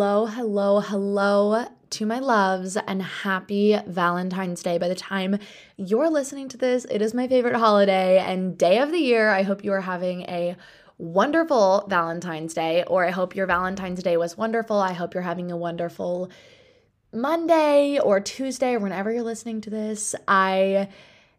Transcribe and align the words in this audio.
hello, 0.00 0.24
hello, 0.24 0.80
hello 0.80 1.66
to 1.90 2.06
my 2.06 2.18
loves, 2.18 2.74
and 2.74 3.02
happy 3.02 3.78
Valentine's 3.86 4.62
Day. 4.62 4.78
By 4.78 4.88
the 4.88 4.94
time 4.94 5.38
you're 5.76 6.08
listening 6.08 6.48
to 6.48 6.56
this, 6.56 6.86
it 6.90 7.02
is 7.02 7.12
my 7.12 7.28
favorite 7.28 7.56
holiday 7.56 8.18
and 8.18 8.56
day 8.56 8.78
of 8.78 8.92
the 8.92 8.98
year. 8.98 9.28
I 9.28 9.42
hope 9.42 9.62
you 9.62 9.74
are 9.74 9.82
having 9.82 10.22
a 10.22 10.56
wonderful 10.96 11.84
Valentine's 11.90 12.54
Day, 12.54 12.82
or 12.84 13.04
I 13.04 13.10
hope 13.10 13.36
your 13.36 13.44
Valentine's 13.44 14.02
Day 14.02 14.16
was 14.16 14.38
wonderful. 14.38 14.78
I 14.78 14.94
hope 14.94 15.12
you're 15.12 15.22
having 15.22 15.52
a 15.52 15.56
wonderful 15.58 16.30
Monday 17.12 17.98
or 17.98 18.20
Tuesday, 18.20 18.76
or 18.76 18.78
whenever 18.78 19.12
you're 19.12 19.22
listening 19.22 19.60
to 19.60 19.68
this. 19.68 20.14
I 20.26 20.88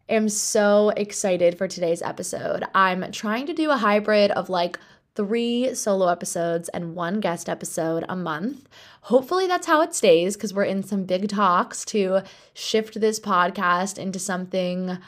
am 0.08 0.28
so 0.28 0.90
excited 0.90 1.58
for 1.58 1.66
today's 1.66 2.00
episode. 2.00 2.62
I'm 2.76 3.10
trying 3.10 3.46
to 3.46 3.54
do 3.54 3.72
a 3.72 3.76
hybrid 3.76 4.30
of 4.30 4.48
like 4.48 4.78
three 5.14 5.74
solo 5.74 6.08
episodes 6.08 6.68
and 6.70 6.94
one 6.94 7.20
guest 7.20 7.48
episode 7.48 8.04
a 8.08 8.16
month. 8.16 8.68
Hopefully, 9.02 9.46
that's 9.46 9.66
how 9.66 9.80
it 9.82 9.94
stays 9.94 10.36
because 10.36 10.54
we're 10.54 10.64
in 10.64 10.82
some 10.82 11.04
big 11.04 11.28
talks 11.28 11.84
to 11.86 12.22
shift 12.54 13.00
this 13.00 13.20
podcast 13.20 13.98
into 13.98 14.18
something 14.18 14.98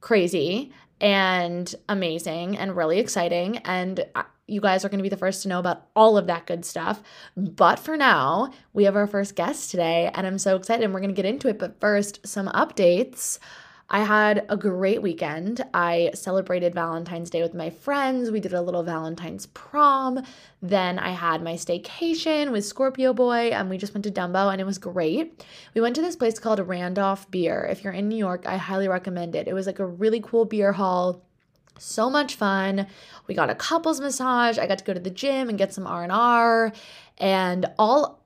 crazy 0.00 0.72
and 1.00 1.74
amazing 1.88 2.56
and 2.56 2.76
really 2.76 2.98
exciting. 2.98 3.58
And 3.58 4.04
uh, 4.14 4.24
you 4.46 4.60
guys 4.60 4.84
are 4.84 4.88
going 4.88 4.98
to 4.98 5.02
be 5.02 5.08
the 5.08 5.16
first 5.16 5.42
to 5.42 5.48
know 5.48 5.58
about 5.58 5.86
all 5.94 6.16
of 6.16 6.26
that 6.26 6.46
good 6.46 6.64
stuff. 6.64 7.02
But 7.36 7.78
for 7.78 7.96
now, 7.96 8.52
we 8.72 8.84
have 8.84 8.96
our 8.96 9.06
first 9.06 9.36
guest 9.36 9.70
today, 9.70 10.10
and 10.14 10.26
I'm 10.26 10.38
so 10.38 10.56
excited 10.56 10.84
and 10.84 10.92
we're 10.92 11.00
going 11.00 11.14
to 11.14 11.16
get 11.16 11.28
into 11.28 11.48
it. 11.48 11.58
But 11.58 11.80
first, 11.80 12.26
some 12.26 12.48
updates. 12.48 13.38
I 13.90 14.00
had 14.00 14.44
a 14.50 14.56
great 14.56 15.00
weekend. 15.00 15.64
I 15.72 16.10
celebrated 16.12 16.74
Valentine's 16.74 17.30
Day 17.30 17.40
with 17.40 17.54
my 17.54 17.70
friends. 17.70 18.30
We 18.30 18.38
did 18.38 18.52
a 18.52 18.60
little 18.60 18.82
Valentine's 18.82 19.46
prom. 19.46 20.22
Then 20.60 20.98
I 20.98 21.10
had 21.10 21.42
my 21.42 21.54
staycation 21.54 22.52
with 22.52 22.66
Scorpio 22.66 23.14
Boy, 23.14 23.48
and 23.48 23.70
we 23.70 23.78
just 23.78 23.94
went 23.94 24.04
to 24.04 24.10
Dumbo, 24.10 24.52
and 24.52 24.60
it 24.60 24.64
was 24.64 24.76
great. 24.76 25.42
We 25.74 25.80
went 25.80 25.96
to 25.96 26.02
this 26.02 26.16
place 26.16 26.38
called 26.38 26.60
Randolph 26.60 27.30
Beer. 27.30 27.66
If 27.70 27.82
you're 27.82 27.94
in 27.94 28.10
New 28.10 28.18
York, 28.18 28.46
I 28.46 28.58
highly 28.58 28.88
recommend 28.88 29.34
it. 29.34 29.48
It 29.48 29.54
was 29.54 29.66
like 29.66 29.78
a 29.78 29.86
really 29.86 30.20
cool 30.20 30.44
beer 30.44 30.72
hall 30.72 31.24
so 31.80 32.10
much 32.10 32.34
fun 32.34 32.88
we 33.28 33.36
got 33.36 33.50
a 33.50 33.54
couples 33.54 34.00
massage 34.00 34.58
i 34.58 34.66
got 34.66 34.78
to 34.78 34.84
go 34.84 34.92
to 34.92 34.98
the 34.98 35.10
gym 35.10 35.48
and 35.48 35.56
get 35.58 35.72
some 35.72 35.86
r&r 35.86 36.72
and 37.18 37.66
all 37.78 38.24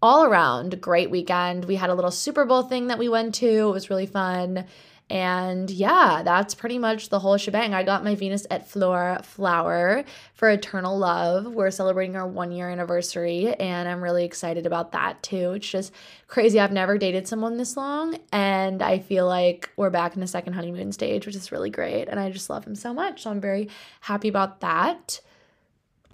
all 0.00 0.22
around 0.22 0.80
great 0.80 1.10
weekend 1.10 1.64
we 1.64 1.74
had 1.74 1.90
a 1.90 1.94
little 1.96 2.12
super 2.12 2.44
bowl 2.44 2.62
thing 2.62 2.86
that 2.86 3.00
we 3.00 3.08
went 3.08 3.34
to 3.34 3.48
it 3.48 3.72
was 3.72 3.90
really 3.90 4.06
fun 4.06 4.64
and 5.10 5.70
yeah, 5.70 6.22
that's 6.24 6.54
pretty 6.54 6.78
much 6.78 7.10
the 7.10 7.18
whole 7.18 7.36
shebang. 7.36 7.74
I 7.74 7.82
got 7.82 8.02
my 8.02 8.14
Venus 8.14 8.46
et 8.50 8.66
Fleur 8.66 9.20
flower 9.22 10.04
for 10.32 10.48
Eternal 10.48 10.96
Love. 10.96 11.46
We're 11.46 11.70
celebrating 11.70 12.16
our 12.16 12.26
one 12.26 12.50
year 12.50 12.70
anniversary, 12.70 13.52
and 13.54 13.88
I'm 13.88 14.02
really 14.02 14.24
excited 14.24 14.64
about 14.64 14.92
that 14.92 15.22
too. 15.22 15.52
It's 15.52 15.68
just 15.68 15.92
crazy. 16.28 16.58
I've 16.58 16.72
never 16.72 16.96
dated 16.96 17.28
someone 17.28 17.58
this 17.58 17.76
long, 17.76 18.18
and 18.32 18.80
I 18.80 19.00
feel 19.00 19.26
like 19.26 19.70
we're 19.76 19.90
back 19.90 20.14
in 20.14 20.20
the 20.20 20.26
second 20.26 20.54
honeymoon 20.54 20.92
stage, 20.92 21.26
which 21.26 21.36
is 21.36 21.52
really 21.52 21.70
great. 21.70 22.08
And 22.08 22.18
I 22.18 22.30
just 22.30 22.48
love 22.48 22.66
him 22.66 22.74
so 22.74 22.94
much. 22.94 23.22
So 23.22 23.30
I'm 23.30 23.40
very 23.40 23.68
happy 24.00 24.28
about 24.28 24.60
that. 24.60 25.20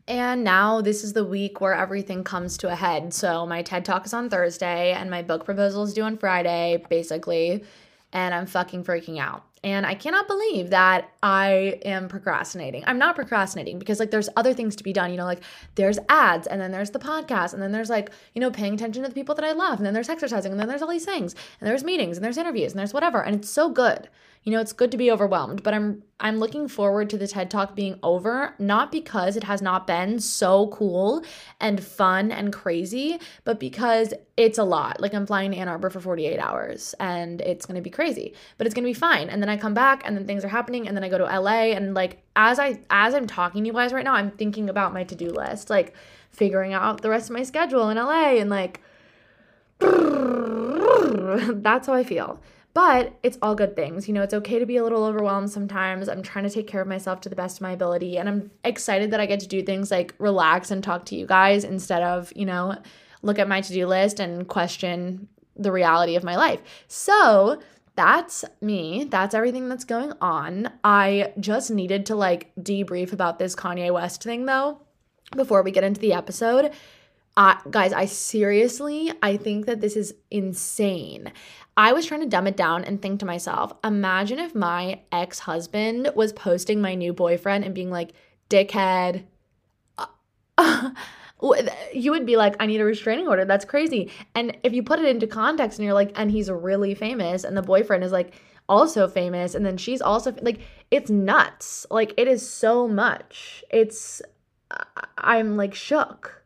And 0.09 0.43
now 0.43 0.81
this 0.81 1.05
is 1.05 1.13
the 1.13 1.25
week 1.25 1.61
where 1.61 1.75
everything 1.75 2.25
comes 2.25 2.57
to 2.59 2.73
a 2.73 2.75
head. 2.75 3.15
So 3.15 3.47
my 3.47 3.63
TED 3.63 3.85
Talk 3.85 4.07
is 4.07 4.15
on 4.15 4.29
Thursday, 4.29 4.93
and 4.93 5.09
my 5.09 5.23
book 5.23 5.45
proposal 5.45 5.85
is 5.85 5.95
due 5.95 6.03
on 6.03 6.17
Friday, 6.17 6.83
basically 6.89 7.63
and 8.13 8.35
I'm 8.35 8.47
fucking 8.47 8.85
freaking 8.85 9.19
out. 9.19 9.45
And 9.65 9.85
I 9.85 9.95
cannot 9.95 10.29
believe 10.29 10.71
that 10.71 11.11
I 11.21 11.81
am 11.85 12.09
procrastinating. 12.09 12.85
I'm 12.87 12.99
not 12.99 13.17
procrastinating 13.17 13.79
because, 13.79 13.99
like, 13.99 14.13
there's 14.13 14.29
other 14.37 14.55
things 14.55 14.77
to 14.77 14.85
be 14.85 14.93
done. 14.93 15.11
You 15.11 15.17
know, 15.17 15.25
like, 15.25 15.43
there's 15.75 15.99
ads, 16.09 16.47
and 16.47 16.61
then 16.61 16.71
there's 16.71 16.91
the 16.91 17.01
podcast, 17.01 17.55
and 17.55 17.63
then 17.63 17.73
there's, 17.73 17.91
like, 17.91 18.11
you 18.35 18.41
know, 18.41 18.53
paying 18.53 18.75
attention 18.75 19.03
to 19.03 19.09
the 19.09 19.15
people 19.15 19.35
that 19.35 19.45
I 19.45 19.53
love, 19.53 19.79
and 19.79 19.87
then 19.87 19.95
there's 19.95 20.09
exercising, 20.09 20.53
and 20.53 20.61
then 20.61 20.69
there's 20.69 20.81
all 20.81 20.89
these 20.89 21.05
things, 21.05 21.35
and 21.61 21.69
there's 21.69 21.83
meetings, 21.83 22.17
and 22.17 22.25
there's 22.25 22.39
interviews, 22.39 22.73
and 22.73 22.79
there's 22.79 22.95
whatever. 22.95 23.21
And 23.21 23.35
it's 23.35 23.51
so 23.51 23.69
good. 23.69 24.09
You 24.45 24.53
know, 24.53 24.61
it's 24.61 24.73
good 24.73 24.91
to 24.93 24.97
be 24.97 25.11
overwhelmed, 25.11 25.63
but 25.63 25.75
I'm 25.75 26.03
I'm 26.21 26.39
looking 26.39 26.67
forward 26.67 27.11
to 27.11 27.19
the 27.19 27.29
TED 27.29 27.51
Talk 27.51 27.77
being 27.77 27.99
over, 28.03 28.55
not 28.59 28.91
because 28.91 29.37
it 29.37 29.45
has 29.45 29.63
not 29.63 29.87
been 29.87 30.19
so 30.19 30.67
cool 30.69 31.23
and 31.61 31.83
fun 31.83 32.33
and 32.33 32.53
crazy, 32.53 33.21
but 33.45 33.61
because 33.61 34.13
it's 34.37 34.59
a 34.59 34.65
lot. 34.65 35.01
Like 35.01 35.15
I'm 35.15 35.27
flying 35.27 35.53
to 35.53 35.57
Ann 35.57 35.69
Arbor 35.69 35.91
for 35.91 36.01
48 36.01 36.39
hours 36.39 36.95
and 36.99 37.41
it's 37.43 37.67
going 37.67 37.77
to 37.77 37.83
be 37.83 37.91
crazy, 37.91 38.35
but 38.57 38.67
it's 38.67 38.75
going 38.75 38.83
to 38.83 38.89
be 38.89 38.95
fine. 38.95 39.29
And 39.29 39.41
then 39.41 39.49
I 39.49 39.57
come 39.57 39.75
back 39.75 40.03
and 40.05 40.17
then 40.17 40.27
things 40.27 40.45
are 40.45 40.49
happening 40.49 40.89
and 40.89 40.97
then 40.97 41.05
I 41.05 41.09
go 41.09 41.19
to 41.19 41.25
LA 41.25 41.75
and 41.75 41.95
like 41.95 42.23
as 42.35 42.59
I 42.59 42.81
as 42.91 43.15
I'm 43.15 43.29
talking 43.29 43.63
to 43.63 43.67
you 43.69 43.73
guys 43.73 43.93
right 43.93 44.05
now, 44.05 44.15
I'm 44.15 44.33
thinking 44.33 44.69
about 44.69 44.93
my 44.93 45.05
to-do 45.05 45.31
list, 45.31 45.71
like 45.71 45.95
figuring 46.31 46.73
out 46.73 47.03
the 47.03 47.11
rest 47.11 47.31
of 47.31 47.35
my 47.35 47.45
schedule 47.45 47.91
in 47.91 47.97
LA 47.97 48.39
and 48.39 48.51
like 48.51 48.81
that's 49.81 51.87
how 51.87 51.95
I 51.95 52.03
feel. 52.03 52.41
But 52.79 53.19
it's 53.25 53.37
all 53.43 53.57
good 53.57 53.75
things. 53.75 54.07
You 54.07 54.15
know, 54.15 54.23
it's 54.23 54.35
okay 54.35 54.61
to 54.61 54.65
be 54.65 54.77
a 54.77 54.85
little 54.85 55.05
overwhelmed 55.05 55.51
sometimes. 55.51 56.09
I'm 56.09 56.23
trying 56.23 56.45
to 56.45 56.51
take 56.51 56.69
care 56.69 56.81
of 56.81 56.87
myself 56.87 57.21
to 57.23 57.29
the 57.29 57.35
best 57.35 57.57
of 57.57 57.63
my 57.63 57.73
ability. 57.73 58.19
And 58.19 58.29
I'm 58.29 58.53
excited 58.63 59.11
that 59.11 59.19
I 59.19 59.27
get 59.27 59.41
to 59.41 59.49
do 59.49 59.65
things 59.65 59.91
like 59.91 60.15
relax 60.21 60.71
and 60.71 60.81
talk 60.81 61.05
to 61.07 61.17
you 61.17 61.27
guys 61.27 61.65
instead 61.65 62.05
of, 62.05 62.33
you 62.37 62.47
know, 62.47 62.77
look 63.23 63.41
at 63.41 63.49
my 63.49 63.63
to 63.63 63.73
do 63.73 63.85
list 63.85 64.21
and 64.21 64.47
question 64.47 65.27
the 65.57 65.73
reality 65.73 66.15
of 66.15 66.23
my 66.23 66.37
life. 66.37 66.61
So, 66.87 67.61
that's 67.97 68.45
me. 68.61 69.09
That's 69.11 69.35
everything 69.35 69.69
that's 69.69 69.85
going 69.85 70.13
on. 70.21 70.71
I 70.85 71.33
just 71.41 71.73
needed 71.73 72.07
to 72.07 72.15
like 72.15 72.53
debrief 72.61 73.13
about 73.13 73.41
this 73.41 73.57
Kanye 73.57 73.93
West 73.93 74.23
thing 74.23 74.47
though 74.47 74.81
before 75.35 75.65
we 75.65 75.73
get 75.73 75.83
into 75.83 76.01
the 76.01 76.13
episode. 76.13 76.73
Guys, 77.71 77.93
I 77.93 78.07
seriously, 78.07 79.13
I 79.23 79.37
think 79.37 79.67
that 79.67 79.81
this 79.81 79.95
is 79.95 80.13
insane. 80.29 81.33
I 81.77 81.93
was 81.93 82.05
trying 82.05 82.23
to 82.23 82.27
dumb 82.27 82.49
it 82.49 82.57
down 82.57 82.83
and 82.83 83.01
think 83.01 83.21
to 83.21 83.27
myself, 83.27 83.73
imagine 83.85 84.41
if 84.41 84.57
my 84.57 85.03
ex 85.13 85.39
husband 85.39 86.11
was 86.17 86.33
posting 86.33 86.81
my 86.81 86.97
new 86.97 87.13
boyfriend 87.13 87.65
and 87.65 87.77
being 87.77 87.93
like, 87.93 88.11
dickhead. 88.51 89.23
you 91.93 92.11
would 92.11 92.27
be 92.27 92.37
like, 92.37 92.57
I 92.59 92.67
need 92.67 92.81
a 92.81 92.85
restraining 92.85 93.29
order. 93.29 93.45
That's 93.45 93.65
crazy. 93.65 94.11
And 94.35 94.59
if 94.65 94.73
you 94.73 94.83
put 94.83 94.99
it 94.99 95.05
into 95.05 95.29
context 95.29 95.79
and 95.79 95.85
you're 95.87 95.95
like, 95.95 96.11
and 96.17 96.33
he's 96.33 96.51
really 96.51 96.97
famous, 96.97 97.45
and 97.45 97.57
the 97.57 97.63
boyfriend 97.63 98.03
is 98.03 98.11
like 98.11 98.35
also 98.69 99.07
famous, 99.07 99.55
and 99.55 99.65
then 99.65 99.77
she's 99.77 100.01
also 100.01 100.35
like, 100.43 100.59
it's 100.91 101.09
nuts. 101.09 101.87
Like, 101.89 102.15
it 102.17 102.27
is 102.27 102.49
so 102.49 102.89
much. 102.89 103.63
It's, 103.71 104.21
I'm 105.17 105.57
like 105.57 105.77
shook. 105.77 106.38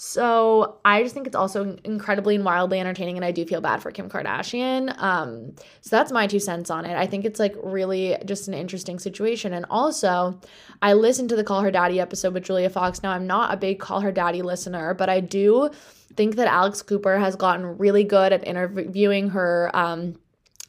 So 0.00 0.78
I 0.84 1.02
just 1.02 1.12
think 1.12 1.26
it's 1.26 1.34
also 1.34 1.76
incredibly 1.82 2.36
and 2.36 2.44
wildly 2.44 2.78
entertaining, 2.78 3.16
and 3.16 3.24
I 3.24 3.32
do 3.32 3.44
feel 3.44 3.60
bad 3.60 3.82
for 3.82 3.90
Kim 3.90 4.08
Kardashian. 4.08 4.96
Um, 5.02 5.56
so 5.80 5.96
that's 5.96 6.12
my 6.12 6.28
two 6.28 6.38
cents 6.38 6.70
on 6.70 6.84
it. 6.84 6.96
I 6.96 7.04
think 7.04 7.24
it's 7.24 7.40
like 7.40 7.56
really 7.64 8.16
just 8.24 8.46
an 8.46 8.54
interesting 8.54 9.00
situation. 9.00 9.52
And 9.52 9.66
also, 9.68 10.40
I 10.82 10.92
listened 10.92 11.30
to 11.30 11.36
the 11.36 11.42
Call 11.42 11.62
Her 11.62 11.72
Daddy 11.72 11.98
episode 11.98 12.32
with 12.32 12.44
Julia 12.44 12.70
Fox. 12.70 13.02
Now 13.02 13.10
I'm 13.10 13.26
not 13.26 13.52
a 13.52 13.56
big 13.56 13.80
Call 13.80 14.00
Her 14.00 14.12
Daddy 14.12 14.40
listener, 14.40 14.94
but 14.94 15.08
I 15.08 15.18
do 15.18 15.68
think 16.14 16.36
that 16.36 16.46
Alex 16.46 16.80
Cooper 16.80 17.18
has 17.18 17.34
gotten 17.34 17.76
really 17.76 18.04
good 18.04 18.32
at 18.32 18.46
interviewing 18.46 19.30
her. 19.30 19.68
Um, 19.74 20.14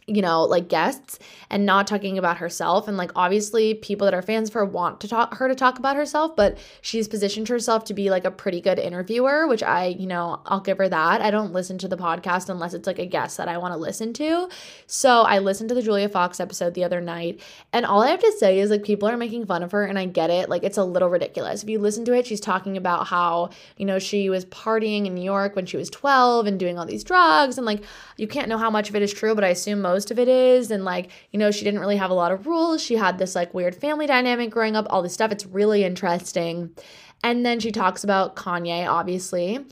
you 0.09 0.21
know, 0.21 0.43
like 0.43 0.67
guests 0.67 1.19
and 1.49 1.65
not 1.65 1.87
talking 1.87 2.17
about 2.17 2.37
herself. 2.37 2.87
And 2.87 2.97
like 2.97 3.11
obviously 3.15 3.75
people 3.75 4.05
that 4.05 4.13
are 4.13 4.21
fans 4.21 4.49
for 4.49 4.65
want 4.65 4.99
to 5.01 5.07
talk 5.07 5.35
her 5.35 5.47
to 5.47 5.55
talk 5.55 5.79
about 5.79 5.95
herself, 5.95 6.35
but 6.35 6.57
she's 6.81 7.07
positioned 7.07 7.47
herself 7.47 7.85
to 7.85 7.93
be 7.93 8.09
like 8.09 8.25
a 8.25 8.31
pretty 8.31 8.61
good 8.61 8.79
interviewer, 8.79 9.47
which 9.47 9.63
I, 9.63 9.85
you 9.85 10.07
know, 10.07 10.41
I'll 10.45 10.59
give 10.59 10.77
her 10.77 10.89
that. 10.89 11.21
I 11.21 11.31
don't 11.31 11.53
listen 11.53 11.77
to 11.79 11.87
the 11.87 11.97
podcast 11.97 12.49
unless 12.49 12.73
it's 12.73 12.87
like 12.87 12.99
a 12.99 13.05
guest 13.05 13.37
that 13.37 13.47
I 13.47 13.57
want 13.57 13.73
to 13.73 13.77
listen 13.77 14.13
to. 14.13 14.49
So 14.87 15.21
I 15.21 15.39
listened 15.39 15.69
to 15.69 15.75
the 15.75 15.81
Julia 15.81 16.09
Fox 16.09 16.39
episode 16.39 16.73
the 16.73 16.83
other 16.83 17.01
night, 17.01 17.41
and 17.73 17.85
all 17.85 18.01
I 18.01 18.09
have 18.09 18.21
to 18.21 18.31
say 18.33 18.59
is 18.59 18.69
like 18.69 18.83
people 18.83 19.07
are 19.07 19.17
making 19.17 19.45
fun 19.45 19.63
of 19.63 19.71
her 19.71 19.85
and 19.85 19.97
I 19.97 20.05
get 20.05 20.29
it. 20.29 20.49
Like 20.49 20.63
it's 20.63 20.77
a 20.77 20.83
little 20.83 21.09
ridiculous. 21.09 21.63
If 21.63 21.69
you 21.69 21.79
listen 21.79 22.05
to 22.05 22.13
it, 22.13 22.25
she's 22.25 22.41
talking 22.41 22.77
about 22.77 23.07
how, 23.07 23.49
you 23.77 23.85
know, 23.85 23.99
she 23.99 24.29
was 24.29 24.45
partying 24.45 25.05
in 25.05 25.15
New 25.15 25.23
York 25.23 25.55
when 25.55 25.65
she 25.65 25.77
was 25.77 25.89
12 25.89 26.47
and 26.47 26.59
doing 26.59 26.79
all 26.79 26.85
these 26.85 27.03
drugs 27.03 27.57
and 27.57 27.65
like 27.65 27.83
you 28.17 28.27
can't 28.27 28.49
know 28.49 28.57
how 28.57 28.69
much 28.69 28.89
of 28.89 28.95
it 28.95 29.01
is 29.01 29.13
true, 29.13 29.35
but 29.35 29.43
I 29.43 29.49
assume 29.49 29.81
most 29.81 29.98
most 29.99 30.11
of 30.11 30.19
it 30.19 30.29
is. 30.29 30.71
And 30.71 30.85
like 30.85 31.11
you 31.31 31.39
know 31.39 31.51
she 31.51 31.65
didn't 31.65 31.81
really 31.81 31.97
have 31.97 32.09
a 32.09 32.13
lot 32.13 32.31
of 32.31 32.47
rules. 32.47 32.81
She 32.81 32.95
had 32.95 33.17
this 33.17 33.35
like 33.35 33.53
weird 33.53 33.75
family 33.75 34.07
dynamic 34.07 34.49
growing 34.49 34.77
up 34.77 34.87
all 34.89 35.01
this 35.01 35.13
stuff. 35.13 35.29
It's 35.31 35.45
really 35.45 35.83
interesting. 35.83 36.73
And 37.21 37.45
then 37.45 37.59
she 37.59 37.71
talks 37.71 38.05
about 38.05 38.37
Kanye 38.37 38.89
obviously. 38.89 39.65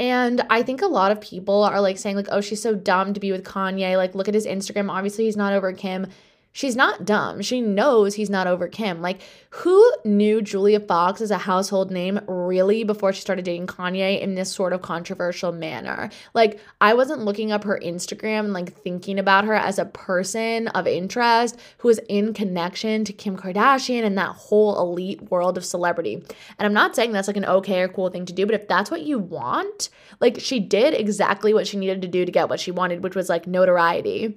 And 0.00 0.40
I 0.48 0.62
think 0.62 0.80
a 0.80 0.86
lot 0.86 1.12
of 1.12 1.20
people 1.20 1.62
are 1.64 1.82
like 1.82 1.98
saying 1.98 2.16
like 2.16 2.28
oh 2.30 2.40
she's 2.40 2.62
so 2.62 2.74
dumb 2.74 3.12
to 3.12 3.20
be 3.20 3.30
with 3.30 3.44
Kanye. 3.44 3.98
Like 3.98 4.14
look 4.14 4.26
at 4.26 4.34
his 4.34 4.46
Instagram. 4.46 4.90
Obviously 4.90 5.24
he's 5.26 5.36
not 5.36 5.52
over 5.52 5.70
Kim 5.74 6.06
She's 6.56 6.76
not 6.76 7.04
dumb. 7.04 7.42
She 7.42 7.60
knows 7.60 8.14
he's 8.14 8.30
not 8.30 8.46
over 8.46 8.68
Kim. 8.68 9.02
Like, 9.02 9.22
who 9.50 9.92
knew 10.04 10.40
Julia 10.40 10.78
Fox 10.78 11.20
as 11.20 11.32
a 11.32 11.38
household 11.38 11.90
name 11.90 12.20
really 12.28 12.84
before 12.84 13.12
she 13.12 13.20
started 13.20 13.44
dating 13.44 13.66
Kanye 13.66 14.20
in 14.20 14.36
this 14.36 14.52
sort 14.52 14.72
of 14.72 14.80
controversial 14.80 15.50
manner? 15.50 16.10
Like, 16.32 16.60
I 16.80 16.94
wasn't 16.94 17.24
looking 17.24 17.50
up 17.50 17.64
her 17.64 17.80
Instagram 17.82 18.44
and 18.44 18.52
like 18.52 18.72
thinking 18.72 19.18
about 19.18 19.44
her 19.46 19.54
as 19.54 19.80
a 19.80 19.84
person 19.84 20.68
of 20.68 20.86
interest 20.86 21.58
who 21.78 21.88
is 21.88 22.00
in 22.08 22.32
connection 22.32 23.04
to 23.04 23.12
Kim 23.12 23.36
Kardashian 23.36 24.04
and 24.04 24.16
that 24.16 24.36
whole 24.36 24.78
elite 24.80 25.22
world 25.32 25.58
of 25.58 25.64
celebrity. 25.64 26.14
And 26.14 26.66
I'm 26.66 26.72
not 26.72 26.94
saying 26.94 27.10
that's 27.10 27.26
like 27.26 27.36
an 27.36 27.44
okay 27.46 27.80
or 27.80 27.88
cool 27.88 28.10
thing 28.10 28.26
to 28.26 28.32
do, 28.32 28.46
but 28.46 28.54
if 28.54 28.68
that's 28.68 28.92
what 28.92 29.02
you 29.02 29.18
want, 29.18 29.88
like, 30.20 30.38
she 30.38 30.60
did 30.60 30.94
exactly 30.94 31.52
what 31.52 31.66
she 31.66 31.78
needed 31.78 32.00
to 32.02 32.08
do 32.08 32.24
to 32.24 32.30
get 32.30 32.48
what 32.48 32.60
she 32.60 32.70
wanted, 32.70 33.02
which 33.02 33.16
was 33.16 33.28
like 33.28 33.48
notoriety 33.48 34.36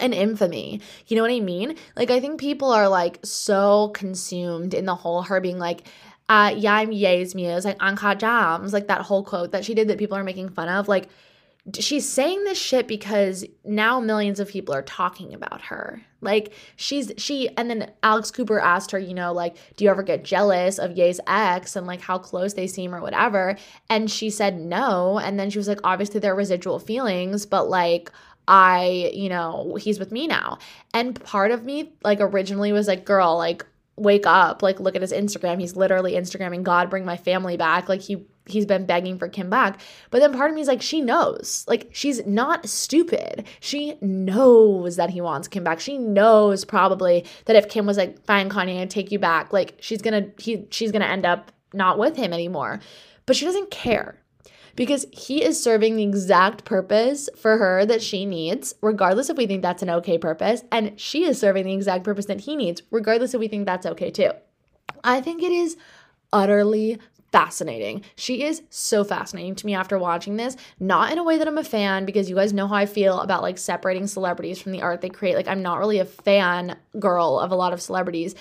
and 0.00 0.14
infamy. 0.14 0.80
You 1.06 1.16
know 1.16 1.22
what 1.22 1.30
I 1.30 1.40
mean? 1.40 1.76
Like 1.96 2.10
I 2.10 2.20
think 2.20 2.40
people 2.40 2.70
are 2.70 2.88
like 2.88 3.18
so 3.24 3.88
consumed 3.94 4.74
in 4.74 4.86
the 4.86 4.94
whole 4.94 5.22
her 5.22 5.40
being 5.40 5.58
like 5.58 5.86
uh 6.28 6.54
yeah, 6.56 6.74
I'm 6.74 6.92
Ye's 6.92 7.34
muse, 7.34 7.64
like 7.64 7.76
Uncut 7.80 8.18
Gems, 8.18 8.72
like 8.72 8.88
that 8.88 9.02
whole 9.02 9.24
quote 9.24 9.52
that 9.52 9.64
she 9.64 9.74
did 9.74 9.88
that 9.88 9.98
people 9.98 10.16
are 10.16 10.24
making 10.24 10.48
fun 10.48 10.68
of. 10.68 10.88
Like 10.88 11.08
she's 11.78 12.08
saying 12.08 12.42
this 12.44 12.58
shit 12.58 12.88
because 12.88 13.44
now 13.64 14.00
millions 14.00 14.40
of 14.40 14.48
people 14.48 14.74
are 14.74 14.82
talking 14.82 15.32
about 15.32 15.62
her. 15.62 16.02
Like 16.20 16.52
she's 16.76 17.12
she 17.18 17.48
and 17.56 17.70
then 17.70 17.90
Alex 18.02 18.30
Cooper 18.30 18.58
asked 18.58 18.90
her, 18.90 18.98
you 18.98 19.14
know, 19.14 19.32
like, 19.32 19.56
do 19.76 19.84
you 19.84 19.90
ever 19.90 20.02
get 20.02 20.24
jealous 20.24 20.78
of 20.78 20.96
Ye's 20.96 21.20
ex 21.26 21.76
and 21.76 21.86
like 21.86 22.00
how 22.00 22.18
close 22.18 22.54
they 22.54 22.66
seem 22.66 22.94
or 22.94 23.00
whatever? 23.00 23.56
And 23.88 24.10
she 24.10 24.30
said 24.30 24.58
no. 24.58 25.18
And 25.18 25.38
then 25.38 25.50
she 25.50 25.58
was 25.58 25.68
like, 25.68 25.80
obviously 25.84 26.18
there 26.20 26.32
are 26.32 26.36
residual 26.36 26.78
feelings, 26.78 27.46
but 27.46 27.68
like 27.68 28.10
I, 28.48 29.10
you 29.14 29.28
know, 29.28 29.76
he's 29.80 29.98
with 29.98 30.12
me 30.12 30.26
now. 30.26 30.58
And 30.92 31.22
part 31.22 31.50
of 31.50 31.64
me, 31.64 31.92
like, 32.02 32.20
originally 32.20 32.72
was 32.72 32.88
like, 32.88 33.04
girl, 33.04 33.36
like, 33.36 33.64
wake 33.96 34.26
up. 34.26 34.62
Like, 34.62 34.80
look 34.80 34.96
at 34.96 35.02
his 35.02 35.12
Instagram. 35.12 35.60
He's 35.60 35.76
literally 35.76 36.12
Instagramming, 36.12 36.62
God, 36.62 36.90
bring 36.90 37.04
my 37.04 37.16
family 37.16 37.56
back. 37.56 37.88
Like, 37.88 38.00
he, 38.00 38.26
he's 38.46 38.66
been 38.66 38.86
begging 38.86 39.18
for 39.18 39.28
Kim 39.28 39.48
back. 39.48 39.80
But 40.10 40.18
then 40.20 40.32
part 40.32 40.50
of 40.50 40.56
me 40.56 40.62
is 40.62 40.68
like, 40.68 40.82
she 40.82 41.00
knows. 41.00 41.64
Like, 41.68 41.90
she's 41.92 42.26
not 42.26 42.68
stupid. 42.68 43.46
She 43.60 43.96
knows 44.00 44.96
that 44.96 45.10
he 45.10 45.20
wants 45.20 45.46
Kim 45.48 45.62
back. 45.62 45.78
She 45.78 45.98
knows 45.98 46.64
probably 46.64 47.24
that 47.44 47.56
if 47.56 47.68
Kim 47.68 47.86
was 47.86 47.96
like, 47.96 48.24
fine, 48.24 48.50
Kanye, 48.50 48.80
I 48.80 48.86
take 48.86 49.12
you 49.12 49.18
back, 49.18 49.52
like, 49.52 49.76
she's 49.80 50.02
gonna, 50.02 50.30
he, 50.38 50.66
she's 50.70 50.90
gonna 50.90 51.04
end 51.04 51.24
up 51.24 51.52
not 51.72 51.98
with 51.98 52.16
him 52.16 52.32
anymore. 52.32 52.80
But 53.24 53.36
she 53.36 53.44
doesn't 53.44 53.70
care 53.70 54.16
because 54.76 55.06
he 55.12 55.42
is 55.42 55.62
serving 55.62 55.96
the 55.96 56.02
exact 56.02 56.64
purpose 56.64 57.28
for 57.36 57.58
her 57.58 57.84
that 57.86 58.02
she 58.02 58.24
needs, 58.24 58.74
regardless 58.80 59.30
if 59.30 59.36
we 59.36 59.46
think 59.46 59.62
that's 59.62 59.82
an 59.82 59.90
okay 59.90 60.18
purpose. 60.18 60.62
And 60.70 60.98
she 60.98 61.24
is 61.24 61.38
serving 61.38 61.66
the 61.66 61.74
exact 61.74 62.04
purpose 62.04 62.26
that 62.26 62.42
he 62.42 62.56
needs, 62.56 62.82
regardless 62.90 63.34
if 63.34 63.40
we 63.40 63.48
think 63.48 63.66
that's 63.66 63.86
okay 63.86 64.10
too. 64.10 64.30
I 65.04 65.20
think 65.20 65.42
it 65.42 65.52
is 65.52 65.76
utterly 66.32 66.98
fascinating. 67.32 68.04
She 68.14 68.44
is 68.44 68.62
so 68.68 69.04
fascinating 69.04 69.54
to 69.56 69.66
me 69.66 69.74
after 69.74 69.98
watching 69.98 70.36
this, 70.36 70.56
not 70.78 71.10
in 71.10 71.18
a 71.18 71.24
way 71.24 71.38
that 71.38 71.48
I'm 71.48 71.58
a 71.58 71.64
fan 71.64 72.04
because 72.04 72.28
you 72.28 72.36
guys 72.36 72.52
know 72.52 72.68
how 72.68 72.74
I 72.74 72.86
feel 72.86 73.20
about 73.20 73.42
like 73.42 73.56
separating 73.56 74.06
celebrities 74.06 74.60
from 74.60 74.72
the 74.72 74.82
art 74.82 75.00
they 75.00 75.08
create. 75.08 75.34
Like 75.34 75.48
I'm 75.48 75.62
not 75.62 75.78
really 75.78 75.98
a 75.98 76.04
fan 76.04 76.76
girl 76.98 77.40
of 77.40 77.50
a 77.50 77.56
lot 77.56 77.72
of 77.72 77.80
celebrities 77.80 78.34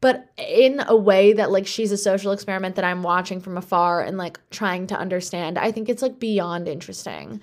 but 0.00 0.30
in 0.36 0.82
a 0.86 0.96
way 0.96 1.32
that 1.32 1.50
like 1.50 1.66
she's 1.66 1.92
a 1.92 1.96
social 1.96 2.32
experiment 2.32 2.76
that 2.76 2.84
I'm 2.84 3.02
watching 3.02 3.40
from 3.40 3.56
afar 3.56 4.02
and 4.02 4.16
like 4.16 4.40
trying 4.50 4.86
to 4.88 4.98
understand. 4.98 5.58
I 5.58 5.72
think 5.72 5.88
it's 5.88 6.02
like 6.02 6.18
beyond 6.18 6.68
interesting. 6.68 7.40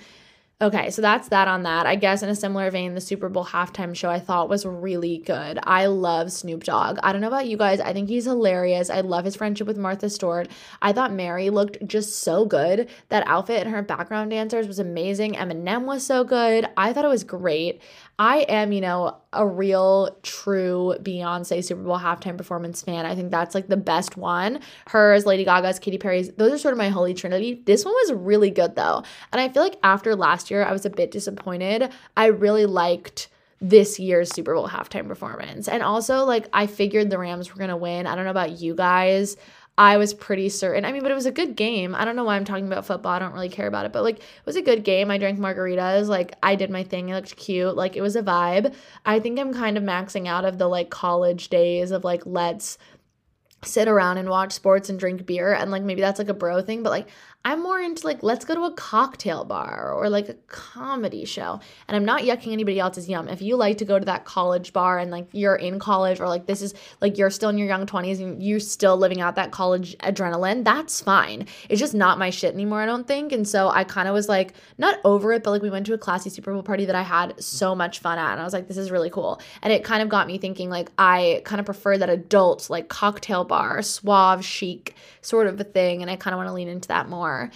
Okay, 0.60 0.90
so 0.90 1.04
that's 1.04 1.28
that 1.28 1.48
on 1.48 1.62
that. 1.64 1.86
I 1.86 1.96
guess 1.96 2.24
in 2.24 2.30
a 2.30 2.36
similar 2.36 2.72
vein, 2.72 2.96
the 2.96 3.02
Super 3.02 3.30
Bowl 3.30 3.46
halftime 3.46 3.96
show 3.96 4.10
I 4.10 4.20
thought 4.20 4.50
was 4.50 4.66
really 4.66 5.20
good. 5.20 5.60
I 5.62 5.86
love 5.86 6.32
Snoop 6.32 6.64
Dogg. 6.64 6.98
I 7.04 7.12
don't 7.12 7.22
know 7.22 7.28
about 7.28 7.46
you 7.46 7.58
guys. 7.58 7.80
I 7.80 7.94
think 7.94 8.10
he's 8.10 8.26
hilarious. 8.26 8.90
I 8.90 9.02
love 9.02 9.24
his 9.24 9.36
friendship 9.36 9.68
with 9.68 9.78
Martha 9.78 10.10
Stewart. 10.10 10.48
I 10.82 10.94
thought 10.94 11.14
Mary 11.14 11.52
looked 11.52 11.86
just 11.86 12.24
so 12.24 12.44
good. 12.44 12.90
That 13.10 13.28
outfit 13.28 13.68
and 13.68 13.70
her 13.76 13.84
background 13.84 14.32
dancers 14.32 14.68
was 14.68 14.80
amazing. 14.80 15.34
Eminem 15.34 15.86
was 15.86 16.04
so 16.04 16.24
good. 16.24 16.68
I 16.76 16.92
thought 16.92 17.06
it 17.06 17.10
was 17.10 17.24
great. 17.24 17.80
I 18.20 18.40
am, 18.50 18.72
you 18.72 18.82
know, 18.82 19.18
a 19.32 19.46
real 19.46 20.18
true 20.24 20.96
Beyonce 21.02 21.64
Super 21.64 21.84
Bowl 21.84 22.00
halftime 22.00 22.36
performance 22.36 22.82
fan. 22.82 23.06
I 23.06 23.14
think 23.14 23.30
that's 23.30 23.54
like 23.54 23.68
the 23.68 23.78
best 23.78 24.18
one. 24.18 24.60
Hers, 24.88 25.28
Lady 25.28 25.46
Gaga's, 25.46 25.78
Katy 25.78 26.00
Perry's, 26.00 26.32
those 26.32 26.52
are 26.52 26.58
sort 26.58 26.72
of 26.72 26.80
my 26.80 26.90
holy 26.90 27.14
trinity. 27.14 27.62
This 27.66 27.86
one 27.86 27.94
was 27.94 28.14
really 28.14 28.50
good 28.50 28.76
though. 28.76 29.04
And 29.32 29.40
I 29.40 29.50
feel 29.50 29.62
like 29.62 29.78
after 29.84 30.16
last 30.16 30.50
year, 30.50 30.66
I 30.66 30.72
was 30.72 30.86
a 30.86 30.90
bit 30.90 31.12
disappointed. 31.12 31.92
I 32.16 32.28
really 32.28 32.66
liked 32.66 33.30
this 33.60 34.00
year's 34.00 34.34
Super 34.34 34.54
Bowl 34.54 34.68
halftime 34.68 35.08
performance. 35.08 35.68
And 35.68 35.82
also, 35.82 36.26
like, 36.26 36.48
I 36.54 36.68
figured 36.68 37.10
the 37.10 37.18
Rams 37.18 37.52
were 37.52 37.58
going 37.58 37.70
to 37.70 37.78
win. 37.78 38.06
I 38.06 38.16
don't 38.16 38.26
know 38.26 38.32
about 38.32 38.60
you 38.60 38.76
guys. 38.76 39.36
I 39.78 39.98
was 39.98 40.14
pretty 40.14 40.50
certain. 40.50 40.86
I 40.86 40.92
mean, 40.92 41.04
but 41.04 41.12
it 41.12 41.16
was 41.16 41.28
a 41.28 41.32
good 41.32 41.56
game. 41.56 41.94
I 41.94 42.04
don't 42.04 42.16
know 42.16 42.24
why 42.24 42.36
I'm 42.36 42.46
talking 42.46 42.66
about 42.66 42.86
football. 42.86 43.12
I 43.12 43.20
don't 43.20 43.34
really 43.34 43.50
care 43.50 43.68
about 43.68 43.86
it, 43.86 43.94
but 43.94 44.04
like 44.04 44.18
it 44.18 44.46
was 44.46 44.56
a 44.56 44.62
good 44.62 44.84
game. 44.84 45.12
I 45.12 45.20
drank 45.20 45.38
margaritas. 45.38 46.08
Like 46.08 46.34
I 46.42 46.56
did 46.56 46.72
my 46.72 46.84
thing. 46.84 47.10
It 47.10 47.16
looked 47.16 47.36
cute. 47.36 47.76
Like 47.76 47.96
it 47.96 48.02
was 48.02 48.16
a 48.16 48.24
vibe. 48.24 48.74
I 49.06 49.20
think 49.20 49.40
I'm 49.40 49.54
kind 49.54 49.78
of 49.78 49.84
maxing 49.84 50.28
out 50.28 50.46
of 50.46 50.58
the 50.58 50.68
like 50.68 50.90
college 50.90 51.50
days 51.50 51.92
of 51.92 52.04
like 52.04 52.24
let's 52.26 52.80
sit 53.64 53.88
around 53.88 54.18
and 54.18 54.30
watch 54.30 54.52
sports 54.52 54.90
and 54.90 55.00
drink 55.00 55.26
beer 55.26 55.54
and 55.54 55.72
like 55.72 55.84
maybe 55.84 56.02
that's 56.02 56.20
like 56.20 56.30
a 56.30 56.34
bro 56.34 56.62
thing, 56.62 56.82
but 56.82 56.90
like 56.90 57.08
I'm 57.48 57.64
more 57.64 57.80
into 57.80 58.06
like, 58.06 58.24
let's 58.24 58.44
go 58.44 58.56
to 58.56 58.64
a 58.64 58.74
cocktail 58.74 59.46
bar 59.46 59.94
or 59.94 60.10
like 60.10 60.28
a 60.28 60.34
comedy 60.48 61.24
show. 61.24 61.62
And 61.88 61.96
I'm 61.96 62.04
not 62.04 62.24
yucking 62.24 62.52
anybody 62.52 62.78
else's 62.78 63.08
yum. 63.08 63.30
If 63.30 63.42
you 63.42 63.56
like 63.56 63.78
to 63.78 63.86
go 63.86 63.98
to 63.98 64.04
that 64.04 64.26
college 64.26 64.74
bar 64.74 65.00
and 65.00 65.12
like 65.12 65.30
you're 65.32 65.56
in 65.56 65.80
college 65.80 66.20
or 66.20 66.28
like 66.28 66.46
this 66.46 66.62
is 66.62 66.74
like 67.00 67.18
you're 67.18 67.30
still 67.30 67.48
in 67.48 67.58
your 67.58 67.70
young 67.70 67.86
20s 67.86 68.20
and 68.20 68.44
you're 68.44 68.60
still 68.60 68.98
living 68.98 69.22
out 69.22 69.36
that 69.36 69.52
college 69.52 69.98
adrenaline, 70.00 70.66
that's 70.66 71.00
fine. 71.00 71.48
It's 71.70 71.80
just 71.80 71.94
not 71.94 72.20
my 72.20 72.32
shit 72.32 72.54
anymore, 72.54 72.82
I 72.82 72.86
don't 72.86 73.08
think. 73.08 73.32
And 73.32 73.48
so 73.48 73.70
I 73.70 73.86
kind 73.86 74.10
of 74.10 74.14
was 74.14 74.28
like, 74.28 74.54
not 74.78 75.00
over 75.06 75.32
it, 75.32 75.46
but 75.46 75.52
like 75.52 75.62
we 75.62 75.70
went 75.70 75.86
to 75.86 75.94
a 75.94 75.98
classy 75.98 76.30
Super 76.30 76.52
Bowl 76.52 76.64
party 76.64 76.84
that 76.84 76.96
I 76.96 77.04
had 77.04 77.42
so 77.42 77.74
much 77.74 78.00
fun 78.00 78.20
at. 78.20 78.34
And 78.34 78.42
I 78.42 78.44
was 78.44 78.52
like, 78.52 78.68
this 78.68 78.78
is 78.78 78.92
really 78.92 79.10
cool. 79.10 79.40
And 79.62 79.72
it 79.72 79.86
kind 79.86 80.04
of 80.04 80.10
got 80.10 80.28
me 80.28 80.38
thinking 80.38 80.70
like, 80.70 80.92
I 80.98 81.44
kind 81.46 81.62
of 81.62 81.66
prefer 81.66 81.98
that 81.98 82.10
adult, 82.10 82.70
like 82.70 82.90
cocktail 82.90 83.46
bar, 83.46 83.82
suave, 83.84 84.44
chic 84.44 84.96
sort 85.22 85.48
of 85.48 85.58
a 85.62 85.64
thing. 85.64 86.02
And 86.02 86.12
I 86.12 86.18
kind 86.18 86.34
of 86.34 86.40
want 86.40 86.50
to 86.50 86.54
lean 86.54 86.68
into 86.68 86.90
that 86.90 87.08
more 87.08 87.37
more. 87.38 87.52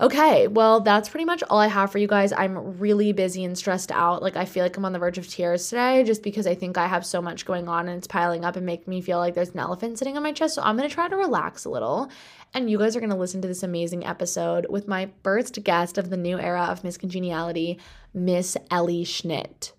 Okay, 0.00 0.48
well, 0.48 0.80
that's 0.80 1.08
pretty 1.08 1.24
much 1.24 1.44
all 1.48 1.60
I 1.60 1.68
have 1.68 1.92
for 1.92 1.98
you 1.98 2.08
guys. 2.08 2.32
I'm 2.32 2.80
really 2.80 3.12
busy 3.12 3.44
and 3.44 3.56
stressed 3.56 3.92
out. 3.92 4.24
Like, 4.24 4.36
I 4.36 4.44
feel 4.44 4.64
like 4.64 4.76
I'm 4.76 4.84
on 4.84 4.92
the 4.92 4.98
verge 4.98 5.18
of 5.18 5.28
tears 5.28 5.68
today 5.68 6.02
just 6.02 6.24
because 6.24 6.48
I 6.48 6.56
think 6.56 6.76
I 6.76 6.88
have 6.88 7.06
so 7.06 7.22
much 7.22 7.46
going 7.46 7.68
on 7.68 7.86
and 7.86 7.98
it's 7.98 8.08
piling 8.08 8.44
up 8.44 8.56
and 8.56 8.66
making 8.66 8.90
me 8.90 9.00
feel 9.00 9.18
like 9.18 9.34
there's 9.34 9.50
an 9.50 9.60
elephant 9.60 9.98
sitting 9.98 10.16
on 10.16 10.24
my 10.24 10.32
chest. 10.32 10.56
So, 10.56 10.62
I'm 10.62 10.76
gonna 10.76 10.88
try 10.88 11.08
to 11.08 11.16
relax 11.16 11.64
a 11.64 11.70
little. 11.70 12.10
And 12.54 12.68
you 12.68 12.76
guys 12.76 12.96
are 12.96 13.00
gonna 13.00 13.16
listen 13.16 13.40
to 13.42 13.48
this 13.48 13.62
amazing 13.62 14.04
episode 14.04 14.66
with 14.68 14.88
my 14.88 15.10
first 15.22 15.62
guest 15.62 15.96
of 15.96 16.10
the 16.10 16.16
new 16.16 16.40
era 16.40 16.64
of 16.64 16.82
Miss 16.82 16.98
Congeniality, 16.98 17.78
Miss 18.12 18.56
Ellie 18.72 19.04
Schnitt. 19.04 19.72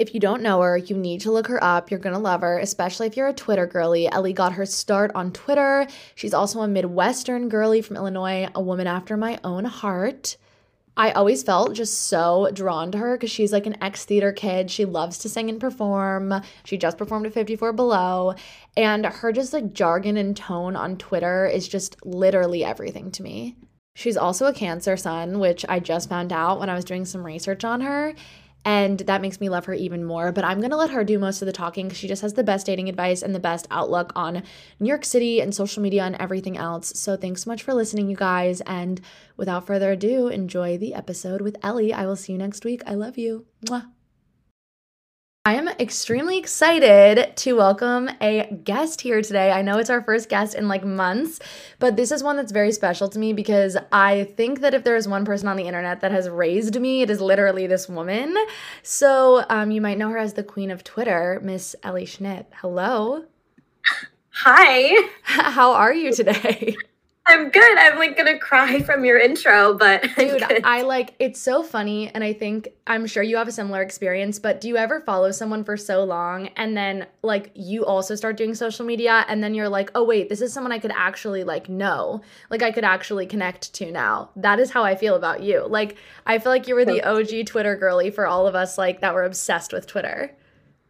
If 0.00 0.14
you 0.14 0.20
don't 0.20 0.40
know 0.40 0.62
her, 0.62 0.78
you 0.78 0.96
need 0.96 1.20
to 1.20 1.30
look 1.30 1.46
her 1.48 1.62
up. 1.62 1.90
You're 1.90 2.00
to 2.00 2.16
love 2.16 2.40
her, 2.40 2.58
especially 2.58 3.06
if 3.06 3.18
you're 3.18 3.28
a 3.28 3.34
Twitter 3.34 3.66
girly. 3.66 4.10
Ellie 4.10 4.32
got 4.32 4.54
her 4.54 4.64
start 4.64 5.10
on 5.14 5.30
Twitter. 5.30 5.86
She's 6.14 6.32
also 6.32 6.62
a 6.62 6.68
Midwestern 6.68 7.50
girly 7.50 7.82
from 7.82 7.96
Illinois, 7.96 8.48
a 8.54 8.62
woman 8.62 8.86
after 8.86 9.18
my 9.18 9.38
own 9.44 9.66
heart. 9.66 10.38
I 10.96 11.10
always 11.10 11.42
felt 11.42 11.74
just 11.74 12.08
so 12.08 12.48
drawn 12.50 12.90
to 12.92 12.98
her 12.98 13.18
because 13.18 13.30
she's 13.30 13.52
like 13.52 13.66
an 13.66 13.76
ex 13.82 14.06
theater 14.06 14.32
kid. 14.32 14.70
She 14.70 14.86
loves 14.86 15.18
to 15.18 15.28
sing 15.28 15.50
and 15.50 15.60
perform. 15.60 16.32
She 16.64 16.78
just 16.78 16.96
performed 16.96 17.26
at 17.26 17.34
54 17.34 17.74
Below. 17.74 18.36
And 18.78 19.04
her 19.04 19.32
just 19.32 19.52
like 19.52 19.74
jargon 19.74 20.16
and 20.16 20.34
tone 20.34 20.76
on 20.76 20.96
Twitter 20.96 21.44
is 21.44 21.68
just 21.68 22.06
literally 22.06 22.64
everything 22.64 23.10
to 23.12 23.22
me. 23.22 23.56
She's 23.94 24.16
also 24.16 24.46
a 24.46 24.54
Cancer 24.54 24.96
sun, 24.96 25.40
which 25.40 25.66
I 25.68 25.78
just 25.78 26.08
found 26.08 26.32
out 26.32 26.58
when 26.58 26.70
I 26.70 26.74
was 26.74 26.86
doing 26.86 27.04
some 27.04 27.22
research 27.22 27.64
on 27.64 27.82
her. 27.82 28.14
And 28.64 29.00
that 29.00 29.22
makes 29.22 29.40
me 29.40 29.48
love 29.48 29.64
her 29.66 29.74
even 29.74 30.04
more. 30.04 30.32
But 30.32 30.44
I'm 30.44 30.58
going 30.58 30.70
to 30.70 30.76
let 30.76 30.90
her 30.90 31.02
do 31.02 31.18
most 31.18 31.40
of 31.40 31.46
the 31.46 31.52
talking 31.52 31.86
because 31.86 31.98
she 31.98 32.08
just 32.08 32.22
has 32.22 32.34
the 32.34 32.44
best 32.44 32.66
dating 32.66 32.88
advice 32.88 33.22
and 33.22 33.34
the 33.34 33.40
best 33.40 33.66
outlook 33.70 34.12
on 34.14 34.42
New 34.78 34.88
York 34.88 35.04
City 35.04 35.40
and 35.40 35.54
social 35.54 35.82
media 35.82 36.04
and 36.04 36.16
everything 36.16 36.56
else. 36.56 36.98
So 36.98 37.16
thanks 37.16 37.44
so 37.44 37.50
much 37.50 37.62
for 37.62 37.72
listening, 37.74 38.10
you 38.10 38.16
guys. 38.16 38.60
And 38.62 39.00
without 39.36 39.66
further 39.66 39.92
ado, 39.92 40.28
enjoy 40.28 40.76
the 40.76 40.94
episode 40.94 41.40
with 41.40 41.56
Ellie. 41.62 41.92
I 41.92 42.06
will 42.06 42.16
see 42.16 42.32
you 42.32 42.38
next 42.38 42.64
week. 42.64 42.82
I 42.86 42.94
love 42.94 43.16
you. 43.16 43.46
Mwah. 43.66 43.86
I 45.46 45.54
am 45.54 45.68
extremely 45.68 46.36
excited 46.36 47.34
to 47.34 47.54
welcome 47.54 48.10
a 48.20 48.60
guest 48.62 49.00
here 49.00 49.22
today. 49.22 49.50
I 49.50 49.62
know 49.62 49.78
it's 49.78 49.88
our 49.88 50.02
first 50.02 50.28
guest 50.28 50.54
in 50.54 50.68
like 50.68 50.84
months, 50.84 51.40
but 51.78 51.96
this 51.96 52.12
is 52.12 52.22
one 52.22 52.36
that's 52.36 52.52
very 52.52 52.72
special 52.72 53.08
to 53.08 53.18
me 53.18 53.32
because 53.32 53.74
I 53.90 54.24
think 54.36 54.60
that 54.60 54.74
if 54.74 54.84
there 54.84 54.96
is 54.96 55.08
one 55.08 55.24
person 55.24 55.48
on 55.48 55.56
the 55.56 55.62
internet 55.64 56.02
that 56.02 56.12
has 56.12 56.28
raised 56.28 56.78
me, 56.78 57.00
it 57.00 57.08
is 57.08 57.22
literally 57.22 57.66
this 57.66 57.88
woman. 57.88 58.36
So 58.82 59.46
um, 59.48 59.70
you 59.70 59.80
might 59.80 59.96
know 59.96 60.10
her 60.10 60.18
as 60.18 60.34
the 60.34 60.44
queen 60.44 60.70
of 60.70 60.84
Twitter, 60.84 61.40
Miss 61.42 61.74
Ellie 61.82 62.04
Schnitt. 62.04 62.44
Hello. 62.56 63.24
Hi. 64.44 65.08
How 65.22 65.72
are 65.72 65.94
you 65.94 66.12
today? 66.12 66.76
I'm 67.30 67.48
good. 67.48 67.78
I'm 67.78 67.96
like 67.96 68.16
gonna 68.16 68.38
cry 68.38 68.80
from 68.82 69.04
your 69.04 69.16
intro, 69.16 69.72
but 69.74 70.02
dude, 70.16 70.42
I 70.64 70.82
like 70.82 71.14
it's 71.20 71.40
so 71.40 71.62
funny, 71.62 72.08
and 72.08 72.24
I 72.24 72.32
think 72.32 72.68
I'm 72.88 73.06
sure 73.06 73.22
you 73.22 73.36
have 73.36 73.46
a 73.46 73.52
similar 73.52 73.82
experience. 73.82 74.40
But 74.40 74.60
do 74.60 74.66
you 74.66 74.76
ever 74.76 75.00
follow 75.00 75.30
someone 75.30 75.62
for 75.62 75.76
so 75.76 76.02
long, 76.02 76.48
and 76.56 76.76
then 76.76 77.06
like 77.22 77.52
you 77.54 77.86
also 77.86 78.16
start 78.16 78.36
doing 78.36 78.56
social 78.56 78.84
media, 78.84 79.24
and 79.28 79.44
then 79.44 79.54
you're 79.54 79.68
like, 79.68 79.92
oh 79.94 80.02
wait, 80.02 80.28
this 80.28 80.40
is 80.40 80.52
someone 80.52 80.72
I 80.72 80.80
could 80.80 80.90
actually 80.90 81.44
like 81.44 81.68
know, 81.68 82.20
like 82.50 82.62
I 82.62 82.72
could 82.72 82.84
actually 82.84 83.26
connect 83.26 83.72
to 83.74 83.92
now. 83.92 84.30
That 84.34 84.58
is 84.58 84.72
how 84.72 84.82
I 84.82 84.96
feel 84.96 85.14
about 85.14 85.40
you. 85.40 85.64
Like 85.68 85.96
I 86.26 86.40
feel 86.40 86.50
like 86.50 86.66
you 86.66 86.74
were 86.74 86.84
the 86.84 87.02
OG 87.02 87.46
Twitter 87.46 87.76
girly 87.76 88.10
for 88.10 88.26
all 88.26 88.48
of 88.48 88.56
us, 88.56 88.76
like 88.76 89.02
that 89.02 89.14
were 89.14 89.24
obsessed 89.24 89.72
with 89.72 89.86
Twitter. 89.86 90.36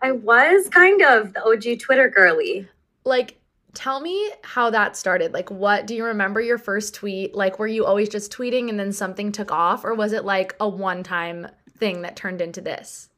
I 0.01 0.13
was 0.13 0.71
kind 0.71 1.03
of 1.03 1.35
the 1.35 1.45
OG 1.45 1.81
Twitter 1.81 2.09
girly. 2.09 2.67
Like 3.05 3.40
tell 3.75 4.01
me 4.01 4.31
how 4.43 4.71
that 4.71 4.97
started. 4.97 5.33
Like, 5.33 5.51
what 5.51 5.87
do 5.87 5.95
you 5.95 6.05
remember 6.05 6.41
your 6.41 6.59
first 6.59 6.95
tweet? 6.95 7.35
Like, 7.35 7.59
were 7.59 7.67
you 7.67 7.85
always 7.85 8.09
just 8.09 8.33
tweeting 8.33 8.69
and 8.69 8.79
then 8.79 8.93
something 8.93 9.33
took 9.33 9.53
off, 9.53 9.85
or 9.85 9.95
was 9.95 10.13
it 10.13 10.25
like 10.25 10.55
a 10.61 10.69
one 10.69 11.03
time 11.03 11.47
thing 11.79 12.03
that 12.03 12.17
turned 12.17 12.41
into 12.41 12.61
this? 12.61 13.09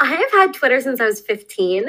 I 0.00 0.14
have 0.14 0.32
had 0.32 0.54
Twitter 0.54 0.80
since 0.80 1.00
I 1.00 1.06
was 1.06 1.20
15. 1.20 1.88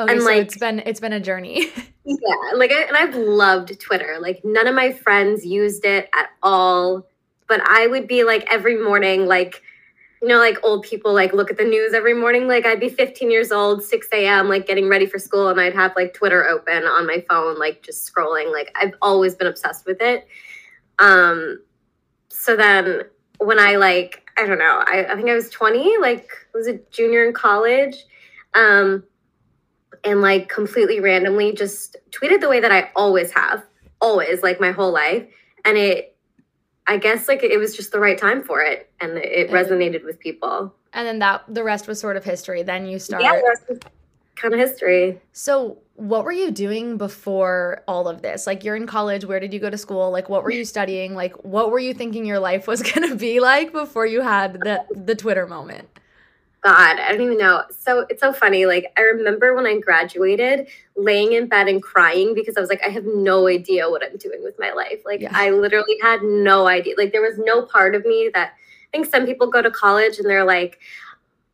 Okay, 0.00 0.12
and 0.12 0.20
so 0.20 0.26
like, 0.26 0.42
it's 0.42 0.58
been 0.58 0.80
it's 0.80 1.00
been 1.00 1.12
a 1.12 1.20
journey. 1.20 1.66
yeah, 2.04 2.34
like 2.54 2.70
and 2.70 2.96
I've 2.96 3.16
loved 3.16 3.80
Twitter. 3.80 4.18
Like 4.20 4.44
none 4.44 4.66
of 4.66 4.74
my 4.74 4.92
friends 4.92 5.44
used 5.44 5.84
it 5.84 6.08
at 6.14 6.30
all, 6.42 7.06
but 7.48 7.60
I 7.68 7.86
would 7.88 8.06
be 8.06 8.22
like 8.22 8.46
every 8.52 8.76
morning 8.76 9.26
like 9.26 9.62
you 10.20 10.28
know, 10.28 10.38
like 10.38 10.58
old 10.64 10.82
people 10.82 11.12
like 11.14 11.32
look 11.32 11.50
at 11.50 11.56
the 11.56 11.64
news 11.64 11.94
every 11.94 12.14
morning. 12.14 12.48
Like 12.48 12.66
I'd 12.66 12.80
be 12.80 12.88
15 12.88 13.30
years 13.30 13.52
old, 13.52 13.82
6 13.82 14.08
a.m., 14.12 14.48
like 14.48 14.66
getting 14.66 14.88
ready 14.88 15.06
for 15.06 15.18
school, 15.18 15.48
and 15.48 15.60
I'd 15.60 15.74
have 15.74 15.92
like 15.96 16.14
Twitter 16.14 16.46
open 16.46 16.84
on 16.84 17.06
my 17.06 17.24
phone, 17.28 17.58
like 17.58 17.82
just 17.82 18.12
scrolling. 18.12 18.52
Like 18.52 18.70
I've 18.74 18.94
always 19.00 19.34
been 19.34 19.46
obsessed 19.46 19.86
with 19.86 20.00
it. 20.00 20.26
Um, 20.98 21.60
so 22.28 22.56
then 22.56 23.02
when 23.38 23.60
I 23.60 23.76
like, 23.76 24.28
I 24.36 24.46
don't 24.46 24.58
know, 24.58 24.82
I, 24.86 25.06
I 25.10 25.14
think 25.14 25.28
I 25.28 25.34
was 25.34 25.50
20, 25.50 25.98
like 25.98 26.28
was 26.52 26.66
a 26.66 26.78
junior 26.90 27.24
in 27.24 27.32
college. 27.32 28.04
Um, 28.54 29.04
and 30.04 30.20
like 30.20 30.48
completely 30.48 31.00
randomly 31.00 31.52
just 31.52 31.96
tweeted 32.10 32.40
the 32.40 32.48
way 32.48 32.60
that 32.60 32.72
I 32.72 32.90
always 32.96 33.32
have, 33.32 33.64
always 34.00 34.42
like 34.42 34.60
my 34.60 34.70
whole 34.70 34.92
life. 34.92 35.26
And 35.64 35.76
it 35.76 36.16
I 36.88 36.96
guess 36.96 37.28
like 37.28 37.42
it 37.42 37.58
was 37.58 37.76
just 37.76 37.92
the 37.92 38.00
right 38.00 38.16
time 38.16 38.42
for 38.42 38.62
it 38.62 38.90
and 39.00 39.18
it 39.18 39.50
resonated 39.50 40.04
with 40.04 40.18
people. 40.18 40.74
And 40.94 41.06
then 41.06 41.18
that 41.18 41.44
the 41.46 41.62
rest 41.62 41.86
was 41.86 42.00
sort 42.00 42.16
of 42.16 42.24
history. 42.24 42.62
Then 42.62 42.86
you 42.86 42.98
start 42.98 43.22
Yeah, 43.22 43.36
the 43.36 43.44
rest 43.46 43.68
was 43.68 43.78
kind 44.36 44.54
of 44.54 44.58
history. 44.58 45.20
So 45.32 45.78
what 45.96 46.24
were 46.24 46.32
you 46.32 46.50
doing 46.50 46.96
before 46.96 47.82
all 47.86 48.08
of 48.08 48.22
this? 48.22 48.46
Like 48.46 48.64
you're 48.64 48.74
in 48.74 48.86
college, 48.86 49.26
where 49.26 49.38
did 49.38 49.52
you 49.52 49.60
go 49.60 49.68
to 49.68 49.76
school? 49.76 50.10
Like 50.10 50.30
what 50.30 50.42
were 50.42 50.50
you 50.50 50.64
studying? 50.76 51.14
Like 51.14 51.34
what 51.44 51.70
were 51.70 51.78
you 51.78 51.92
thinking 51.92 52.24
your 52.24 52.38
life 52.38 52.66
was 52.66 52.82
going 52.92 53.06
to 53.06 53.14
be 53.14 53.38
like 53.38 53.70
before 53.72 54.06
you 54.06 54.22
had 54.22 54.54
the 54.54 54.82
the 54.90 55.14
Twitter 55.14 55.46
moment? 55.46 55.88
God, 56.62 56.98
I 56.98 57.12
don't 57.12 57.20
even 57.20 57.38
know. 57.38 57.62
So 57.70 58.04
it's 58.10 58.20
so 58.20 58.32
funny. 58.32 58.66
Like, 58.66 58.92
I 58.96 59.02
remember 59.02 59.54
when 59.54 59.66
I 59.66 59.78
graduated, 59.78 60.68
laying 60.96 61.32
in 61.32 61.46
bed 61.46 61.68
and 61.68 61.80
crying 61.82 62.34
because 62.34 62.56
I 62.56 62.60
was 62.60 62.68
like, 62.68 62.82
I 62.84 62.90
have 62.90 63.04
no 63.04 63.46
idea 63.46 63.88
what 63.88 64.04
I'm 64.04 64.16
doing 64.16 64.42
with 64.42 64.58
my 64.58 64.72
life. 64.72 65.02
Like, 65.04 65.20
yeah. 65.20 65.30
I 65.32 65.50
literally 65.50 65.96
had 66.02 66.22
no 66.22 66.66
idea. 66.66 66.94
Like, 66.98 67.12
there 67.12 67.22
was 67.22 67.38
no 67.38 67.62
part 67.62 67.94
of 67.94 68.04
me 68.04 68.30
that 68.34 68.54
I 68.54 68.96
think 68.96 69.06
some 69.06 69.24
people 69.24 69.46
go 69.46 69.62
to 69.62 69.70
college 69.70 70.18
and 70.18 70.28
they're 70.28 70.44
like, 70.44 70.80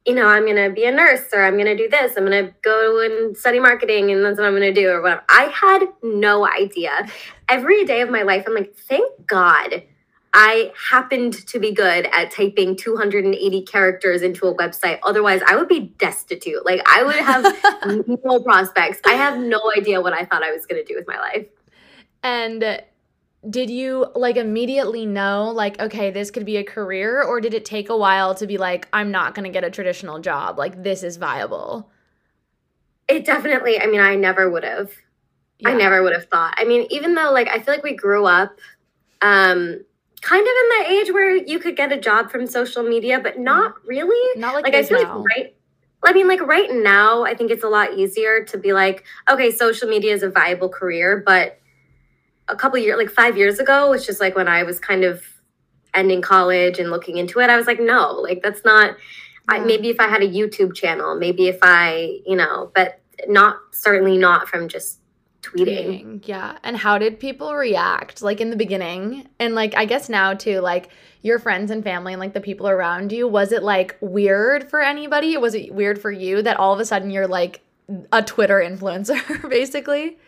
you 0.06 0.14
know, 0.14 0.26
I'm 0.26 0.44
going 0.44 0.56
to 0.56 0.70
be 0.70 0.84
a 0.84 0.92
nurse 0.92 1.28
or 1.32 1.44
I'm 1.44 1.54
going 1.54 1.66
to 1.66 1.76
do 1.76 1.88
this. 1.88 2.16
I'm 2.16 2.26
going 2.26 2.46
to 2.46 2.54
go 2.62 3.00
and 3.00 3.36
study 3.36 3.58
marketing 3.58 4.10
and 4.10 4.24
that's 4.24 4.38
what 4.38 4.46
I'm 4.46 4.52
going 4.52 4.74
to 4.74 4.80
do 4.80 4.88
or 4.90 5.02
whatever. 5.02 5.22
I 5.28 5.44
had 5.44 5.86
no 6.02 6.46
idea. 6.46 7.06
Every 7.48 7.84
day 7.84 8.00
of 8.00 8.10
my 8.10 8.22
life, 8.22 8.44
I'm 8.46 8.54
like, 8.54 8.74
thank 8.74 9.26
God 9.26 9.82
I 10.36 10.72
happened 10.90 11.46
to 11.46 11.60
be 11.60 11.72
good 11.72 12.08
at 12.12 12.32
typing 12.32 12.74
280 12.74 13.62
characters 13.62 14.20
into 14.20 14.48
a 14.48 14.54
website. 14.54 14.98
Otherwise, 15.04 15.40
I 15.46 15.54
would 15.54 15.68
be 15.68 15.94
destitute. 15.96 16.66
Like, 16.66 16.82
I 16.86 17.04
would 17.04 17.14
have 17.14 18.18
no 18.24 18.40
prospects. 18.40 19.00
I 19.06 19.12
have 19.12 19.38
no 19.38 19.72
idea 19.76 20.00
what 20.00 20.12
I 20.12 20.24
thought 20.24 20.42
I 20.42 20.50
was 20.50 20.66
going 20.66 20.84
to 20.84 20.92
do 20.92 20.96
with 20.96 21.06
my 21.06 21.18
life. 21.18 21.46
And 22.24 22.82
did 23.48 23.70
you 23.70 24.06
like 24.16 24.36
immediately 24.36 25.06
know, 25.06 25.52
like, 25.54 25.80
okay, 25.80 26.10
this 26.10 26.32
could 26.32 26.44
be 26.44 26.56
a 26.56 26.64
career? 26.64 27.22
Or 27.22 27.40
did 27.40 27.54
it 27.54 27.64
take 27.64 27.88
a 27.88 27.96
while 27.96 28.34
to 28.34 28.46
be 28.48 28.58
like, 28.58 28.88
I'm 28.92 29.12
not 29.12 29.36
going 29.36 29.44
to 29.44 29.52
get 29.52 29.62
a 29.62 29.70
traditional 29.70 30.18
job? 30.18 30.58
Like, 30.58 30.82
this 30.82 31.04
is 31.04 31.16
viable? 31.16 31.92
It 33.06 33.24
definitely, 33.24 33.80
I 33.80 33.86
mean, 33.86 34.00
I 34.00 34.16
never 34.16 34.50
would 34.50 34.64
have. 34.64 34.90
Yeah. 35.60 35.68
I 35.68 35.74
never 35.74 36.02
would 36.02 36.12
have 36.12 36.26
thought. 36.26 36.54
I 36.56 36.64
mean, 36.64 36.88
even 36.90 37.14
though, 37.14 37.30
like, 37.30 37.46
I 37.46 37.60
feel 37.60 37.74
like 37.74 37.84
we 37.84 37.94
grew 37.94 38.26
up, 38.26 38.58
um, 39.22 39.84
kind 40.24 40.40
of 40.40 40.48
in 40.48 40.68
the 40.70 40.90
age 40.90 41.12
where 41.12 41.36
you 41.36 41.58
could 41.58 41.76
get 41.76 41.92
a 41.92 42.00
job 42.00 42.30
from 42.30 42.46
social 42.46 42.82
media, 42.82 43.20
but 43.20 43.36
mm. 43.36 43.40
not 43.40 43.74
really. 43.86 44.40
Not 44.40 44.54
like, 44.54 44.64
like 44.64 44.74
I 44.74 44.82
feel 44.82 45.02
now. 45.02 45.18
like 45.18 45.26
right. 45.36 45.56
I 46.06 46.12
mean, 46.12 46.28
like 46.28 46.40
right 46.40 46.70
now, 46.70 47.24
I 47.24 47.34
think 47.34 47.50
it's 47.50 47.64
a 47.64 47.68
lot 47.68 47.94
easier 47.94 48.44
to 48.44 48.58
be 48.58 48.72
like, 48.72 49.04
okay, 49.28 49.50
social 49.50 49.88
media 49.88 50.12
is 50.12 50.22
a 50.22 50.30
viable 50.30 50.68
career, 50.68 51.22
but 51.24 51.58
a 52.48 52.56
couple 52.56 52.78
years, 52.78 52.98
like 52.98 53.10
five 53.10 53.38
years 53.38 53.58
ago, 53.58 53.90
which 53.90 54.08
is 54.08 54.20
like 54.20 54.34
when 54.34 54.48
I 54.48 54.62
was 54.62 54.78
kind 54.78 55.04
of 55.04 55.22
ending 55.94 56.20
college 56.20 56.78
and 56.78 56.90
looking 56.90 57.18
into 57.18 57.40
it, 57.40 57.48
I 57.48 57.56
was 57.56 57.66
like, 57.66 57.80
no, 57.80 58.12
like 58.12 58.42
that's 58.42 58.64
not. 58.64 58.96
Yeah. 59.50 59.56
I, 59.56 59.58
maybe 59.60 59.90
if 59.90 60.00
I 60.00 60.08
had 60.08 60.22
a 60.22 60.28
YouTube 60.28 60.74
channel, 60.74 61.16
maybe 61.16 61.48
if 61.48 61.58
I, 61.60 62.18
you 62.26 62.36
know, 62.36 62.70
but 62.74 63.00
not 63.28 63.56
certainly 63.72 64.16
not 64.16 64.48
from 64.48 64.68
just 64.68 65.00
tweeting. 65.44 66.26
Yeah. 66.26 66.58
And 66.62 66.76
how 66.76 66.98
did 66.98 67.20
people 67.20 67.54
react 67.54 68.22
like 68.22 68.40
in 68.40 68.50
the 68.50 68.56
beginning? 68.56 69.28
And 69.38 69.54
like 69.54 69.76
I 69.76 69.84
guess 69.84 70.08
now 70.08 70.34
too, 70.34 70.60
like 70.60 70.90
your 71.22 71.38
friends 71.38 71.70
and 71.70 71.82
family 71.82 72.12
and 72.12 72.20
like 72.20 72.34
the 72.34 72.40
people 72.40 72.68
around 72.68 73.12
you, 73.12 73.28
was 73.28 73.52
it 73.52 73.62
like 73.62 73.96
weird 74.00 74.68
for 74.70 74.80
anybody? 74.80 75.36
Was 75.36 75.54
it 75.54 75.74
weird 75.74 76.00
for 76.00 76.10
you 76.10 76.42
that 76.42 76.56
all 76.56 76.72
of 76.72 76.80
a 76.80 76.84
sudden 76.84 77.10
you're 77.10 77.28
like 77.28 77.60
a 78.12 78.22
Twitter 78.22 78.56
influencer 78.56 79.48
basically? 79.48 80.18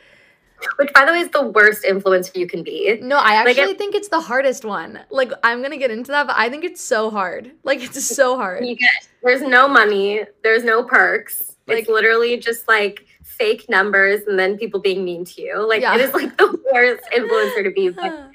Which, 0.77 0.91
by 0.95 1.05
the 1.05 1.13
way, 1.13 1.21
is 1.21 1.29
the 1.29 1.43
worst 1.43 1.85
influencer 1.85 2.35
you 2.35 2.47
can 2.47 2.63
be. 2.63 2.99
No, 3.03 3.19
I 3.19 3.35
actually 3.35 3.67
like 3.67 3.79
think 3.79 3.95
it's 3.95 4.09
the 4.09 4.21
hardest 4.21 4.65
one. 4.65 5.01
Like, 5.11 5.31
I'm 5.45 5.61
gonna 5.61 5.77
get 5.77 5.91
into 5.91 6.11
that, 6.13 6.27
but 6.27 6.37
I 6.39 6.49
think 6.49 6.65
it's 6.65 6.81
so 6.81 7.11
hard. 7.11 7.51
Like, 7.63 7.83
it's 7.83 8.03
so 8.05 8.37
hard. 8.37 8.65
You 8.65 8.75
get 8.75 8.89
there's 9.23 9.43
no 9.43 9.69
money, 9.69 10.25
there's 10.43 10.65
no 10.65 10.83
perks. 10.83 11.56
Like, 11.67 11.79
it's 11.79 11.89
literally 11.89 12.37
just 12.37 12.69
like 12.69 13.07
fake 13.23 13.67
numbers 13.69 14.23
and 14.27 14.39
then 14.39 14.57
people 14.57 14.81
being 14.81 15.05
mean 15.05 15.25
to 15.25 15.43
you. 15.43 15.69
Like 15.69 15.83
yeah. 15.83 15.95
it 15.95 16.01
is 16.01 16.15
like 16.15 16.37
the 16.39 16.59
worst 16.73 17.05
influencer 17.15 17.65
to 17.65 17.71
be. 17.71 17.91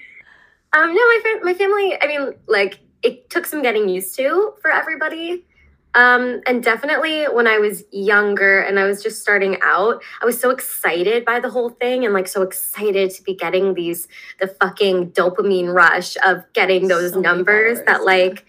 But, 0.74 0.80
um, 0.80 0.94
no, 0.94 1.02
my 1.02 1.40
my 1.44 1.54
family. 1.54 2.02
I 2.02 2.08
mean, 2.08 2.34
like 2.48 2.80
it 3.04 3.30
took 3.30 3.46
some 3.46 3.62
getting 3.62 3.90
used 3.90 4.16
to 4.16 4.54
for 4.62 4.72
everybody. 4.72 5.46
Um, 5.94 6.40
and 6.48 6.64
definitely 6.64 7.26
when 7.26 7.48
I 7.48 7.58
was 7.58 7.84
younger 7.92 8.62
and 8.62 8.80
I 8.80 8.86
was 8.86 9.04
just 9.04 9.22
starting 9.22 9.58
out, 9.62 10.02
I 10.22 10.26
was 10.26 10.40
so 10.40 10.50
excited 10.50 11.26
by 11.26 11.42
the 11.42 11.50
whole 11.50 11.70
thing 11.70 12.06
and 12.06 12.14
like 12.14 12.30
so 12.30 12.42
excited 12.42 13.12
to 13.12 13.24
be 13.24 13.36
getting 13.36 13.74
these 13.74 14.08
the 14.40 14.48
fucking 14.48 15.12
dopamine 15.12 15.74
rush 15.74 16.16
of 16.26 16.46
getting 16.54 16.88
those 16.88 17.12
so 17.12 17.20
numbers 17.20 17.80
that 17.86 18.06
like 18.06 18.46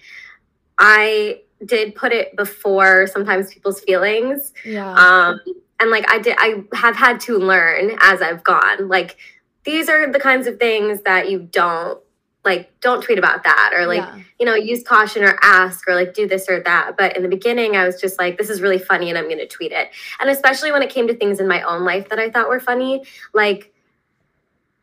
I 0.79 1.41
did 1.65 1.95
put 1.95 2.13
it 2.13 2.37
before 2.37 3.07
sometimes 3.07 3.53
people's 3.53 3.81
feelings. 3.81 4.53
Yeah. 4.65 4.93
Um, 4.93 5.41
and 5.81 5.91
like 5.91 6.11
I 6.11 6.19
did, 6.19 6.37
I 6.39 6.63
have 6.75 6.97
had 6.97 7.21
to 7.23 7.39
learn 7.39 7.97
as 8.01 8.23
I've 8.23 8.45
gone. 8.45 8.89
Like 8.89 9.17
these 9.65 9.89
are 9.89 10.11
the 10.11 10.21
kinds 10.21 10.47
of 10.47 10.59
things 10.59 11.03
that 11.03 11.31
you 11.31 11.41
don't 11.41 11.99
like. 12.45 12.79
Don't 12.81 13.03
tweet 13.03 13.19
about 13.19 13.45
that, 13.45 13.73
or 13.75 13.87
like 13.87 13.99
yeah. 13.99 14.21
you 14.39 14.47
know, 14.47 14.55
use 14.55 14.83
caution 14.83 15.23
or 15.23 15.39
ask, 15.43 15.89
or 15.89 15.95
like 15.95 16.15
do 16.15 16.27
this 16.27 16.49
or 16.49 16.61
that. 16.63 16.97
But 16.97 17.17
in 17.17 17.23
the 17.23 17.29
beginning, 17.29 17.77
I 17.77 17.85
was 17.85 18.01
just 18.01 18.19
like, 18.19 18.39
this 18.39 18.51
is 18.51 18.61
really 18.61 18.79
funny, 18.79 19.09
and 19.09 19.19
I'm 19.19 19.27
going 19.27 19.39
to 19.39 19.47
tweet 19.47 19.73
it. 19.73 19.91
And 20.21 20.29
especially 20.31 20.73
when 20.73 20.83
it 20.83 20.91
came 20.91 21.07
to 21.09 21.15
things 21.15 21.41
in 21.41 21.49
my 21.49 21.63
own 21.63 21.85
life 21.85 22.09
that 22.09 22.19
I 22.19 22.31
thought 22.31 22.49
were 22.49 22.61
funny, 22.61 23.05
like. 23.33 23.72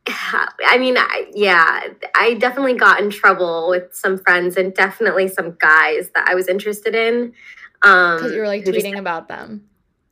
I 0.10 0.78
mean, 0.78 0.98
I, 0.98 1.32
yeah, 1.34 1.88
I 2.16 2.36
definitely 2.36 2.76
got 2.76 3.02
in 3.02 3.10
trouble 3.10 3.70
with 3.70 3.94
some 3.94 4.18
friends 4.18 4.58
and 4.58 4.74
definitely 4.74 5.28
some 5.28 5.56
guys 5.60 6.10
that 6.16 6.28
I 6.28 6.36
was 6.36 6.48
interested 6.48 6.96
in. 6.96 7.34
Um, 7.82 8.18
because 8.18 8.34
you 8.34 8.40
were 8.40 8.48
like 8.48 8.64
tweeting 8.64 8.92
just, 8.92 9.00
about 9.00 9.28
them 9.30 9.70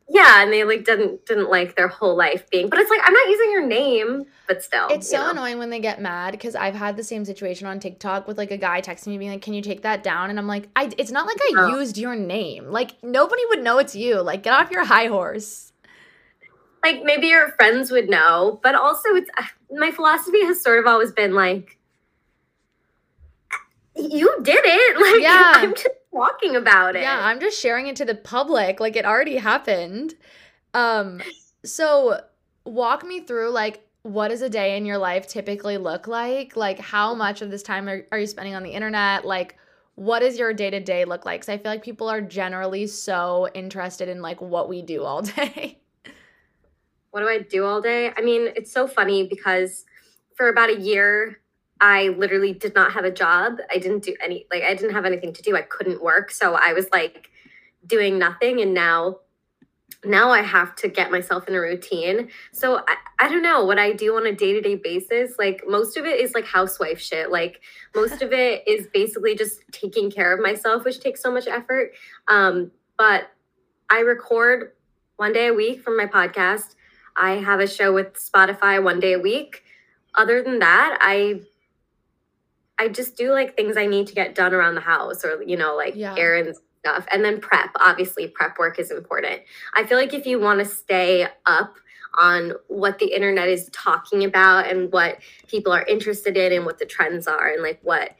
yeah 0.09 0.41
and 0.41 0.53
they 0.53 0.63
like 0.63 0.85
didn't 0.85 1.25
didn't 1.25 1.49
like 1.49 1.75
their 1.75 1.87
whole 1.87 2.15
life 2.15 2.49
being 2.49 2.69
but 2.69 2.79
it's 2.79 2.89
like 2.89 3.01
i'm 3.03 3.13
not 3.13 3.27
using 3.27 3.51
your 3.51 3.65
name 3.65 4.25
but 4.47 4.63
still 4.63 4.87
it's 4.89 5.09
so 5.09 5.17
know? 5.17 5.31
annoying 5.31 5.57
when 5.57 5.69
they 5.69 5.79
get 5.79 6.01
mad 6.01 6.31
because 6.31 6.55
i've 6.55 6.75
had 6.75 6.95
the 6.95 7.03
same 7.03 7.25
situation 7.25 7.67
on 7.67 7.79
tiktok 7.79 8.27
with 8.27 8.37
like 8.37 8.51
a 8.51 8.57
guy 8.57 8.81
texting 8.81 9.07
me 9.07 9.17
being 9.17 9.31
like 9.31 9.41
can 9.41 9.53
you 9.53 9.61
take 9.61 9.81
that 9.81 10.03
down 10.03 10.29
and 10.29 10.39
i'm 10.39 10.47
like 10.47 10.69
i 10.75 10.89
it's 10.97 11.11
not 11.11 11.27
like 11.27 11.37
i 11.41 11.51
oh. 11.57 11.77
used 11.77 11.97
your 11.97 12.15
name 12.15 12.71
like 12.71 12.91
nobody 13.03 13.41
would 13.49 13.61
know 13.61 13.79
it's 13.79 13.95
you 13.95 14.21
like 14.21 14.43
get 14.43 14.53
off 14.53 14.71
your 14.71 14.85
high 14.85 15.07
horse 15.07 15.73
like 16.83 17.03
maybe 17.03 17.27
your 17.27 17.49
friends 17.51 17.91
would 17.91 18.09
know 18.09 18.59
but 18.63 18.75
also 18.75 19.09
it's 19.09 19.29
my 19.71 19.91
philosophy 19.91 20.43
has 20.45 20.61
sort 20.61 20.79
of 20.79 20.87
always 20.87 21.11
been 21.11 21.33
like 21.33 21.77
you 23.95 24.33
did 24.41 24.61
it 24.63 24.97
like 25.13 25.21
yeah 25.21 25.53
i'm 25.55 25.73
just 25.73 25.87
talking 26.17 26.55
about 26.55 26.95
it. 26.95 27.01
Yeah, 27.01 27.19
I'm 27.21 27.39
just 27.39 27.59
sharing 27.59 27.87
it 27.87 27.95
to 27.97 28.05
the 28.05 28.15
public. 28.15 28.79
Like 28.79 28.95
it 28.95 29.05
already 29.05 29.37
happened. 29.37 30.15
Um, 30.73 31.21
so 31.63 32.21
walk 32.65 33.05
me 33.05 33.21
through 33.21 33.51
like 33.51 33.83
what 34.03 34.29
does 34.29 34.41
a 34.41 34.49
day 34.49 34.77
in 34.77 34.85
your 34.85 34.97
life 34.97 35.27
typically 35.27 35.77
look 35.77 36.07
like? 36.07 36.55
Like, 36.55 36.79
how 36.79 37.13
much 37.13 37.41
of 37.41 37.51
this 37.51 37.61
time 37.61 37.89
are, 37.89 38.05
are 38.11 38.19
you 38.19 38.27
spending 38.27 38.55
on 38.55 38.63
the 38.63 38.69
internet? 38.69 39.25
Like, 39.25 39.57
what 39.95 40.19
does 40.19 40.39
your 40.39 40.53
day 40.53 40.69
to 40.69 40.79
day 40.79 41.03
look 41.03 41.25
like? 41.25 41.41
Because 41.41 41.49
I 41.49 41.57
feel 41.57 41.71
like 41.71 41.83
people 41.83 42.07
are 42.07 42.21
generally 42.21 42.87
so 42.87 43.49
interested 43.53 44.07
in 44.07 44.21
like 44.21 44.39
what 44.39 44.69
we 44.69 44.81
do 44.81 45.03
all 45.03 45.21
day. 45.23 45.79
What 47.11 47.21
do 47.21 47.27
I 47.27 47.39
do 47.39 47.65
all 47.65 47.81
day? 47.81 48.11
I 48.15 48.21
mean, 48.21 48.49
it's 48.55 48.71
so 48.71 48.87
funny 48.87 49.27
because 49.27 49.85
for 50.35 50.49
about 50.49 50.69
a 50.69 50.79
year, 50.79 51.39
I 51.79 52.09
literally 52.09 52.53
did 52.53 52.75
not 52.75 52.93
have 52.93 53.05
a 53.05 53.11
job. 53.11 53.57
I 53.71 53.77
didn't 53.77 54.03
do 54.03 54.15
any, 54.23 54.45
like, 54.51 54.63
I 54.63 54.73
didn't 54.73 54.93
have 54.93 55.05
anything 55.05 55.33
to 55.33 55.41
do. 55.41 55.55
I 55.55 55.61
couldn't 55.61 56.01
work. 56.03 56.31
So 56.31 56.55
I 56.55 56.73
was 56.73 56.87
like 56.91 57.29
doing 57.85 58.17
nothing. 58.17 58.61
And 58.61 58.73
now 58.73 59.17
now 60.05 60.31
I 60.31 60.41
have 60.41 60.75
to 60.77 60.87
get 60.87 61.11
myself 61.11 61.47
in 61.47 61.55
a 61.55 61.59
routine. 61.59 62.29
So 62.51 62.77
I, 62.87 62.95
I 63.19 63.29
don't 63.29 63.41
know 63.41 63.65
what 63.65 63.79
I 63.79 63.93
do 63.93 64.15
on 64.15 64.25
a 64.25 64.31
day 64.31 64.53
to 64.53 64.61
day 64.61 64.75
basis. 64.75 65.33
Like 65.39 65.63
most 65.67 65.97
of 65.97 66.05
it 66.05 66.19
is 66.19 66.33
like 66.33 66.45
housewife 66.45 66.99
shit. 66.99 67.31
Like 67.31 67.61
most 67.95 68.21
of 68.21 68.31
it 68.31 68.67
is 68.67 68.87
basically 68.93 69.35
just 69.35 69.61
taking 69.71 70.11
care 70.11 70.33
of 70.33 70.39
myself, 70.39 70.85
which 70.85 70.99
takes 70.99 71.21
so 71.21 71.31
much 71.31 71.47
effort. 71.47 71.91
Um, 72.27 72.71
but 72.97 73.31
I 73.89 73.99
record 73.99 74.73
one 75.17 75.33
day 75.33 75.47
a 75.47 75.53
week 75.53 75.81
from 75.81 75.97
my 75.97 76.05
podcast. 76.05 76.75
I 77.17 77.31
have 77.31 77.59
a 77.59 77.67
show 77.67 77.93
with 77.93 78.13
Spotify 78.13 78.81
one 78.81 78.99
day 78.99 79.13
a 79.13 79.19
week. 79.19 79.63
Other 80.15 80.41
than 80.41 80.59
that, 80.59 80.97
I 81.01 81.41
I 82.79 82.89
just 82.89 83.17
do 83.17 83.31
like 83.31 83.55
things 83.55 83.75
I 83.75 83.87
need 83.87 84.07
to 84.07 84.13
get 84.13 84.35
done 84.35 84.53
around 84.53 84.75
the 84.75 84.81
house 84.81 85.25
or 85.25 85.43
you 85.43 85.57
know 85.57 85.75
like 85.75 85.95
yeah. 85.95 86.15
errands 86.17 86.59
stuff. 86.87 87.05
And 87.11 87.23
then 87.23 87.39
prep, 87.39 87.71
obviously, 87.79 88.27
prep 88.27 88.57
work 88.57 88.79
is 88.79 88.91
important. 88.91 89.41
I 89.75 89.85
feel 89.85 89.97
like 89.97 90.13
if 90.13 90.25
you 90.25 90.39
want 90.39 90.59
to 90.59 90.65
stay 90.65 91.27
up 91.45 91.75
on 92.17 92.53
what 92.67 92.99
the 92.99 93.13
internet 93.13 93.47
is 93.47 93.69
talking 93.71 94.23
about 94.23 94.67
and 94.67 94.91
what 94.91 95.19
people 95.47 95.71
are 95.71 95.85
interested 95.85 96.35
in 96.37 96.53
and 96.53 96.65
what 96.65 96.79
the 96.79 96.85
trends 96.85 97.27
are 97.27 97.49
and 97.49 97.61
like 97.61 97.79
what 97.83 98.15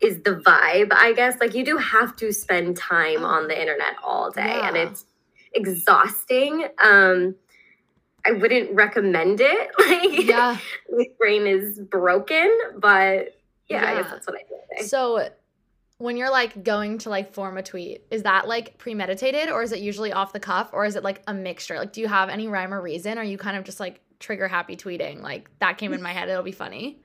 is 0.00 0.22
the 0.22 0.36
vibe, 0.36 0.92
I 0.92 1.12
guess, 1.12 1.38
like 1.40 1.54
you 1.54 1.64
do 1.64 1.76
have 1.76 2.16
to 2.16 2.32
spend 2.32 2.76
time 2.76 3.22
oh. 3.22 3.26
on 3.26 3.48
the 3.48 3.58
internet 3.58 3.94
all 4.02 4.30
day 4.30 4.42
yeah. 4.58 4.68
and 4.68 4.76
it's 4.76 5.04
exhausting. 5.52 6.66
Um, 6.82 7.36
I 8.26 8.32
wouldn't 8.32 8.74
recommend 8.74 9.40
it. 9.40 9.70
Like, 9.78 10.26
yeah, 10.26 10.58
my 10.90 11.06
brain 11.18 11.46
is 11.46 11.78
broken, 11.78 12.50
but 12.78 13.38
yeah, 13.68 13.82
yeah, 13.82 13.90
I 13.90 14.02
guess 14.02 14.10
that's 14.10 14.26
what 14.26 14.36
I 14.36 14.78
do. 14.78 14.86
So, 14.86 15.28
when 15.98 16.16
you're 16.16 16.30
like 16.30 16.64
going 16.64 16.98
to 16.98 17.10
like 17.10 17.32
form 17.32 17.56
a 17.56 17.62
tweet, 17.62 18.04
is 18.10 18.22
that 18.22 18.48
like 18.48 18.78
premeditated 18.78 19.48
or 19.50 19.62
is 19.62 19.72
it 19.72 19.80
usually 19.80 20.12
off 20.12 20.32
the 20.32 20.40
cuff 20.40 20.70
or 20.72 20.84
is 20.84 20.96
it 20.96 21.02
like 21.02 21.22
a 21.26 21.34
mixture? 21.34 21.76
Like, 21.78 21.92
do 21.92 22.00
you 22.00 22.08
have 22.08 22.28
any 22.28 22.48
rhyme 22.48 22.74
or 22.74 22.80
reason? 22.80 23.18
Or 23.18 23.20
are 23.20 23.24
you 23.24 23.38
kind 23.38 23.56
of 23.56 23.64
just 23.64 23.80
like 23.80 24.00
trigger 24.18 24.48
happy 24.48 24.76
tweeting? 24.76 25.22
Like, 25.22 25.50
that 25.60 25.78
came 25.78 25.92
in 25.92 26.02
my 26.02 26.12
head, 26.12 26.28
it'll 26.28 26.42
be 26.42 26.52
funny. 26.52 27.02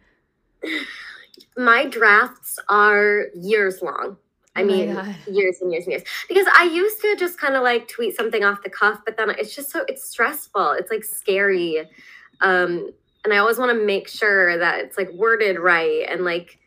My 1.57 1.85
drafts 1.85 2.59
are 2.67 3.27
years 3.35 3.81
long. 3.81 4.17
I 4.59 4.63
oh 4.63 4.65
mean, 4.65 5.15
years 5.31 5.61
and 5.61 5.71
years 5.71 5.85
and 5.85 5.93
years. 5.93 6.03
Because 6.27 6.47
I 6.53 6.63
used 6.63 7.01
to 7.01 7.15
just 7.15 7.39
kind 7.39 7.55
of 7.55 7.63
like 7.63 7.87
tweet 7.87 8.15
something 8.15 8.43
off 8.43 8.61
the 8.63 8.69
cuff, 8.69 8.99
but 9.05 9.17
then 9.17 9.29
it's 9.31 9.55
just 9.55 9.71
so 9.71 9.85
it's 9.87 10.07
stressful. 10.07 10.71
It's 10.71 10.91
like 10.91 11.03
scary. 11.03 11.89
Um, 12.41 12.91
and 13.23 13.33
I 13.33 13.37
always 13.37 13.57
want 13.57 13.77
to 13.77 13.85
make 13.85 14.07
sure 14.07 14.57
that 14.57 14.79
it's 14.79 14.97
like 14.97 15.11
worded 15.11 15.59
right 15.59 16.05
and 16.09 16.23
like 16.23 16.59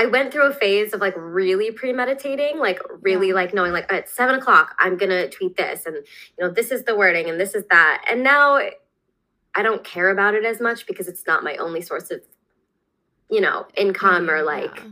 I 0.00 0.06
went 0.06 0.32
through 0.32 0.48
a 0.48 0.54
phase 0.54 0.92
of 0.92 1.00
like 1.00 1.14
really 1.16 1.72
premeditating, 1.72 2.58
like 2.58 2.78
really 3.02 3.28
yeah. 3.28 3.34
like 3.34 3.52
knowing 3.52 3.72
like 3.72 3.92
at 3.92 4.08
seven 4.08 4.36
o'clock 4.36 4.76
I'm 4.78 4.96
gonna 4.96 5.28
tweet 5.28 5.56
this, 5.56 5.86
and 5.86 5.96
you 5.96 6.44
know 6.44 6.50
this 6.50 6.70
is 6.70 6.84
the 6.84 6.96
wording 6.96 7.28
and 7.28 7.40
this 7.40 7.54
is 7.56 7.64
that. 7.70 8.04
And 8.08 8.22
now 8.22 8.60
I 9.56 9.62
don't 9.62 9.82
care 9.82 10.10
about 10.10 10.34
it 10.34 10.44
as 10.44 10.60
much 10.60 10.86
because 10.86 11.08
it's 11.08 11.26
not 11.26 11.42
my 11.42 11.56
only 11.56 11.82
source 11.82 12.12
of, 12.12 12.20
you 13.28 13.40
know, 13.40 13.66
income 13.76 14.30
or 14.30 14.42
like. 14.42 14.76
Yeah. 14.76 14.90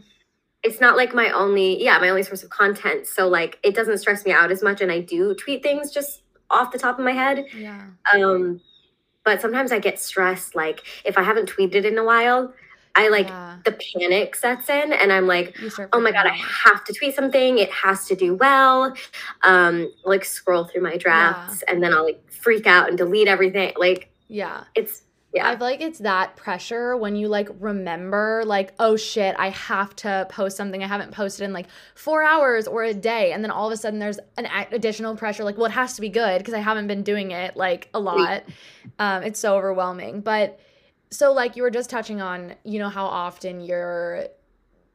It's 0.67 0.81
not 0.81 0.97
like 0.97 1.15
my 1.15 1.31
only, 1.31 1.83
yeah, 1.83 1.99
my 1.99 2.09
only 2.09 2.23
source 2.23 2.43
of 2.43 2.51
content. 2.51 3.07
So 3.07 3.29
like, 3.29 3.59
it 3.63 3.75
doesn't 3.75 3.99
stress 3.99 4.25
me 4.25 4.33
out 4.33 4.51
as 4.51 4.63
much, 4.63 4.81
and 4.81 4.91
I 4.91 5.01
do 5.01 5.35
tweet 5.35 5.63
things 5.63 5.93
just 5.93 6.23
off 6.51 6.73
the 6.73 6.79
top 6.79 6.99
of 6.99 7.05
my 7.05 7.13
head. 7.13 7.47
Yeah. 7.57 7.83
Um, 8.13 8.61
but 9.25 9.41
sometimes 9.41 9.73
I 9.73 9.79
get 9.79 9.99
stressed. 9.99 10.55
Like 10.55 10.83
if 11.05 11.19
I 11.19 11.23
haven't 11.23 11.51
tweeted 11.51 11.85
in 11.85 11.99
a 11.99 12.05
while, 12.05 12.53
I 12.95 13.09
like 13.09 13.29
yeah. 13.29 13.59
the 13.65 13.73
panic 13.73 14.35
sets 14.35 14.71
in 14.71 14.93
and 14.93 15.13
I'm 15.13 15.27
like, 15.27 15.55
oh 15.93 16.01
my 16.01 16.13
God, 16.13 16.27
I 16.27 16.35
have 16.35 16.83
to 16.85 16.93
tweet 16.95 17.15
something. 17.15 17.59
It 17.59 17.71
has 17.71 18.07
to 18.07 18.17
do 18.17 18.35
well. 18.35 18.95
Um, 19.43 19.93
like 20.05 20.25
scroll 20.25 20.65
through 20.65 20.83
my 20.83 20.97
drafts 20.97 21.63
yeah. 21.63 21.75
and 21.75 21.83
then 21.83 21.93
I'll 21.93 22.05
like 22.05 22.23
freak 22.33 22.67
out 22.67 22.89
and 22.89 22.97
delete 22.97 23.29
everything. 23.29 23.75
Like, 23.77 24.11
yeah, 24.29 24.65
it's, 24.75 25.03
yeah. 25.37 25.49
I 25.49 25.57
feel 25.57 25.67
like 25.67 25.81
it's 25.81 26.01
that 26.01 26.37
pressure 26.37 26.97
when 26.97 27.17
you 27.17 27.29
like 27.29 27.49
remember, 27.61 28.43
like, 28.45 28.75
oh 28.79 28.97
shit, 28.97 29.35
I 29.39 29.51
have 29.51 29.95
to 29.97 30.27
post 30.29 30.57
something 30.57 30.83
I 30.83 30.87
haven't 30.87 31.13
posted 31.13 31.45
in 31.45 31.53
like 31.53 31.67
four 31.95 32.23
hours 32.23 32.67
or 32.67 32.83
a 32.85 32.95
day. 32.95 33.33
And 33.33 33.45
then 33.45 33.51
all 33.51 33.67
of 33.67 33.73
a 33.73 33.77
sudden 33.77 33.99
there's 33.99 34.19
an 34.37 34.49
additional 34.73 35.17
pressure, 35.17 35.45
like, 35.45 35.57
well, 35.57 35.67
it 35.67 35.73
has 35.73 35.95
to 35.95 36.01
be 36.01 36.09
good 36.09 36.39
because 36.39 36.55
I 36.55 36.61
haven't 36.61 36.87
been 36.87 37.03
doing 37.03 37.31
it 37.31 37.57
like 37.57 37.89
a 37.95 38.01
lot. 38.01 38.45
Um, 38.99 39.23
it's 39.23 39.39
so 39.39 39.57
overwhelming. 39.57 40.21
But, 40.21 40.59
so 41.11 41.33
like 41.33 41.57
you 41.57 41.63
were 41.63 41.71
just 41.71 41.89
touching 41.89 42.21
on 42.21 42.55
you 42.65 42.79
know 42.79 42.89
how 42.89 43.07
often 43.07 43.61
you're 43.61 44.27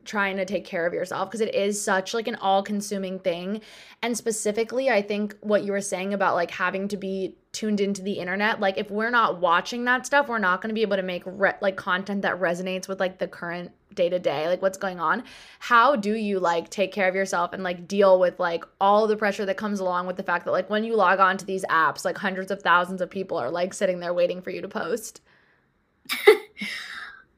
trying 0.06 0.38
to 0.38 0.46
take 0.46 0.66
care 0.66 0.86
of 0.86 0.94
yourself 0.94 1.30
because 1.30 1.42
it 1.42 1.54
is 1.54 1.82
such 1.82 2.14
like 2.14 2.28
an 2.28 2.36
all-consuming 2.36 3.20
thing. 3.20 3.62
And 4.02 4.18
specifically 4.18 4.90
i 4.90 5.02
think 5.02 5.36
what 5.42 5.64
you 5.64 5.72
were 5.72 5.82
saying 5.82 6.14
about 6.14 6.34
like 6.34 6.50
having 6.50 6.88
to 6.88 6.98
be 6.98 7.36
tuned 7.52 7.80
into 7.80 8.02
the 8.02 8.14
internet 8.14 8.60
like 8.60 8.78
if 8.78 8.90
we're 8.90 9.12
not 9.12 9.40
watching 9.40 9.86
that 9.86 10.06
stuff 10.08 10.28
we're 10.28 10.40
not 10.40 10.62
going 10.62 10.70
to 10.70 10.74
be 10.74 10.82
able 10.82 10.96
to 10.96 11.04
make 11.04 11.22
re- 11.26 11.54
like 11.62 11.76
content 11.76 12.24
that 12.24 12.40
resonates 12.40 12.88
with 12.88 13.00
like 13.00 13.20
the 13.20 13.28
current 13.28 13.72
day 13.94 14.10
to 14.10 14.20
day 14.20 14.48
like 14.48 14.62
what's 14.62 14.78
going 14.78 15.00
on. 15.00 15.24
How 15.60 15.96
do 15.96 16.16
you 16.16 16.40
like 16.40 16.70
take 16.70 16.92
care 16.92 17.08
of 17.08 17.16
yourself 17.16 17.54
and 17.54 17.62
like 17.62 17.88
deal 17.88 18.20
with 18.20 18.40
like 18.40 18.64
all 18.80 19.06
the 19.06 19.18
pressure 19.18 19.46
that 19.46 19.58
comes 19.58 19.80
along 19.80 20.08
with 20.08 20.16
the 20.16 20.24
fact 20.24 20.46
that 20.46 20.52
like 20.52 20.70
when 20.70 20.84
you 20.84 20.96
log 20.96 21.20
on 21.20 21.38
to 21.38 21.46
these 21.46 21.66
apps 21.66 22.06
like 22.06 22.18
hundreds 22.18 22.52
of 22.52 22.62
thousands 22.62 23.02
of 23.02 23.10
people 23.10 23.38
are 23.38 23.52
like 23.52 23.74
sitting 23.74 24.00
there 24.00 24.14
waiting 24.14 24.42
for 24.42 24.50
you 24.50 24.62
to 24.62 24.68
post? 24.68 25.22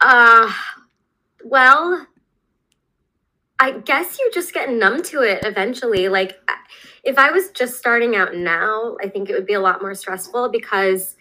Uh, 0.05 0.51
well, 1.45 2.05
I 3.63 3.71
guess 3.71 4.19
you 4.19 4.29
just 4.33 4.53
get 4.53 4.69
numb 4.69 5.01
to 5.03 5.21
it 5.21 5.45
eventually. 5.45 6.09
Like, 6.09 6.37
if 7.03 7.17
I 7.17 7.31
was 7.31 7.49
just 7.51 7.77
starting 7.77 8.15
out 8.15 8.35
now, 8.35 8.97
I 9.01 9.07
think 9.07 9.29
it 9.29 9.33
would 9.33 9.45
be 9.45 9.53
a 9.53 9.59
lot 9.59 9.81
more 9.81 9.95
stressful 9.95 10.49
because 10.49 11.15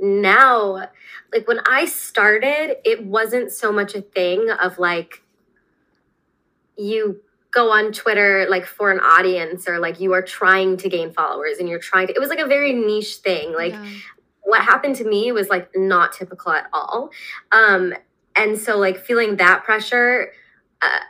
now, 0.00 0.88
like, 1.32 1.48
when 1.48 1.60
I 1.66 1.84
started, 1.86 2.76
it 2.84 3.04
wasn't 3.04 3.52
so 3.52 3.72
much 3.72 3.94
a 3.94 4.00
thing 4.00 4.50
of 4.50 4.78
like, 4.78 5.22
you 6.76 7.20
go 7.50 7.70
on 7.70 7.92
Twitter 7.92 8.46
like 8.50 8.66
for 8.66 8.90
an 8.90 9.00
audience 9.00 9.66
or 9.66 9.78
like 9.78 9.98
you 9.98 10.12
are 10.12 10.20
trying 10.20 10.76
to 10.76 10.90
gain 10.90 11.10
followers 11.10 11.56
and 11.58 11.70
you're 11.70 11.78
trying 11.78 12.06
to 12.06 12.12
it 12.12 12.18
was 12.20 12.28
like 12.28 12.38
a 12.38 12.46
very 12.46 12.74
niche 12.74 13.16
thing 13.24 13.54
like 13.54 13.72
yeah 13.72 13.88
what 14.46 14.62
happened 14.62 14.94
to 14.94 15.04
me 15.04 15.32
was 15.32 15.48
like 15.48 15.68
not 15.74 16.12
typical 16.12 16.52
at 16.52 16.68
all. 16.72 17.10
Um, 17.50 17.92
and 18.36 18.56
so 18.56 18.78
like 18.78 18.96
feeling 18.96 19.36
that 19.36 19.64
pressure, 19.64 20.32
uh, 20.80 21.00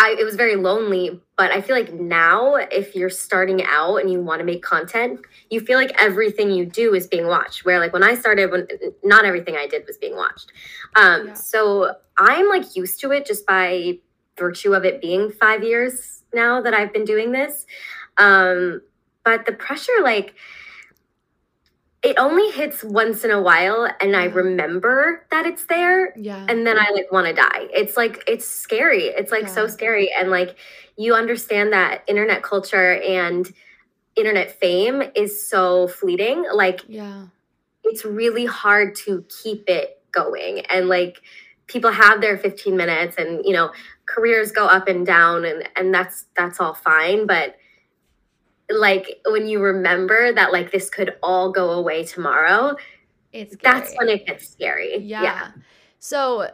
I 0.00 0.16
it 0.18 0.24
was 0.24 0.34
very 0.34 0.56
lonely. 0.56 1.20
But 1.36 1.52
I 1.52 1.60
feel 1.60 1.76
like 1.76 1.92
now, 1.92 2.54
if 2.56 2.96
you're 2.96 3.10
starting 3.10 3.62
out 3.64 3.96
and 3.96 4.10
you 4.10 4.20
want 4.20 4.40
to 4.40 4.44
make 4.44 4.62
content, 4.62 5.20
you 5.50 5.60
feel 5.60 5.78
like 5.78 5.92
everything 6.02 6.50
you 6.50 6.64
do 6.64 6.94
is 6.94 7.06
being 7.06 7.26
watched. 7.26 7.64
Where 7.64 7.78
like 7.78 7.92
when 7.92 8.02
I 8.02 8.14
started, 8.14 8.50
when 8.50 8.66
not 9.04 9.24
everything 9.24 9.56
I 9.56 9.66
did 9.66 9.86
was 9.86 9.98
being 9.98 10.16
watched. 10.16 10.50
Um, 10.96 11.28
yeah. 11.28 11.34
So 11.34 11.94
I'm 12.18 12.48
like 12.48 12.74
used 12.74 12.98
to 13.00 13.12
it 13.12 13.26
just 13.26 13.46
by 13.46 13.98
virtue 14.38 14.72
of 14.72 14.84
it 14.84 15.02
being 15.02 15.30
five 15.30 15.62
years 15.62 16.24
now 16.32 16.62
that 16.62 16.72
I've 16.72 16.92
been 16.92 17.04
doing 17.04 17.32
this. 17.32 17.66
Um, 18.16 18.80
but 19.22 19.44
the 19.44 19.52
pressure, 19.52 19.92
like 20.02 20.34
it 22.02 22.16
only 22.18 22.50
hits 22.52 22.82
once 22.82 23.24
in 23.24 23.30
a 23.30 23.40
while 23.40 23.88
and 24.00 24.16
I 24.16 24.24
remember 24.24 25.26
that 25.30 25.44
it's 25.44 25.66
there. 25.66 26.14
Yeah. 26.16 26.46
And 26.48 26.66
then 26.66 26.78
I 26.78 26.90
like 26.94 27.12
want 27.12 27.26
to 27.26 27.34
die. 27.34 27.68
It's 27.74 27.96
like 27.96 28.24
it's 28.26 28.46
scary. 28.46 29.04
It's 29.04 29.30
like 29.30 29.42
yeah. 29.42 29.48
so 29.48 29.66
scary. 29.66 30.10
And 30.18 30.30
like 30.30 30.56
you 30.96 31.14
understand 31.14 31.72
that 31.74 32.02
internet 32.06 32.42
culture 32.42 32.94
and 33.02 33.52
internet 34.16 34.58
fame 34.58 35.02
is 35.14 35.46
so 35.46 35.88
fleeting. 35.88 36.44
Like 36.52 36.80
yeah. 36.88 37.26
It's 37.82 38.04
really 38.04 38.44
hard 38.44 38.94
to 39.06 39.24
keep 39.42 39.68
it 39.68 40.02
going. 40.12 40.60
And 40.66 40.88
like 40.88 41.20
people 41.66 41.90
have 41.90 42.20
their 42.20 42.38
15 42.38 42.76
minutes 42.76 43.16
and 43.18 43.44
you 43.44 43.52
know, 43.52 43.72
careers 44.06 44.52
go 44.52 44.66
up 44.66 44.88
and 44.88 45.04
down 45.04 45.44
and 45.44 45.68
and 45.76 45.92
that's 45.92 46.24
that's 46.34 46.60
all 46.60 46.74
fine, 46.74 47.26
but 47.26 47.56
like 48.70 49.20
when 49.26 49.46
you 49.46 49.60
remember 49.60 50.32
that 50.32 50.52
like 50.52 50.70
this 50.70 50.88
could 50.90 51.14
all 51.22 51.50
go 51.52 51.70
away 51.70 52.04
tomorrow 52.04 52.76
it's 53.32 53.54
scary. 53.54 53.74
that's 53.74 53.94
when 53.96 54.08
it 54.08 54.26
gets 54.26 54.48
scary 54.48 54.98
yeah. 54.98 55.22
yeah 55.22 55.50
so 55.98 56.50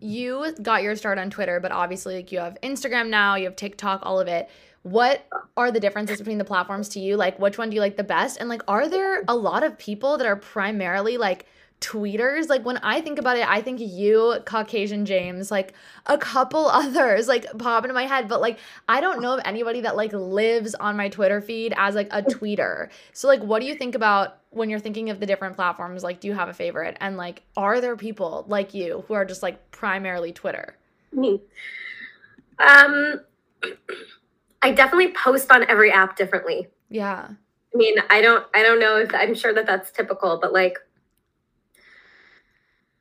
you 0.00 0.54
got 0.62 0.82
your 0.82 0.96
start 0.96 1.18
on 1.18 1.30
twitter 1.30 1.60
but 1.60 1.72
obviously 1.72 2.16
like 2.16 2.32
you 2.32 2.38
have 2.38 2.56
instagram 2.62 3.08
now 3.08 3.34
you 3.34 3.44
have 3.44 3.56
tiktok 3.56 4.00
all 4.02 4.20
of 4.20 4.28
it 4.28 4.48
what 4.82 5.26
are 5.56 5.70
the 5.70 5.80
differences 5.80 6.18
between 6.18 6.38
the 6.38 6.44
platforms 6.44 6.88
to 6.90 7.00
you? 7.00 7.16
Like, 7.16 7.38
which 7.38 7.58
one 7.58 7.68
do 7.68 7.74
you 7.74 7.80
like 7.80 7.96
the 7.96 8.04
best? 8.04 8.38
And 8.40 8.48
like, 8.48 8.62
are 8.66 8.88
there 8.88 9.24
a 9.28 9.36
lot 9.36 9.62
of 9.62 9.76
people 9.76 10.16
that 10.16 10.26
are 10.26 10.36
primarily 10.36 11.18
like 11.18 11.46
tweeters? 11.80 12.48
Like, 12.48 12.64
when 12.64 12.78
I 12.78 13.00
think 13.00 13.18
about 13.18 13.36
it, 13.36 13.48
I 13.48 13.60
think 13.60 13.80
you, 13.80 14.38
Caucasian 14.44 15.06
James, 15.06 15.50
like 15.50 15.74
a 16.06 16.18
couple 16.18 16.66
others 16.68 17.28
like 17.28 17.46
pop 17.58 17.84
into 17.84 17.94
my 17.94 18.06
head, 18.06 18.28
but 18.28 18.40
like, 18.40 18.58
I 18.88 19.00
don't 19.00 19.20
know 19.20 19.34
of 19.34 19.42
anybody 19.44 19.82
that 19.82 19.96
like 19.96 20.12
lives 20.12 20.74
on 20.74 20.96
my 20.96 21.08
Twitter 21.08 21.40
feed 21.40 21.74
as 21.76 21.94
like 21.94 22.08
a 22.10 22.22
tweeter. 22.22 22.90
So, 23.12 23.28
like, 23.28 23.42
what 23.42 23.60
do 23.60 23.66
you 23.66 23.74
think 23.74 23.94
about 23.94 24.38
when 24.50 24.70
you're 24.70 24.80
thinking 24.80 25.10
of 25.10 25.20
the 25.20 25.26
different 25.26 25.56
platforms? 25.56 26.02
Like, 26.02 26.20
do 26.20 26.28
you 26.28 26.34
have 26.34 26.48
a 26.48 26.54
favorite? 26.54 26.96
And 27.00 27.16
like, 27.16 27.42
are 27.56 27.80
there 27.80 27.96
people 27.96 28.44
like 28.48 28.74
you 28.74 29.04
who 29.08 29.14
are 29.14 29.24
just 29.24 29.42
like 29.42 29.70
primarily 29.70 30.32
Twitter? 30.32 30.76
Me. 31.12 31.40
Um, 32.58 33.20
I 34.62 34.72
definitely 34.72 35.12
post 35.12 35.50
on 35.50 35.68
every 35.68 35.90
app 35.90 36.16
differently. 36.16 36.68
Yeah. 36.90 37.28
I 37.72 37.78
mean, 37.78 37.96
I 38.10 38.20
don't 38.20 38.46
I 38.54 38.62
don't 38.62 38.80
know 38.80 38.96
if 38.96 39.14
I'm 39.14 39.34
sure 39.34 39.54
that 39.54 39.66
that's 39.66 39.90
typical, 39.90 40.38
but 40.40 40.52
like 40.52 40.78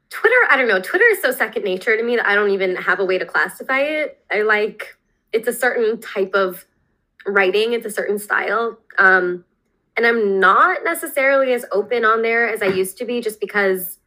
Twitter, 0.09 0.35
I 0.49 0.57
don't 0.57 0.67
know. 0.67 0.81
Twitter 0.81 1.05
is 1.05 1.21
so 1.21 1.31
second 1.31 1.63
nature 1.63 1.95
to 1.95 2.03
me 2.03 2.15
that 2.15 2.25
I 2.25 2.35
don't 2.35 2.49
even 2.49 2.75
have 2.75 2.99
a 2.99 3.05
way 3.05 3.17
to 3.17 3.25
classify 3.25 3.79
it. 3.79 4.19
I 4.31 4.41
like 4.41 4.97
it's 5.31 5.47
a 5.47 5.53
certain 5.53 6.01
type 6.01 6.31
of 6.33 6.65
writing, 7.27 7.73
it's 7.73 7.85
a 7.85 7.91
certain 7.91 8.17
style. 8.17 8.79
Um 8.97 9.45
and 9.95 10.07
I'm 10.07 10.39
not 10.39 10.83
necessarily 10.83 11.53
as 11.53 11.65
open 11.71 12.05
on 12.05 12.21
there 12.21 12.47
as 12.47 12.61
I 12.61 12.67
used 12.67 12.97
to 12.99 13.05
be 13.05 13.21
just 13.21 13.39
because 13.39 13.99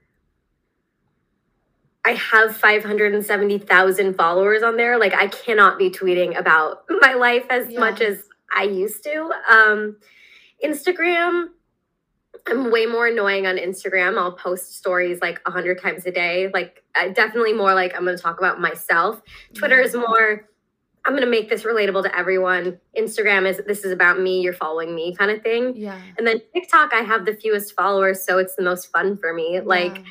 I 2.05 2.13
have 2.13 2.57
570,000 2.57 4.15
followers 4.15 4.63
on 4.63 4.77
there. 4.77 4.99
Like 4.99 5.15
I 5.15 5.29
cannot 5.29 5.79
be 5.79 5.91
tweeting 5.91 6.37
about 6.37 6.85
my 7.01 7.15
life 7.15 7.47
as 7.51 7.71
yeah. 7.71 7.79
much 7.79 8.01
as 8.01 8.25
I 8.55 8.65
used 8.65 9.05
to. 9.05 9.31
Um, 9.49 9.97
Instagram, 10.65 11.49
I'm 12.49 12.71
way 12.71 12.87
more 12.87 13.07
annoying 13.07 13.47
on 13.47 13.57
Instagram. 13.57 14.19
I'll 14.19 14.33
post 14.33 14.77
stories 14.77 15.21
like 15.21 15.41
a 15.47 15.51
hundred 15.51 15.81
times 15.81 16.07
a 16.07 16.11
day. 16.11 16.51
Like 16.53 16.83
definitely 17.15 17.53
more 17.53 17.75
like 17.75 17.95
I'm 17.95 18.05
going 18.05 18.17
to 18.17 18.23
talk 18.23 18.39
about 18.39 18.61
myself. 18.61 19.17
Mm-hmm. 19.17 19.55
Twitter 19.55 19.81
is 19.81 19.95
more. 19.95 20.49
I'm 21.05 21.13
going 21.13 21.25
to 21.25 21.31
make 21.31 21.49
this 21.49 21.65
relatable 21.65 22.05
to 22.05 22.17
everyone. 22.17 22.79
Instagram 22.97 23.49
is 23.49 23.61
this 23.67 23.85
is 23.85 23.93
about 23.93 24.21
me. 24.21 24.41
You're 24.41 24.53
following 24.53 24.95
me, 24.95 25.15
kind 25.15 25.31
of 25.31 25.43
thing. 25.43 25.77
Yeah. 25.77 26.01
And 26.17 26.27
then 26.27 26.41
TikTok, 26.55 26.93
I 26.93 27.03
have 27.03 27.27
the 27.27 27.35
fewest 27.35 27.75
followers, 27.75 28.25
so 28.25 28.39
it's 28.39 28.55
the 28.57 28.63
most 28.63 28.91
fun 28.93 29.17
for 29.17 29.33
me. 29.33 29.55
Yeah. 29.55 29.63
Like 29.65 30.03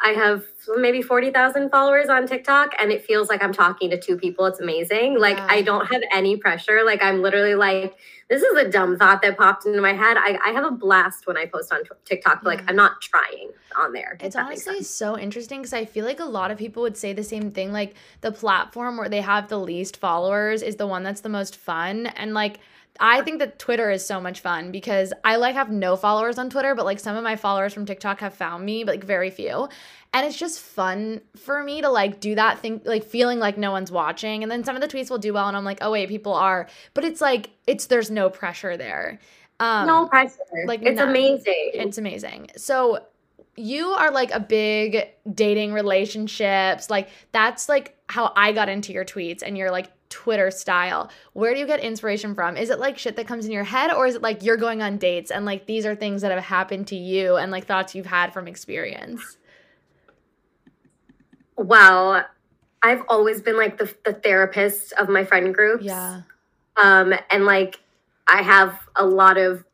I 0.00 0.10
have 0.10 0.44
maybe 0.76 1.02
40,000 1.02 1.70
followers 1.70 2.08
on 2.08 2.26
TikTok 2.28 2.72
and 2.78 2.92
it 2.92 3.04
feels 3.04 3.28
like 3.28 3.42
I'm 3.42 3.52
talking 3.52 3.90
to 3.90 3.98
two 3.98 4.16
people. 4.16 4.46
It's 4.46 4.60
amazing. 4.60 5.18
Like 5.18 5.38
I 5.40 5.60
don't 5.60 5.86
have 5.86 6.02
any 6.12 6.36
pressure. 6.36 6.82
Like 6.84 7.02
I'm 7.02 7.20
literally 7.20 7.56
like, 7.56 7.96
this 8.28 8.42
is 8.42 8.56
a 8.56 8.68
dumb 8.68 8.98
thought 8.98 9.22
that 9.22 9.38
popped 9.38 9.64
into 9.64 9.80
my 9.80 9.92
head. 9.92 10.16
I, 10.18 10.38
I 10.44 10.50
have 10.50 10.64
a 10.64 10.70
blast 10.70 11.26
when 11.26 11.36
I 11.36 11.46
post 11.46 11.72
on 11.72 11.80
TikTok. 12.04 12.42
Like 12.42 12.60
I'm 12.60 12.74
mm. 12.74 12.76
not 12.76 13.00
trying 13.00 13.50
on 13.76 13.92
there. 13.92 14.18
It's 14.20 14.36
honestly 14.36 14.82
so 14.82 15.18
interesting 15.18 15.60
because 15.60 15.72
I 15.72 15.84
feel 15.84 16.04
like 16.04 16.20
a 16.20 16.24
lot 16.24 16.50
of 16.50 16.58
people 16.58 16.82
would 16.82 16.96
say 16.96 17.12
the 17.12 17.24
same 17.24 17.50
thing. 17.50 17.72
Like 17.72 17.94
the 18.20 18.32
platform 18.32 18.98
where 18.98 19.08
they 19.08 19.22
have 19.22 19.48
the 19.48 19.58
least 19.58 19.96
followers 19.96 20.62
is 20.62 20.76
the 20.76 20.86
one 20.86 21.02
that's 21.02 21.22
the 21.22 21.28
most 21.28 21.56
fun. 21.56 22.06
And 22.06 22.34
like, 22.34 22.60
I 23.00 23.22
think 23.22 23.38
that 23.38 23.58
Twitter 23.58 23.90
is 23.90 24.04
so 24.04 24.20
much 24.20 24.40
fun 24.40 24.72
because 24.72 25.12
I 25.24 25.36
like 25.36 25.54
have 25.54 25.70
no 25.70 25.96
followers 25.96 26.38
on 26.38 26.50
Twitter, 26.50 26.74
but 26.74 26.84
like 26.84 26.98
some 26.98 27.16
of 27.16 27.22
my 27.22 27.36
followers 27.36 27.72
from 27.72 27.86
TikTok 27.86 28.20
have 28.20 28.34
found 28.34 28.64
me, 28.64 28.84
but 28.84 28.96
like 28.96 29.04
very 29.04 29.30
few. 29.30 29.68
And 30.12 30.26
it's 30.26 30.36
just 30.36 30.60
fun 30.60 31.20
for 31.36 31.62
me 31.62 31.82
to 31.82 31.90
like 31.90 32.18
do 32.20 32.34
that 32.34 32.58
thing, 32.58 32.80
like 32.84 33.04
feeling 33.04 33.38
like 33.38 33.56
no 33.56 33.70
one's 33.70 33.92
watching. 33.92 34.42
And 34.42 34.50
then 34.50 34.64
some 34.64 34.74
of 34.74 34.82
the 34.82 34.88
tweets 34.88 35.10
will 35.10 35.18
do 35.18 35.32
well, 35.32 35.48
and 35.48 35.56
I'm 35.56 35.64
like, 35.64 35.78
oh 35.80 35.92
wait, 35.92 36.08
people 36.08 36.34
are. 36.34 36.68
But 36.94 37.04
it's 37.04 37.20
like 37.20 37.50
it's 37.66 37.86
there's 37.86 38.10
no 38.10 38.30
pressure 38.30 38.76
there. 38.76 39.20
Um, 39.60 39.86
no 39.86 40.06
pressure. 40.06 40.38
Like 40.66 40.82
it's 40.82 40.98
none. 40.98 41.10
amazing. 41.10 41.70
It's 41.74 41.98
amazing. 41.98 42.50
So 42.56 43.04
you 43.56 43.88
are 43.88 44.10
like 44.10 44.30
a 44.30 44.40
big 44.40 45.08
dating 45.32 45.72
relationships. 45.72 46.90
Like 46.90 47.08
that's 47.32 47.68
like 47.68 47.96
how 48.08 48.32
I 48.34 48.52
got 48.52 48.68
into 48.68 48.92
your 48.92 49.04
tweets, 49.04 49.42
and 49.44 49.56
you're 49.58 49.70
like 49.70 49.90
Twitter 50.08 50.50
style. 50.50 51.10
Where 51.32 51.52
do 51.54 51.60
you 51.60 51.66
get 51.66 51.80
inspiration 51.80 52.34
from? 52.34 52.56
Is 52.56 52.70
it 52.70 52.78
like 52.78 52.98
shit 52.98 53.16
that 53.16 53.26
comes 53.26 53.44
in 53.44 53.52
your 53.52 53.64
head 53.64 53.92
or 53.92 54.06
is 54.06 54.14
it 54.14 54.22
like 54.22 54.42
you're 54.42 54.56
going 54.56 54.82
on 54.82 54.96
dates 54.98 55.30
and 55.30 55.44
like 55.44 55.66
these 55.66 55.84
are 55.86 55.94
things 55.94 56.22
that 56.22 56.30
have 56.32 56.44
happened 56.44 56.86
to 56.88 56.96
you 56.96 57.36
and 57.36 57.52
like 57.52 57.66
thoughts 57.66 57.94
you've 57.94 58.06
had 58.06 58.32
from 58.32 58.48
experience? 58.48 59.36
Well, 61.56 62.24
I've 62.82 63.02
always 63.08 63.40
been 63.40 63.56
like 63.56 63.78
the, 63.78 63.92
the 64.04 64.12
therapist 64.12 64.92
of 64.92 65.08
my 65.08 65.24
friend 65.24 65.54
groups. 65.54 65.84
Yeah. 65.84 66.22
Um, 66.76 67.12
and 67.30 67.44
like 67.44 67.80
I 68.26 68.42
have 68.42 68.78
a 68.94 69.04
lot 69.04 69.36
of 69.36 69.64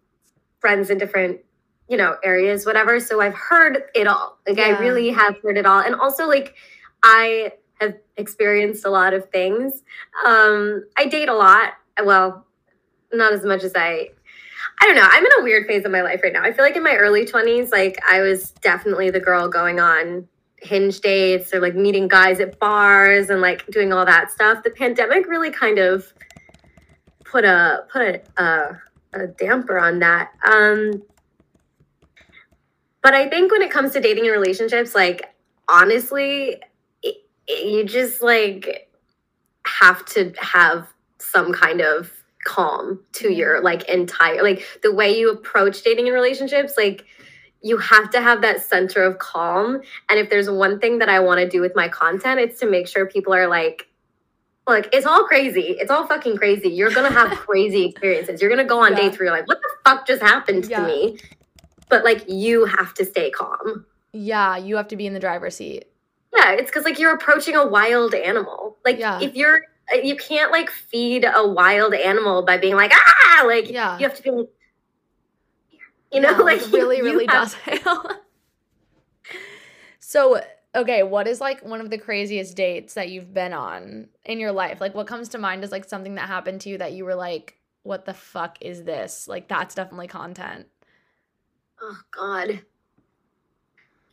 friends 0.61 0.89
in 0.89 0.99
different, 0.99 1.41
you 1.89 1.97
know, 1.97 2.17
areas, 2.25 2.65
whatever. 2.65 2.99
So 3.01 3.21
I've 3.21 3.35
heard 3.35 3.83
it 3.95 4.07
all. 4.07 4.39
Like 4.49 4.57
yeah. 4.57 4.65
I 4.65 4.79
really 4.81 5.11
have 5.11 5.37
heard 5.43 5.59
it 5.59 5.67
all. 5.67 5.81
And 5.81 5.95
also 5.95 6.27
like 6.27 6.55
I 7.03 7.53
have 7.85 7.95
experienced 8.17 8.85
a 8.85 8.91
lot 8.91 9.15
of 9.15 9.29
things. 9.31 9.83
Um, 10.27 10.85
I 10.97 11.07
date 11.07 11.29
a 11.29 11.35
lot. 11.35 11.75
Well, 12.03 12.47
not 13.13 13.33
as 13.33 13.45
much 13.45 13.63
as 13.63 13.73
I. 13.75 14.11
I 14.81 14.87
don't 14.87 14.97
know. 14.97 15.07
I'm 15.09 15.25
in 15.25 15.31
a 15.39 15.43
weird 15.43 15.67
phase 15.67 15.85
of 15.85 15.93
my 15.93 16.03
life 16.03 16.21
right 16.23 16.33
now. 16.33 16.43
I 16.43 16.53
feel 16.53 16.65
like 16.65 16.77
in 16.77 16.83
my 16.83 16.97
early 16.97 17.25
20s, 17.25 17.71
like 17.71 17.97
I 18.09 18.21
was 18.21 18.51
definitely 18.61 19.09
the 19.11 19.21
girl 19.21 19.49
going 19.49 19.79
on 19.79 20.27
hinge 20.65 21.01
dates 21.01 21.55
or 21.55 21.61
like 21.61 21.75
meeting 21.75 22.09
guys 22.09 22.41
at 22.41 22.59
bars 22.59 23.31
and 23.31 23.41
like 23.41 23.67
doing 23.69 23.93
all 23.93 24.05
that 24.05 24.33
stuff. 24.33 24.65
The 24.65 24.71
pandemic 24.71 25.29
really 25.29 25.51
kind 25.51 25.79
of 25.79 26.13
put 27.25 27.45
a 27.45 27.85
put 27.93 28.03
a, 28.03 28.43
a, 28.43 28.81
a 29.13 29.27
damper 29.29 29.79
on 29.79 30.01
that. 30.01 30.33
Um, 30.45 31.03
but 33.03 33.15
I 33.15 33.29
think 33.29 33.53
when 33.53 33.63
it 33.63 33.71
comes 33.71 33.93
to 33.93 34.01
dating 34.01 34.25
and 34.25 34.33
relationships, 34.33 34.95
like 34.95 35.35
honestly, 35.69 36.57
you 37.49 37.85
just 37.85 38.23
like 38.23 38.89
have 39.67 40.05
to 40.05 40.33
have 40.39 40.89
some 41.19 41.53
kind 41.53 41.81
of 41.81 42.11
calm 42.45 43.01
to 43.13 43.33
your 43.33 43.57
mm-hmm. 43.57 43.65
like 43.65 43.89
entire 43.89 44.43
like 44.43 44.63
the 44.83 44.93
way 44.93 45.19
you 45.19 45.31
approach 45.31 45.83
dating 45.83 46.07
and 46.07 46.15
relationships 46.15 46.75
like 46.77 47.07
you 47.63 47.79
have 47.79 48.11
to 48.11 48.21
have 48.21 48.43
that 48.43 48.63
center 48.63 49.03
of 49.03 49.19
calm. 49.19 49.81
And 50.11 50.19
if 50.19 50.29
there's 50.29 50.51
one 50.51 50.79
thing 50.79 50.99
that 50.99 51.09
i 51.09 51.19
want 51.21 51.41
to 51.41 51.49
do 51.49 51.61
with 51.61 51.75
my 51.75 51.89
content 51.89 52.39
it's 52.39 52.61
to 52.61 52.71
make 52.71 52.87
sure 52.87 53.07
people 53.07 53.35
are 53.35 53.49
like 53.49 53.89
like 54.67 54.89
it's 54.95 55.05
all 55.05 55.25
crazy. 55.25 55.77
It's 55.79 55.91
all 55.91 56.07
fucking 56.07 56.39
crazy. 56.39 56.71
You're 56.71 56.91
gonna 56.91 57.11
have 57.11 57.37
crazy 57.47 57.85
experiences. 57.87 58.41
You're 58.41 58.49
gonna 58.49 58.65
go 58.65 58.81
on 58.83 58.93
yeah. 58.93 59.03
dates 59.03 59.19
where 59.19 59.27
you're 59.27 59.37
like 59.37 59.47
what 59.47 59.61
the 59.61 59.71
fuck 59.85 60.07
just 60.07 60.23
happened 60.23 60.67
yeah. 60.67 60.81
to 60.81 60.87
me? 60.87 61.19
But 61.89 62.05
like 62.05 62.25
you 62.29 62.65
have 62.65 62.95
to 62.95 63.05
stay 63.05 63.31
calm. 63.31 63.87
Yeah 64.13 64.57
you 64.57 64.77
have 64.77 64.89
to 64.89 64.97
be 64.97 65.07
in 65.07 65.15
the 65.15 65.21
driver's 65.21 65.57
seat 65.57 65.87
yeah, 66.37 66.53
it's 66.53 66.71
because 66.71 66.85
like 66.85 66.99
you're 66.99 67.15
approaching 67.15 67.55
a 67.55 67.67
wild 67.67 68.15
animal. 68.15 68.77
Like 68.85 68.99
yeah. 68.99 69.21
if 69.21 69.35
you're 69.35 69.63
uh, 69.93 69.99
you 69.99 70.17
can't 70.17 70.51
like 70.51 70.71
feed 70.71 71.25
a 71.25 71.47
wild 71.47 71.95
animal 71.95 72.45
by 72.45 72.57
being 72.57 72.75
like 72.75 72.93
ah 72.95 73.45
like 73.47 73.71
yeah. 73.71 73.99
you 73.99 74.07
have 74.07 74.17
to 74.17 74.23
be 74.23 74.31
like 74.31 74.49
you 76.13 76.21
know 76.21 76.31
yeah, 76.31 76.39
like 76.39 76.61
really 76.73 76.97
you, 76.99 77.05
really 77.05 77.27
docile. 77.27 78.11
so 79.99 80.41
okay, 80.75 81.03
what 81.03 81.29
is 81.29 81.41
like 81.41 81.65
one 81.65 81.81
of 81.81 81.91
the 81.91 81.99
craziest 81.99 82.57
dates 82.57 82.95
that 82.95 83.11
you've 83.11 83.33
been 83.33 83.53
on 83.53 84.09
in 84.25 84.41
your 84.41 84.53
life? 84.53 84.81
Like 84.81 84.95
what 84.95 85.07
comes 85.07 85.29
to 85.31 85.39
mind 85.39 85.63
is 85.63 85.71
like 85.71 85.85
something 85.85 86.17
that 86.17 86.29
happened 86.29 86.63
to 86.63 86.69
you 86.69 86.79
that 86.79 86.93
you 86.93 87.05
were 87.05 87.15
like, 87.15 87.59
what 87.85 88.07
the 88.07 88.15
fuck 88.15 88.59
is 88.61 88.83
this? 88.83 89.29
Like 89.29 89.49
that's 89.49 89.75
definitely 89.75 90.09
content. 90.09 90.67
Oh 91.81 91.99
God 92.11 92.63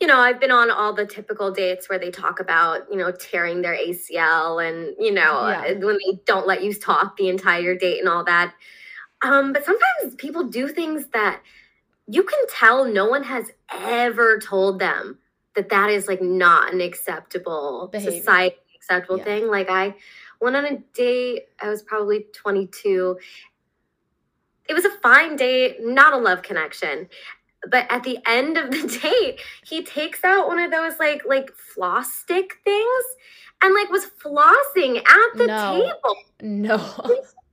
you 0.01 0.07
know, 0.07 0.17
I've 0.17 0.39
been 0.39 0.51
on 0.51 0.71
all 0.71 0.93
the 0.93 1.05
typical 1.05 1.51
dates 1.51 1.87
where 1.87 1.99
they 1.99 2.09
talk 2.09 2.39
about, 2.39 2.87
you 2.89 2.97
know, 2.97 3.11
tearing 3.11 3.61
their 3.61 3.77
ACL 3.77 4.67
and, 4.67 4.95
you 4.99 5.11
know, 5.11 5.47
yeah. 5.47 5.61
Uh, 5.61 5.85
when 5.85 5.99
they 5.99 6.19
don't 6.25 6.47
let 6.47 6.63
you 6.63 6.73
talk 6.73 7.15
the 7.15 7.29
entire 7.29 7.75
date 7.75 7.99
and 7.99 8.09
all 8.09 8.23
that. 8.23 8.55
Um, 9.21 9.53
but 9.53 9.63
sometimes 9.63 10.15
people 10.15 10.45
do 10.45 10.67
things 10.67 11.05
that 11.13 11.41
you 12.07 12.23
can 12.23 12.39
tell 12.49 12.83
no 12.83 13.07
one 13.07 13.23
has 13.23 13.51
ever 13.71 14.39
told 14.39 14.79
them 14.79 15.19
that 15.55 15.69
that 15.69 15.91
is 15.91 16.07
like 16.07 16.21
not 16.21 16.73
an 16.73 16.81
acceptable 16.81 17.89
Behavior. 17.91 18.19
society 18.19 18.55
acceptable 18.75 19.19
yeah. 19.19 19.23
thing. 19.23 19.47
Like 19.49 19.69
I 19.69 19.93
went 20.41 20.55
on 20.55 20.65
a 20.65 20.77
date, 20.95 21.43
I 21.61 21.69
was 21.69 21.83
probably 21.83 22.25
22. 22.33 23.19
It 24.67 24.73
was 24.73 24.85
a 24.85 24.91
fine 25.03 25.35
date, 25.35 25.77
not 25.81 26.13
a 26.13 26.17
love 26.17 26.41
connection 26.41 27.07
but 27.69 27.85
at 27.89 28.03
the 28.03 28.19
end 28.25 28.57
of 28.57 28.71
the 28.71 28.99
date, 29.01 29.39
he 29.65 29.83
takes 29.83 30.23
out 30.23 30.47
one 30.47 30.59
of 30.59 30.71
those 30.71 30.99
like 30.99 31.23
like 31.27 31.51
floss 31.55 32.13
stick 32.13 32.57
things 32.63 33.03
and 33.61 33.73
like 33.73 33.89
was 33.89 34.05
flossing 34.23 34.97
at 34.97 35.37
the 35.37 35.47
no. 35.47 35.73
table. 35.79 36.15
No. 36.41 36.75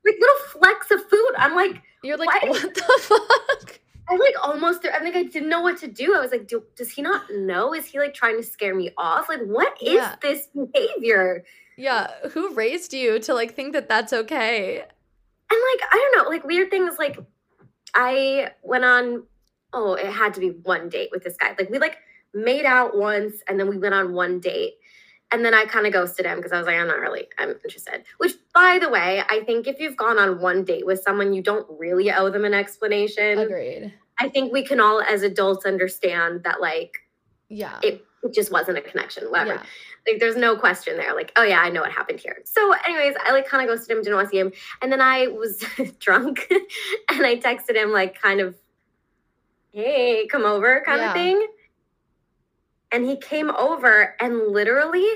Like, 0.04 0.20
little 0.20 0.36
flecks 0.52 0.90
of 0.90 1.06
food. 1.10 1.32
I'm 1.36 1.54
like, 1.54 1.82
you're 2.02 2.16
like, 2.16 2.42
what, 2.42 2.48
what 2.48 2.74
the 2.74 3.00
fuck? 3.02 3.80
I'm 4.08 4.18
like 4.18 4.34
almost. 4.42 4.86
I 4.86 5.00
think 5.00 5.16
I 5.16 5.24
didn't 5.24 5.50
know 5.50 5.60
what 5.60 5.78
to 5.80 5.86
do. 5.86 6.14
I 6.16 6.20
was 6.20 6.30
like, 6.30 6.48
do, 6.48 6.64
does 6.76 6.90
he 6.90 7.02
not 7.02 7.24
know? 7.30 7.74
Is 7.74 7.84
he 7.84 7.98
like 7.98 8.14
trying 8.14 8.38
to 8.38 8.42
scare 8.42 8.74
me 8.74 8.90
off? 8.96 9.28
Like, 9.28 9.42
what 9.42 9.76
is 9.82 9.94
yeah. 9.94 10.14
this 10.22 10.48
behavior? 10.72 11.44
Yeah, 11.76 12.08
who 12.30 12.54
raised 12.54 12.94
you 12.94 13.18
to 13.20 13.34
like 13.34 13.54
think 13.54 13.74
that 13.74 13.88
that's 13.88 14.12
okay? 14.12 14.78
And 14.80 15.60
like 15.72 15.88
I 15.92 16.10
don't 16.12 16.24
know, 16.24 16.30
like 16.30 16.44
weird 16.44 16.70
things 16.70 16.98
like 16.98 17.18
I 17.94 18.50
went 18.62 18.84
on 18.84 19.24
oh, 19.72 19.94
it 19.94 20.06
had 20.06 20.34
to 20.34 20.40
be 20.40 20.50
one 20.50 20.88
date 20.88 21.10
with 21.12 21.24
this 21.24 21.36
guy. 21.36 21.54
Like 21.58 21.70
we 21.70 21.78
like 21.78 21.98
made 22.34 22.64
out 22.64 22.96
once 22.96 23.42
and 23.48 23.58
then 23.58 23.68
we 23.68 23.78
went 23.78 23.94
on 23.94 24.12
one 24.12 24.40
date. 24.40 24.74
And 25.30 25.44
then 25.44 25.52
I 25.52 25.66
kind 25.66 25.86
of 25.86 25.92
ghosted 25.92 26.24
him 26.24 26.38
because 26.38 26.52
I 26.52 26.58
was 26.58 26.66
like, 26.66 26.76
I'm 26.76 26.86
not 26.86 27.00
really, 27.00 27.28
I'm 27.38 27.50
interested. 27.62 28.04
Which, 28.16 28.32
by 28.54 28.78
the 28.80 28.88
way, 28.88 29.22
I 29.28 29.40
think 29.44 29.66
if 29.66 29.78
you've 29.78 29.96
gone 29.96 30.18
on 30.18 30.40
one 30.40 30.64
date 30.64 30.86
with 30.86 31.02
someone, 31.02 31.34
you 31.34 31.42
don't 31.42 31.66
really 31.78 32.10
owe 32.10 32.30
them 32.30 32.46
an 32.46 32.54
explanation. 32.54 33.38
Agreed. 33.38 33.92
I 34.18 34.30
think 34.30 34.54
we 34.54 34.64
can 34.64 34.80
all, 34.80 35.02
as 35.02 35.22
adults, 35.22 35.66
understand 35.66 36.44
that, 36.44 36.62
like, 36.62 36.92
Yeah. 37.50 37.78
it, 37.82 38.02
it 38.22 38.32
just 38.32 38.50
wasn't 38.50 38.78
a 38.78 38.80
connection, 38.80 39.24
whatever. 39.30 39.50
Yeah. 39.60 39.62
Like, 40.10 40.18
there's 40.18 40.36
no 40.36 40.56
question 40.56 40.96
there. 40.96 41.14
Like, 41.14 41.30
oh, 41.36 41.42
yeah, 41.42 41.60
I 41.60 41.68
know 41.68 41.82
what 41.82 41.92
happened 41.92 42.20
here. 42.20 42.38
So, 42.46 42.72
anyways, 42.86 43.14
I 43.22 43.32
like 43.32 43.46
kind 43.46 43.68
of 43.68 43.76
ghosted 43.76 43.94
him, 43.94 44.02
didn't 44.02 44.16
want 44.16 44.28
to 44.28 44.30
see 44.30 44.38
him. 44.40 44.52
And 44.80 44.90
then 44.90 45.02
I 45.02 45.26
was 45.26 45.62
drunk 46.00 46.46
and 47.10 47.26
I 47.26 47.36
texted 47.36 47.76
him, 47.76 47.92
like, 47.92 48.18
kind 48.18 48.40
of, 48.40 48.54
hey, 49.78 50.26
come 50.26 50.44
over 50.44 50.82
kind 50.84 51.00
Yeah. 51.00 51.08
of 51.08 51.14
thing. 51.14 51.46
And 52.90 53.04
he 53.04 53.16
came 53.16 53.50
over 53.50 54.16
and 54.20 54.48
literally 54.48 55.06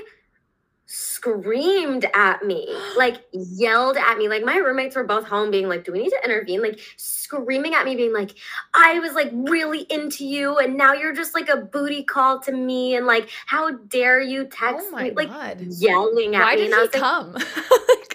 screamed 0.85 2.05
at 2.13 2.43
me, 2.45 2.67
like 2.97 3.23
yelled 3.33 3.97
at 3.97 4.17
me. 4.17 4.29
Like 4.29 4.45
my 4.45 4.57
roommates 4.57 4.95
were 4.95 5.03
both 5.03 5.25
home 5.25 5.51
being 5.51 5.67
like, 5.67 5.83
do 5.83 5.91
we 5.91 6.03
need 6.03 6.11
to 6.11 6.21
intervene? 6.23 6.61
Like 6.61 6.79
screaming 6.97 7.73
at 7.73 7.83
me, 7.85 7.95
being 7.95 8.13
like, 8.13 8.35
I 8.73 8.99
was 8.99 9.13
like 9.13 9.31
really 9.33 9.85
into 9.89 10.25
you 10.25 10.57
and 10.59 10.77
now 10.77 10.93
you're 10.93 11.13
just 11.15 11.33
like 11.33 11.49
a 11.49 11.57
booty 11.57 12.03
call 12.03 12.39
to 12.41 12.51
me. 12.51 12.95
And 12.95 13.05
like, 13.05 13.29
how 13.47 13.71
dare 13.71 14.21
you 14.21 14.45
text 14.45 14.87
Oh 14.87 14.91
my 14.91 15.09
me? 15.09 15.11
Like 15.15 15.29
god. 15.29 15.57
yelling 15.59 16.35
at 16.35 16.43
Why 16.43 16.55
me. 16.55 16.61
did 16.61 16.65
and 16.67 16.75
I 16.75 16.77
he 16.77 16.81
was 16.83 16.93
like, 16.93 17.01
come? 17.01 17.37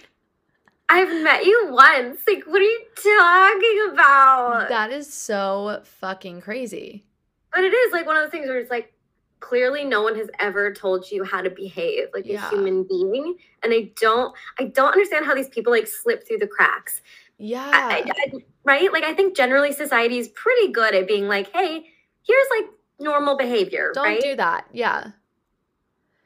I've 0.91 1.23
met 1.23 1.45
you 1.45 1.69
once. 1.71 2.21
Like, 2.27 2.45
what 2.47 2.61
are 2.61 2.65
you 2.65 2.81
talking 2.97 3.93
about? 3.93 4.69
that 4.69 4.91
is 4.91 5.13
so 5.13 5.81
fucking 5.85 6.41
crazy. 6.41 7.05
But 7.53 7.65
it 7.65 7.73
is 7.75 7.93
like 7.93 8.07
one 8.07 8.17
of 8.17 8.23
those 8.23 8.31
things 8.31 8.49
where 8.49 8.59
it's 8.59 8.71
like 8.71 8.93
clearly 9.41 9.85
no 9.85 10.03
one 10.03 10.17
has 10.17 10.29
ever 10.41 10.73
told 10.73 11.11
you 11.11 11.25
how 11.25 11.41
to 11.43 11.51
behave 11.51 12.09
like 12.15 12.27
Yeah. 12.27 12.47
a 12.47 12.51
human 12.51 12.85
being, 12.85 13.37
and 13.63 13.73
I 13.73 13.91
don't 14.01 14.35
I 14.59 14.65
don't 14.65 14.93
understand 14.93 15.27
how 15.27 15.35
these 15.35 15.49
people 15.49 15.73
like 15.73 15.87
slip 15.87 16.27
through 16.27 16.39
the 16.39 16.47
cracks. 16.47 17.01
Yeah. 17.39 17.71
I, 17.73 17.99
I- 18.07 18.13
I- 18.37 18.45
right? 18.65 18.93
Like 18.93 19.05
I 19.05 19.15
think 19.15 19.37
generally 19.37 19.73
society 19.73 20.19
is 20.19 20.29
pretty 20.29 20.73
good 20.73 20.95
at 20.95 21.07
being 21.07 21.29
like, 21.29 21.53
hey, 21.53 21.85
here's 22.27 22.47
like 22.59 22.71
normal 22.99 23.37
behavior, 23.37 23.93
Don't 23.95 24.05
right? 24.05 24.21
do 24.21 24.37
that. 24.37 24.67
Yeah. 24.73 25.13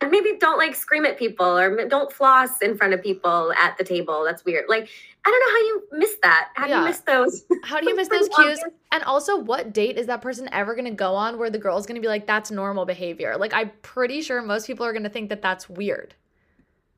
And 0.02 0.10
maybe 0.10 0.36
don't 0.38 0.58
like 0.58 0.74
scream 0.74 1.06
at 1.06 1.18
people 1.18 1.46
or 1.46 1.88
don't 1.88 2.12
floss 2.12 2.60
in 2.60 2.76
front 2.76 2.92
of 2.92 3.02
people 3.02 3.52
at 3.58 3.78
the 3.78 3.84
table. 3.84 4.24
That's 4.24 4.44
weird. 4.44 4.64
Like 4.68 4.88
I 5.24 5.30
don't 5.30 5.40
know 5.40 5.52
how 5.52 5.58
you 5.58 6.00
miss 6.00 6.16
that. 6.22 6.48
How 6.54 6.66
do 6.66 6.74
you 6.74 6.84
miss 6.84 6.98
those? 7.00 7.44
How 7.64 7.80
do 7.80 7.88
you 7.88 7.94
miss 7.94 8.08
those 8.08 8.28
cues? 8.28 8.58
And 8.90 9.04
also, 9.04 9.38
what 9.38 9.72
date 9.72 9.96
is 9.96 10.06
that 10.08 10.20
person 10.20 10.48
ever 10.52 10.74
going 10.74 10.84
to 10.86 10.90
go 10.90 11.14
on 11.14 11.38
where 11.38 11.48
the 11.48 11.58
girl's 11.58 11.86
going 11.86 11.94
to 11.94 12.00
be 12.00 12.08
like, 12.08 12.26
that's 12.26 12.50
normal 12.50 12.84
behavior? 12.84 13.36
Like, 13.38 13.54
I'm 13.54 13.70
pretty 13.82 14.20
sure 14.20 14.42
most 14.42 14.66
people 14.66 14.84
are 14.84 14.92
going 14.92 15.04
to 15.04 15.08
think 15.08 15.28
that 15.28 15.40
that's 15.40 15.68
weird. 15.70 16.14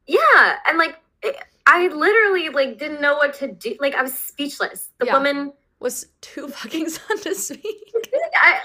Yeah, 0.06 0.56
and 0.66 0.78
like 0.78 0.98
eh, 1.22 1.32
I 1.66 1.88
literally 1.88 2.48
like 2.48 2.78
didn't 2.78 3.00
know 3.02 3.14
what 3.16 3.34
to 3.34 3.52
do. 3.52 3.76
Like 3.78 3.94
I 3.94 4.02
was 4.02 4.14
speechless. 4.14 4.88
The 4.98 5.06
Yeah. 5.06 5.14
woman, 5.14 5.52
Was 5.80 6.06
too 6.22 6.48
fucking 6.60 6.88
son 6.88 7.20
to 7.20 7.34
speak. 7.34 7.94
I, 8.40 8.58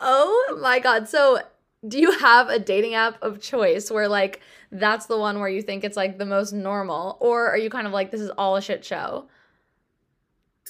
Oh 0.00 0.58
my 0.60 0.78
God. 0.78 1.08
So, 1.08 1.40
do 1.86 1.98
you 2.00 2.10
have 2.18 2.48
a 2.48 2.58
dating 2.58 2.94
app 2.94 3.22
of 3.22 3.40
choice 3.40 3.90
where, 3.90 4.08
like, 4.08 4.40
that's 4.72 5.06
the 5.06 5.18
one 5.18 5.40
where 5.40 5.48
you 5.48 5.62
think 5.62 5.84
it's 5.84 5.96
like 5.96 6.18
the 6.18 6.26
most 6.26 6.52
normal? 6.52 7.16
Or 7.20 7.48
are 7.50 7.56
you 7.58 7.70
kind 7.70 7.86
of 7.86 7.92
like, 7.92 8.10
this 8.10 8.20
is 8.20 8.30
all 8.30 8.56
a 8.56 8.62
shit 8.62 8.84
show? 8.84 9.28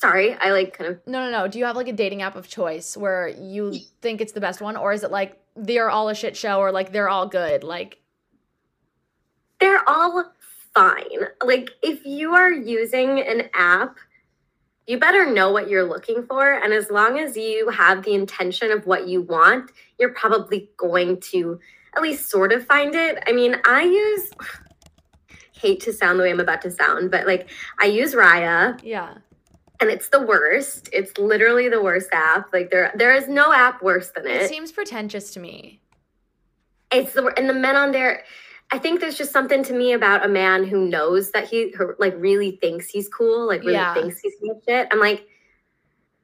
sorry, 0.01 0.35
I 0.35 0.51
like 0.53 0.77
kind 0.77 0.91
of. 0.91 1.01
No, 1.07 1.25
no, 1.25 1.31
no. 1.31 1.49
Do 1.49 1.59
you 1.59 1.65
have 1.65 1.77
like 1.77 1.89
a 1.89 1.93
dating 1.93 2.23
app 2.23 2.37
of 2.37 2.49
choice 2.49 2.97
where 2.97 3.29
you 3.29 3.75
think 4.01 4.21
it's 4.21 4.33
the 4.33 4.41
best 4.41 4.61
one? 4.61 4.77
Or 4.77 4.93
is 4.93 5.03
it 5.03 5.11
like 5.11 5.41
they're 5.57 5.91
all 5.91 6.09
a 6.09 6.15
shit 6.15 6.37
show 6.37 6.59
or 6.59 6.73
like 6.73 6.93
they're 6.93 7.09
all 7.09 7.27
good? 7.27 7.65
Like, 7.65 7.99
They're 9.61 9.89
all 9.89 10.33
fine. 10.75 11.27
Like 11.43 11.71
if 11.83 12.05
you 12.05 12.35
are 12.35 12.53
using 12.53 13.21
an 13.21 13.51
app, 13.55 13.97
you 14.89 14.99
better 14.99 15.31
know 15.33 15.53
what 15.53 15.69
you're 15.69 15.85
looking 15.85 16.25
for, 16.27 16.53
and 16.53 16.73
as 16.73 16.91
long 16.91 17.19
as 17.19 17.37
you 17.37 17.69
have 17.71 18.03
the 18.05 18.15
intention 18.15 18.73
of 18.73 18.87
what 18.87 19.07
you 19.07 19.23
want, 19.23 19.71
you're 19.99 20.13
probably 20.15 20.71
going 20.77 21.21
to 21.33 21.61
at 21.97 22.03
least 22.03 22.29
sort 22.31 22.53
of 22.53 22.67
find 22.67 22.95
it. 22.95 23.23
I 23.27 23.33
mean, 23.33 23.57
I 23.65 23.83
use. 23.83 24.31
Hate 25.53 25.81
to 25.81 25.93
sound 25.93 26.19
the 26.21 26.23
way 26.23 26.31
I'm 26.31 26.39
about 26.41 26.63
to 26.63 26.71
sound, 26.71 27.11
but 27.11 27.27
like 27.27 27.51
I 27.81 27.87
use 27.87 28.15
Raya. 28.15 28.79
yeah. 28.85 29.15
and 29.81 29.91
it's 29.91 30.09
the 30.09 30.23
worst. 30.23 30.89
It's 30.93 31.19
literally 31.19 31.69
the 31.69 31.83
worst 31.83 32.09
app. 32.13 32.53
Like 32.53 32.71
there, 32.71 32.93
there 32.95 33.13
is 33.13 33.27
no 33.27 33.53
app 33.53 33.83
worse 33.83 34.11
than 34.13 34.25
It 34.27 34.43
it. 34.43 34.49
seems 34.49 34.71
pretentious 34.71 35.33
to 35.33 35.41
me. 35.41 35.81
It's 36.93 37.13
the 37.13 37.27
and 37.37 37.49
the 37.51 37.55
men 37.55 37.75
on 37.75 37.91
there. 37.91 38.23
I 38.71 38.79
think 38.79 39.01
there's 39.01 39.17
just 39.17 39.33
something 39.33 39.63
to 39.65 39.73
me 39.73 39.93
about 39.93 40.25
a 40.25 40.29
man 40.29 40.65
who 40.65 40.87
knows 40.87 41.31
that 41.31 41.49
he 41.49 41.73
who, 41.77 41.95
like 41.99 42.15
really 42.19 42.53
thinks 42.61 42.89
he's 42.91 43.09
cool, 43.09 43.47
like 43.47 43.61
really 43.63 43.73
Yeah. 43.75 43.95
thinks 43.95 44.21
he's 44.21 44.35
cool 44.41 44.61
shit. 44.69 44.89
I'm 44.91 45.01
like, 45.01 45.27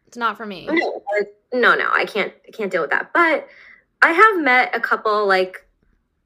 It's 0.07 0.17
not 0.17 0.37
for 0.37 0.45
me. 0.47 0.67
no, 0.67 1.03
no, 1.53 1.75
no, 1.75 1.89
I 1.93 2.05
can't, 2.05 2.33
I 2.47 2.51
can't 2.51 2.71
deal 2.71 2.83
with 2.83 2.91
that. 2.91 3.13
But 3.15 3.49
I 4.03 4.13
have 4.13 4.43
met 4.45 4.77
a 4.77 4.81
couple 4.81 5.27
like 5.27 5.67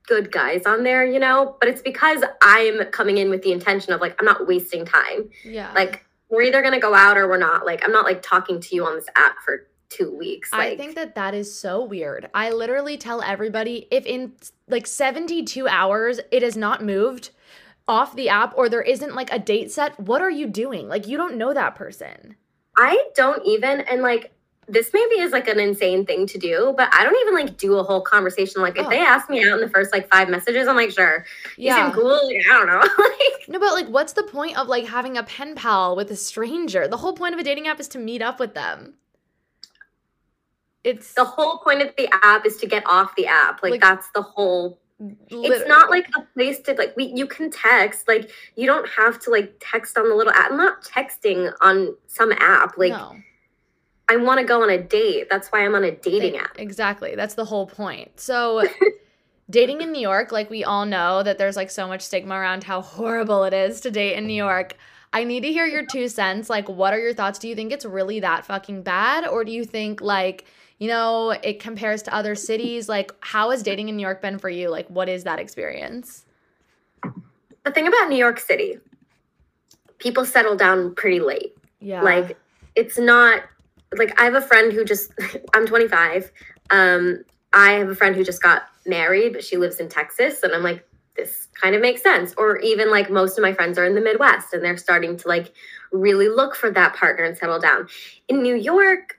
good 0.08 0.32
guys 0.32 0.62
on 0.66 0.82
there, 0.82 1.06
you 1.06 1.20
know. 1.20 1.56
But 1.60 1.68
it's 1.68 1.82
because 1.82 2.24
I'm 2.42 2.84
coming 2.86 3.18
in 3.18 3.30
with 3.30 3.42
the 3.42 3.52
intention 3.52 3.92
of 3.92 4.00
like 4.00 4.16
I'm 4.18 4.26
not 4.26 4.46
wasting 4.48 4.84
time. 4.84 5.30
Yeah. 5.44 5.72
Like 5.72 6.04
we're 6.30 6.42
either 6.42 6.62
gonna 6.62 6.80
go 6.80 6.94
out 6.94 7.16
or 7.16 7.28
we're 7.28 7.38
not. 7.38 7.64
Like 7.64 7.84
I'm 7.84 7.92
not 7.92 8.04
like 8.04 8.22
talking 8.22 8.60
to 8.60 8.74
you 8.74 8.84
on 8.84 8.96
this 8.96 9.06
app 9.14 9.36
for 9.44 9.68
two 9.88 10.16
weeks. 10.16 10.50
I 10.52 10.76
think 10.76 10.94
that 10.94 11.14
that 11.14 11.34
is 11.34 11.58
so 11.58 11.82
weird. 11.84 12.28
I 12.34 12.50
literally 12.50 12.96
tell 12.96 13.22
everybody 13.22 13.86
if 13.90 14.06
in 14.06 14.32
like 14.68 14.86
72 14.86 15.66
hours 15.68 16.20
it 16.30 16.42
has 16.42 16.56
not 16.56 16.84
moved 16.84 17.30
off 17.86 18.14
the 18.14 18.28
app 18.28 18.52
or 18.56 18.68
there 18.68 18.82
isn't 18.82 19.14
like 19.14 19.32
a 19.32 19.38
date 19.38 19.70
set, 19.72 19.98
what 19.98 20.20
are 20.20 20.30
you 20.30 20.46
doing? 20.46 20.88
Like 20.88 21.06
you 21.06 21.16
don't 21.16 21.36
know 21.36 21.54
that 21.54 21.74
person. 21.74 22.36
I 22.76 23.02
don't 23.14 23.44
even 23.46 23.80
and 23.82 24.02
like 24.02 24.32
this 24.70 24.90
maybe 24.92 25.18
is 25.20 25.32
like 25.32 25.48
an 25.48 25.58
insane 25.58 26.04
thing 26.04 26.26
to 26.26 26.36
do, 26.38 26.74
but 26.76 26.90
I 26.92 27.02
don't 27.02 27.16
even 27.22 27.46
like 27.46 27.56
do 27.56 27.78
a 27.78 27.82
whole 27.82 28.02
conversation. 28.02 28.60
Like 28.60 28.76
if 28.78 28.84
Oh. 28.86 28.90
they 28.90 28.98
ask 28.98 29.30
me 29.30 29.38
out 29.48 29.54
in 29.54 29.60
the 29.62 29.70
first 29.70 29.90
like 29.92 30.10
five 30.10 30.28
messages, 30.28 30.68
I'm 30.68 30.76
like, 30.76 30.90
sure. 30.90 31.24
You 31.56 31.68
Yeah. 31.68 31.86
seem 31.86 31.94
cool. 31.94 32.10
Like, 32.26 32.36
I 32.50 32.52
don't 32.52 32.66
know. 32.66 32.80
like 33.04 33.48
No, 33.48 33.58
but 33.58 33.72
like 33.72 33.86
what's 33.88 34.12
the 34.12 34.22
point 34.24 34.58
of 34.58 34.68
like 34.68 34.84
having 34.86 35.16
a 35.16 35.22
pen 35.22 35.54
pal 35.54 35.96
with 35.96 36.10
a 36.10 36.16
stranger? 36.16 36.86
The 36.86 36.98
whole 36.98 37.14
point 37.14 37.32
of 37.32 37.40
a 37.40 37.42
dating 37.42 37.66
app 37.66 37.80
is 37.80 37.88
to 37.88 37.98
meet 37.98 38.20
up 38.20 38.38
with 38.38 38.52
them. 38.52 38.94
It's 40.88 41.14
the 41.14 41.24
whole 41.24 41.58
point 41.58 41.82
of 41.82 41.94
the 41.96 42.08
app 42.22 42.46
is 42.46 42.56
to 42.58 42.66
get 42.66 42.82
off 42.86 43.14
the 43.16 43.26
app. 43.26 43.62
Like, 43.62 43.72
Like, 43.72 43.80
that's 43.80 44.08
the 44.14 44.22
whole 44.22 44.80
it's 45.30 45.68
not 45.68 45.90
like 45.90 46.08
a 46.16 46.22
place 46.34 46.58
to 46.60 46.74
like 46.74 46.96
we 46.96 47.12
you 47.14 47.26
can 47.26 47.50
text. 47.50 48.08
Like 48.08 48.30
you 48.56 48.66
don't 48.66 48.88
have 48.88 49.20
to 49.20 49.30
like 49.30 49.54
text 49.60 49.96
on 49.96 50.08
the 50.08 50.14
little 50.14 50.32
app. 50.32 50.50
I'm 50.50 50.56
not 50.56 50.82
texting 50.82 51.52
on 51.60 51.94
some 52.08 52.32
app. 52.32 52.76
Like 52.76 52.92
no. 52.92 53.14
I 54.08 54.16
want 54.16 54.40
to 54.40 54.46
go 54.46 54.62
on 54.62 54.70
a 54.70 54.82
date. 54.82 55.28
That's 55.30 55.48
why 55.48 55.64
I'm 55.64 55.74
on 55.74 55.84
a 55.84 55.90
dating 55.92 56.32
Like, 56.32 56.42
app. 56.42 56.58
Exactly. 56.58 57.14
That's 57.14 57.34
the 57.34 57.44
whole 57.44 57.66
point. 57.66 58.18
So, 58.18 58.66
dating 59.50 59.82
in 59.82 59.92
New 59.92 60.00
York, 60.00 60.32
like 60.32 60.48
we 60.50 60.64
all 60.64 60.86
know 60.86 61.22
that 61.22 61.36
there's 61.38 61.56
like 61.56 61.70
so 61.70 61.86
much 61.86 62.00
stigma 62.00 62.34
around 62.34 62.64
how 62.64 62.80
horrible 62.80 63.44
it 63.44 63.52
is 63.52 63.80
to 63.82 63.90
date 63.90 64.14
in 64.16 64.26
New 64.26 64.32
York. 64.32 64.74
I 65.12 65.24
need 65.24 65.42
to 65.42 65.52
hear 65.52 65.66
your 65.66 65.86
two 65.86 66.08
cents. 66.08 66.50
Like, 66.50 66.68
what 66.68 66.92
are 66.92 66.98
your 66.98 67.14
thoughts? 67.14 67.38
Do 67.38 67.48
you 67.48 67.54
think 67.54 67.72
it's 67.72 67.84
really 67.84 68.20
that 68.20 68.44
fucking 68.44 68.82
bad? 68.82 69.26
Or 69.26 69.42
do 69.44 69.50
you 69.52 69.64
think, 69.64 70.00
like, 70.02 70.44
you 70.78 70.88
know, 70.88 71.30
it 71.30 71.60
compares 71.60 72.02
to 72.02 72.14
other 72.14 72.34
cities? 72.34 72.88
Like, 72.88 73.12
how 73.20 73.50
has 73.50 73.62
dating 73.62 73.88
in 73.88 73.96
New 73.96 74.02
York 74.02 74.22
been 74.22 74.38
for 74.38 74.48
you? 74.48 74.68
Like, 74.70 74.88
what 74.88 75.08
is 75.08 75.24
that 75.24 75.38
experience? 75.38 76.24
The 77.64 77.70
thing 77.72 77.86
about 77.86 78.08
New 78.08 78.16
York 78.16 78.38
City, 78.38 78.78
people 79.98 80.24
settle 80.24 80.56
down 80.56 80.94
pretty 80.94 81.20
late. 81.20 81.54
Yeah. 81.80 82.02
like 82.02 82.36
it's 82.74 82.98
not 82.98 83.42
like 83.96 84.20
i 84.20 84.24
have 84.24 84.34
a 84.34 84.40
friend 84.40 84.72
who 84.72 84.84
just 84.84 85.12
i'm 85.54 85.64
25 85.64 86.32
um 86.70 87.24
i 87.52 87.70
have 87.72 87.88
a 87.88 87.94
friend 87.94 88.16
who 88.16 88.24
just 88.24 88.42
got 88.42 88.64
married 88.84 89.32
but 89.32 89.44
she 89.44 89.56
lives 89.56 89.76
in 89.78 89.88
texas 89.88 90.42
and 90.42 90.52
i'm 90.54 90.64
like 90.64 90.84
this 91.16 91.46
kind 91.60 91.74
of 91.76 91.80
makes 91.82 92.02
sense 92.02 92.34
or 92.36 92.58
even 92.58 92.90
like 92.90 93.10
most 93.10 93.38
of 93.38 93.42
my 93.42 93.52
friends 93.52 93.78
are 93.78 93.84
in 93.84 93.94
the 93.94 94.00
midwest 94.00 94.52
and 94.52 94.64
they're 94.64 94.76
starting 94.76 95.16
to 95.16 95.28
like 95.28 95.52
really 95.92 96.28
look 96.28 96.54
for 96.56 96.70
that 96.70 96.94
partner 96.96 97.24
and 97.24 97.38
settle 97.38 97.60
down 97.60 97.86
in 98.28 98.42
new 98.42 98.56
york 98.56 99.17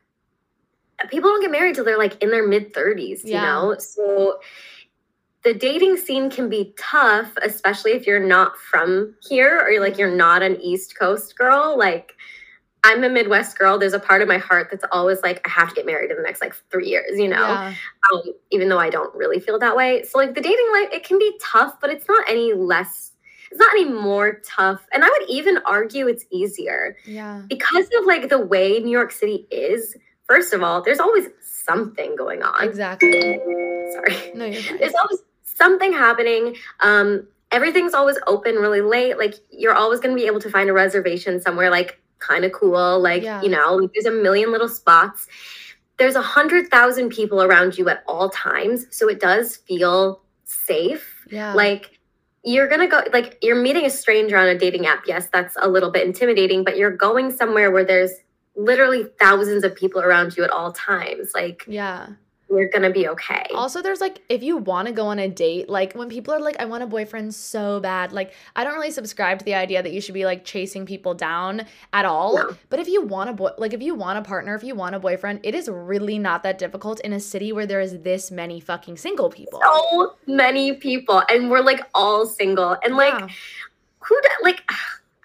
people 1.10 1.30
don't 1.30 1.42
get 1.42 1.52
married 1.52 1.76
till 1.76 1.86
they're 1.86 1.98
like 1.98 2.22
in 2.24 2.30
their 2.30 2.48
mid 2.48 2.74
30s 2.74 3.24
you 3.24 3.34
Yeah. 3.34 3.44
know 3.44 3.76
so 3.80 4.40
the 5.44 5.54
dating 5.54 5.96
scene 5.98 6.30
can 6.30 6.50
be 6.50 6.74
tough 6.78 7.32
especially 7.42 7.92
if 7.92 8.06
you're 8.06 8.20
not 8.20 8.58
from 8.58 9.16
here 9.28 9.60
or 9.62 9.70
you're 9.72 9.82
like 9.82 9.98
you're 9.98 10.16
not 10.16 10.42
an 10.42 10.60
east 10.62 10.98
coast 10.98 11.38
girl 11.38 11.78
like 11.78 12.14
I'm 12.82 13.04
a 13.04 13.10
Midwest 13.10 13.60
girl. 13.60 13.78
There's 13.78 13.92
a 13.92 14.00
part 14.00 14.22
of 14.22 14.30
my 14.30 14.38
heart 14.38 14.70
that's 14.72 14.86
always 14.94 15.22
like, 15.22 15.46
I 15.46 15.50
have 15.50 15.68
to 15.68 15.76
get 15.76 15.86
married 15.86 16.12
in 16.12 16.16
the 16.16 16.24
next 16.24 16.40
like 16.40 16.56
three 16.72 16.88
years, 16.88 17.20
you 17.20 17.28
know, 17.28 17.36
Yeah. 17.36 17.74
um, 18.14 18.22
even 18.52 18.70
though 18.70 18.80
I 18.80 18.90
don't 18.90 19.14
really 19.14 19.42
feel 19.42 19.60
that 19.60 19.76
way. 19.76 20.04
So, 20.04 20.18
like, 20.18 20.34
the 20.34 20.40
dating 20.40 20.66
life, 20.72 20.88
it 20.94 21.04
can 21.04 21.20
be 21.20 21.38
tough, 21.42 21.82
but 21.82 21.90
it's 21.90 22.08
not 22.08 22.24
any 22.30 22.54
less. 22.54 23.12
it's 23.52 23.60
not 23.60 23.72
any 23.74 23.84
more 23.84 24.40
tough. 24.48 24.88
And 24.94 25.04
I 25.04 25.10
would 25.10 25.30
even 25.30 25.58
argue 25.66 26.08
it's 26.08 26.24
easier. 26.32 26.96
Yeah. 27.06 27.42
Because 27.50 27.90
of 28.00 28.06
like 28.06 28.30
the 28.30 28.40
way 28.40 28.80
New 28.80 28.92
York 28.92 29.12
City 29.12 29.46
is, 29.52 29.98
first 30.30 30.54
of 30.54 30.62
all, 30.64 30.82
there's 30.84 31.00
always 31.00 31.26
something 31.42 32.16
going 32.16 32.44
on. 32.44 32.64
Exactly. 32.64 33.12
Sorry. 33.94 34.32
No, 34.36 34.46
you're 34.46 34.62
fine. 34.62 34.78
There's 34.78 34.94
always 35.04 35.20
something 35.44 35.92
happening. 35.92 36.56
Um, 36.80 37.28
everything's 37.52 37.94
always 37.96 38.18
open 38.28 38.56
really 38.56 38.82
late. 38.82 39.18
Like 39.18 39.34
you're 39.50 39.74
always 39.74 40.00
gonna 40.00 40.16
be 40.16 40.28
able 40.28 40.40
to 40.42 40.50
find 40.50 40.70
a 40.70 40.74
reservation 40.74 41.42
somewhere 41.42 41.70
like 41.72 42.00
kind 42.20 42.46
of 42.46 42.52
cool. 42.52 43.00
Like, 43.00 43.24
Yeah. 43.24 43.42
you 43.42 43.50
know, 43.50 43.76
like, 43.76 43.92
there's 43.94 44.06
a 44.06 44.12
million 44.12 44.52
little 44.52 44.70
spots. 44.70 45.28
There's 45.98 46.16
a 46.16 46.22
hundred 46.22 46.70
thousand 46.70 47.10
people 47.10 47.42
around 47.42 47.78
you 47.78 47.90
at 47.90 48.04
all 48.08 48.30
times. 48.30 48.86
So 48.92 49.10
it 49.10 49.20
does 49.20 49.56
feel 49.58 50.22
safe. 50.46 51.26
Yeah. 51.32 51.54
Like 51.54 51.98
you're 52.44 52.68
gonna 52.70 52.88
go 52.88 53.02
like 53.12 53.38
you're 53.42 53.62
meeting 53.62 53.86
a 53.86 53.90
stranger 53.90 54.38
on 54.38 54.48
a 54.48 54.58
dating 54.58 54.86
app. 54.86 55.04
Yes, 55.08 55.28
that's 55.34 55.58
a 55.60 55.68
little 55.68 55.92
bit 55.92 56.06
intimidating, 56.08 56.64
but 56.64 56.78
you're 56.78 56.96
going 56.96 57.32
somewhere 57.32 57.70
where 57.72 57.84
there's 57.84 58.12
literally 58.60 59.06
thousands 59.20 59.64
of 59.64 59.74
people 59.76 60.02
around 60.02 60.36
you 60.36 60.44
at 60.44 60.50
all 60.50 60.72
times. 60.74 61.32
Like 61.34 61.64
yeah. 61.68 62.08
you're 62.50 62.68
gonna 62.68 62.90
be 62.92 63.08
okay. 63.08 63.46
Also, 63.54 63.82
there's 63.82 64.02
like, 64.02 64.22
if 64.28 64.44
you 64.44 64.58
want 64.58 64.88
to 64.88 64.94
go 64.94 65.06
on 65.08 65.18
a 65.20 65.30
date, 65.30 65.70
like 65.70 65.94
when 65.94 66.10
people 66.10 66.34
are 66.34 66.40
like, 66.42 66.58
I 66.60 66.66
want 66.66 66.84
a 66.84 66.88
boyfriend 66.88 67.34
so 67.34 67.80
bad, 67.80 68.12
like, 68.12 68.34
I 68.56 68.64
don't 68.64 68.74
really 68.74 68.92
subscribe 68.92 69.40
to 69.40 69.46
the 69.46 69.54
idea 69.54 69.82
that 69.82 69.94
you 69.94 70.02
should 70.02 70.14
be 70.16 70.26
like 70.26 70.44
chasing 70.44 70.86
people 70.86 71.14
down 71.14 71.66
at 71.94 72.06
all. 72.06 72.36
No. 72.36 72.58
But 72.70 72.80
if 72.80 72.88
you 72.90 73.02
want 73.04 73.30
a 73.30 73.34
boy, 73.34 73.52
like, 73.58 73.74
if 73.74 73.82
you 73.82 73.96
want 73.96 74.18
a 74.18 74.24
partner, 74.24 74.56
if 74.56 74.64
you 74.64 74.76
want 74.76 74.94
a 74.96 75.00
boyfriend, 75.00 75.40
it 75.44 75.56
is 75.56 75.70
really 75.70 76.20
not 76.20 76.44
that 76.44 76.58
difficult 76.58 77.00
in 77.02 77.14
a 77.14 77.20
city 77.20 77.54
where 77.54 77.66
there 77.66 77.82
is 77.82 78.00
this 78.02 78.30
many 78.30 78.60
fucking 78.60 78.98
single 78.98 79.30
people. 79.30 79.62
so 79.64 80.16
many 80.28 80.74
people 80.74 81.22
and 81.30 81.50
we're 81.50 81.62
like 81.62 81.82
all 81.94 82.26
single 82.26 82.76
and 82.84 82.96
like 82.98 83.14
Yeah. 83.18 83.28
who 84.00 84.22
d- 84.22 84.28
like 84.44 84.62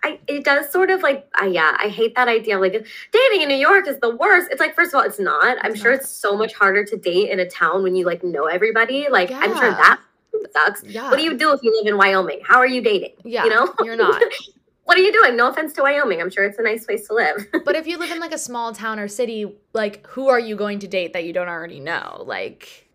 I, 0.07 0.19
it 0.29 0.45
does 0.45 0.71
sort 0.71 0.91
of 0.91 1.03
like 1.03 1.27
uh, 1.41 1.47
yeah 1.47 1.77
i 1.85 1.89
hate 1.89 2.15
that 2.15 2.29
idea 2.29 2.59
like 2.59 2.73
dating 3.19 3.41
in 3.43 3.49
new 3.49 3.57
york 3.69 3.89
is 3.89 3.99
the 4.01 4.15
worst. 4.15 4.49
It's 4.53 4.61
like 4.61 4.75
first 4.75 4.93
of 4.93 4.99
all 4.99 5.05
it's 5.11 5.19
not. 5.19 5.57
I'm 5.63 5.73
It's 5.73 5.81
sure 5.81 5.93
not. 5.93 6.01
it's 6.01 6.11
so 6.11 6.37
much 6.37 6.53
harder 6.55 6.85
to 6.85 6.97
date 6.97 7.31
in 7.31 7.39
a 7.41 7.49
town 7.49 7.83
when 7.83 7.95
you 7.97 8.05
like 8.05 8.23
know 8.23 8.47
everybody. 8.47 9.07
Like 9.11 9.31
i'm 9.33 9.53
sure 9.61 9.71
that 9.83 9.99
sucks. 10.53 10.83
Yeah. 10.85 11.11
what 11.11 11.17
do 11.17 11.25
you 11.25 11.37
do 11.37 11.53
if 11.53 11.61
you 11.63 11.71
live 11.77 11.87
in 11.93 11.97
wyoming? 11.97 12.41
How 12.47 12.59
are 12.59 12.67
you 12.67 12.83
dating? 12.83 13.15
Yeah, 13.25 13.45
you 13.45 13.51
know? 13.51 13.73
you're 13.83 13.97
not. 13.97 14.21
what 14.85 14.99
are 14.99 15.01
you 15.01 15.13
doing? 15.13 15.37
No 15.37 15.49
offense 15.49 15.73
to 15.75 15.83
wyoming. 15.83 16.21
I'm 16.21 16.31
sure 16.31 16.45
it's 16.45 16.59
a 16.59 16.63
nice 16.63 16.85
place 16.85 17.07
to 17.09 17.15
live. 17.15 17.47
But 17.65 17.75
if 17.77 17.87
you 17.87 17.97
live 17.99 18.11
in 18.11 18.21
like 18.21 18.33
a 18.35 18.39
small 18.39 18.73
town 18.75 18.99
or 19.01 19.09
city, 19.09 19.41
like, 19.73 20.07
who 20.09 20.29
are 20.29 20.39
you 20.49 20.55
going 20.57 20.79
to 20.81 20.89
date 20.89 21.13
that 21.15 21.25
you 21.25 21.33
don't 21.33 21.49
already 21.49 21.81
know? 21.81 22.23
Like, 22.27 22.87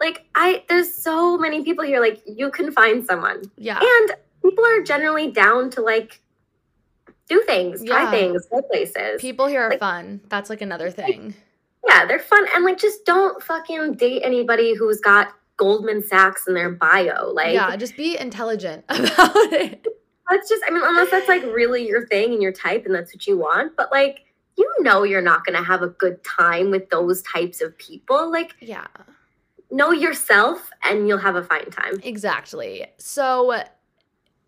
like 0.00 0.24
i 0.34 0.64
there's 0.68 0.92
so 0.92 1.38
many 1.38 1.62
people 1.62 1.84
here. 1.84 2.00
Like 2.00 2.20
you 2.26 2.50
can 2.50 2.72
find 2.72 3.04
someone. 3.06 3.42
Yeah. 3.56 3.78
and 3.80 4.08
people 4.42 4.64
are 4.64 4.82
generally 4.82 5.30
down 5.30 5.70
to 5.70 5.82
like 5.82 6.20
do 7.28 7.42
things 7.46 7.84
try 7.84 8.10
things 8.10 8.46
go 8.50 8.62
places 8.62 9.20
People 9.20 9.46
here 9.46 9.62
are 9.62 9.70
like- 9.70 9.80
fun. 9.80 10.20
That's 10.28 10.48
like 10.50 10.60
another 10.62 10.90
thing. 10.90 11.34
yeah 11.86 12.06
they're 12.06 12.18
fun 12.18 12.46
and 12.54 12.64
like 12.64 12.78
just 12.78 13.04
don't 13.04 13.42
fucking 13.42 13.94
date 13.94 14.22
anybody 14.24 14.74
who's 14.74 15.00
got 15.00 15.28
goldman 15.56 16.02
sachs 16.02 16.46
in 16.46 16.54
their 16.54 16.70
bio 16.70 17.30
like 17.32 17.54
yeah, 17.54 17.74
just 17.76 17.96
be 17.96 18.16
intelligent 18.18 18.84
about 18.88 19.34
it. 19.52 19.86
that's 20.30 20.48
just 20.48 20.62
i 20.66 20.70
mean 20.70 20.82
unless 20.84 21.10
that's 21.10 21.28
like 21.28 21.42
really 21.44 21.86
your 21.86 22.06
thing 22.06 22.32
and 22.32 22.42
your 22.42 22.52
type 22.52 22.86
and 22.86 22.94
that's 22.94 23.12
what 23.14 23.26
you 23.26 23.36
want 23.36 23.76
but 23.76 23.90
like 23.90 24.24
you 24.56 24.68
know 24.80 25.02
you're 25.04 25.22
not 25.22 25.44
going 25.44 25.56
to 25.58 25.64
have 25.64 25.82
a 25.82 25.88
good 25.88 26.22
time 26.24 26.70
with 26.70 26.88
those 26.90 27.22
types 27.22 27.60
of 27.60 27.76
people 27.78 28.30
like 28.30 28.54
Yeah. 28.60 28.86
know 29.70 29.90
yourself 29.92 30.70
and 30.84 31.06
you'll 31.08 31.18
have 31.18 31.36
a 31.36 31.44
fine 31.44 31.70
time 31.70 32.00
Exactly. 32.02 32.86
So, 32.98 33.62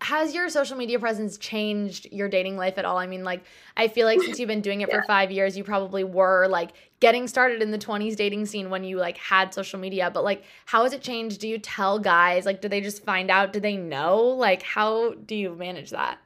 has 0.01 0.33
your 0.33 0.49
social 0.49 0.75
media 0.75 0.99
presence 0.99 1.37
changed 1.37 2.07
your 2.11 2.27
dating 2.27 2.57
life 2.57 2.77
at 2.77 2.85
all? 2.85 2.97
I 2.97 3.07
mean, 3.07 3.23
like, 3.23 3.43
I 3.77 3.87
feel 3.87 4.05
like 4.07 4.21
since 4.21 4.39
you've 4.39 4.47
been 4.47 4.61
doing 4.61 4.81
it 4.81 4.89
for 4.91 5.03
five 5.07 5.31
years, 5.31 5.55
you 5.55 5.63
probably 5.63 6.03
were 6.03 6.47
like 6.49 6.71
getting 6.99 7.27
started 7.27 7.61
in 7.61 7.71
the 7.71 7.77
20s 7.77 8.15
dating 8.15 8.45
scene 8.47 8.69
when 8.69 8.83
you 8.83 8.97
like 8.97 9.17
had 9.17 9.53
social 9.53 9.79
media. 9.79 10.11
But, 10.13 10.23
like, 10.23 10.43
how 10.65 10.83
has 10.83 10.93
it 10.93 11.01
changed? 11.01 11.39
Do 11.39 11.47
you 11.47 11.57
tell 11.59 11.99
guys? 11.99 12.45
Like, 12.45 12.61
do 12.61 12.67
they 12.67 12.81
just 12.81 13.03
find 13.05 13.29
out? 13.31 13.53
Do 13.53 13.59
they 13.59 13.77
know? 13.77 14.17
Like, 14.19 14.63
how 14.63 15.13
do 15.13 15.35
you 15.35 15.55
manage 15.55 15.91
that? 15.91 16.17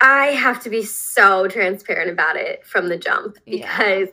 i 0.00 0.26
have 0.26 0.62
to 0.62 0.68
be 0.68 0.82
so 0.82 1.48
transparent 1.48 2.10
about 2.10 2.36
it 2.36 2.64
from 2.66 2.88
the 2.88 2.98
jump 2.98 3.36
because 3.46 4.08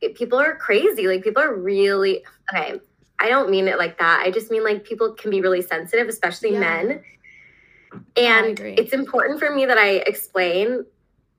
it- 0.00 0.14
people 0.14 0.38
are 0.38 0.54
crazy 0.54 1.08
like 1.08 1.24
people 1.24 1.42
are 1.42 1.52
really 1.54 2.22
okay 2.52 2.78
i 3.18 3.28
don't 3.28 3.50
mean 3.50 3.66
it 3.66 3.76
like 3.76 3.98
that 3.98 4.22
i 4.24 4.30
just 4.30 4.52
mean 4.52 4.62
like 4.62 4.84
people 4.84 5.12
can 5.14 5.32
be 5.32 5.40
really 5.40 5.62
sensitive 5.62 6.06
especially 6.08 6.52
Yeah. 6.52 6.60
men 6.60 7.02
and 8.16 8.58
it's 8.60 8.92
important 8.92 9.38
for 9.38 9.54
me 9.54 9.66
that 9.66 9.78
i 9.78 10.02
explain 10.06 10.84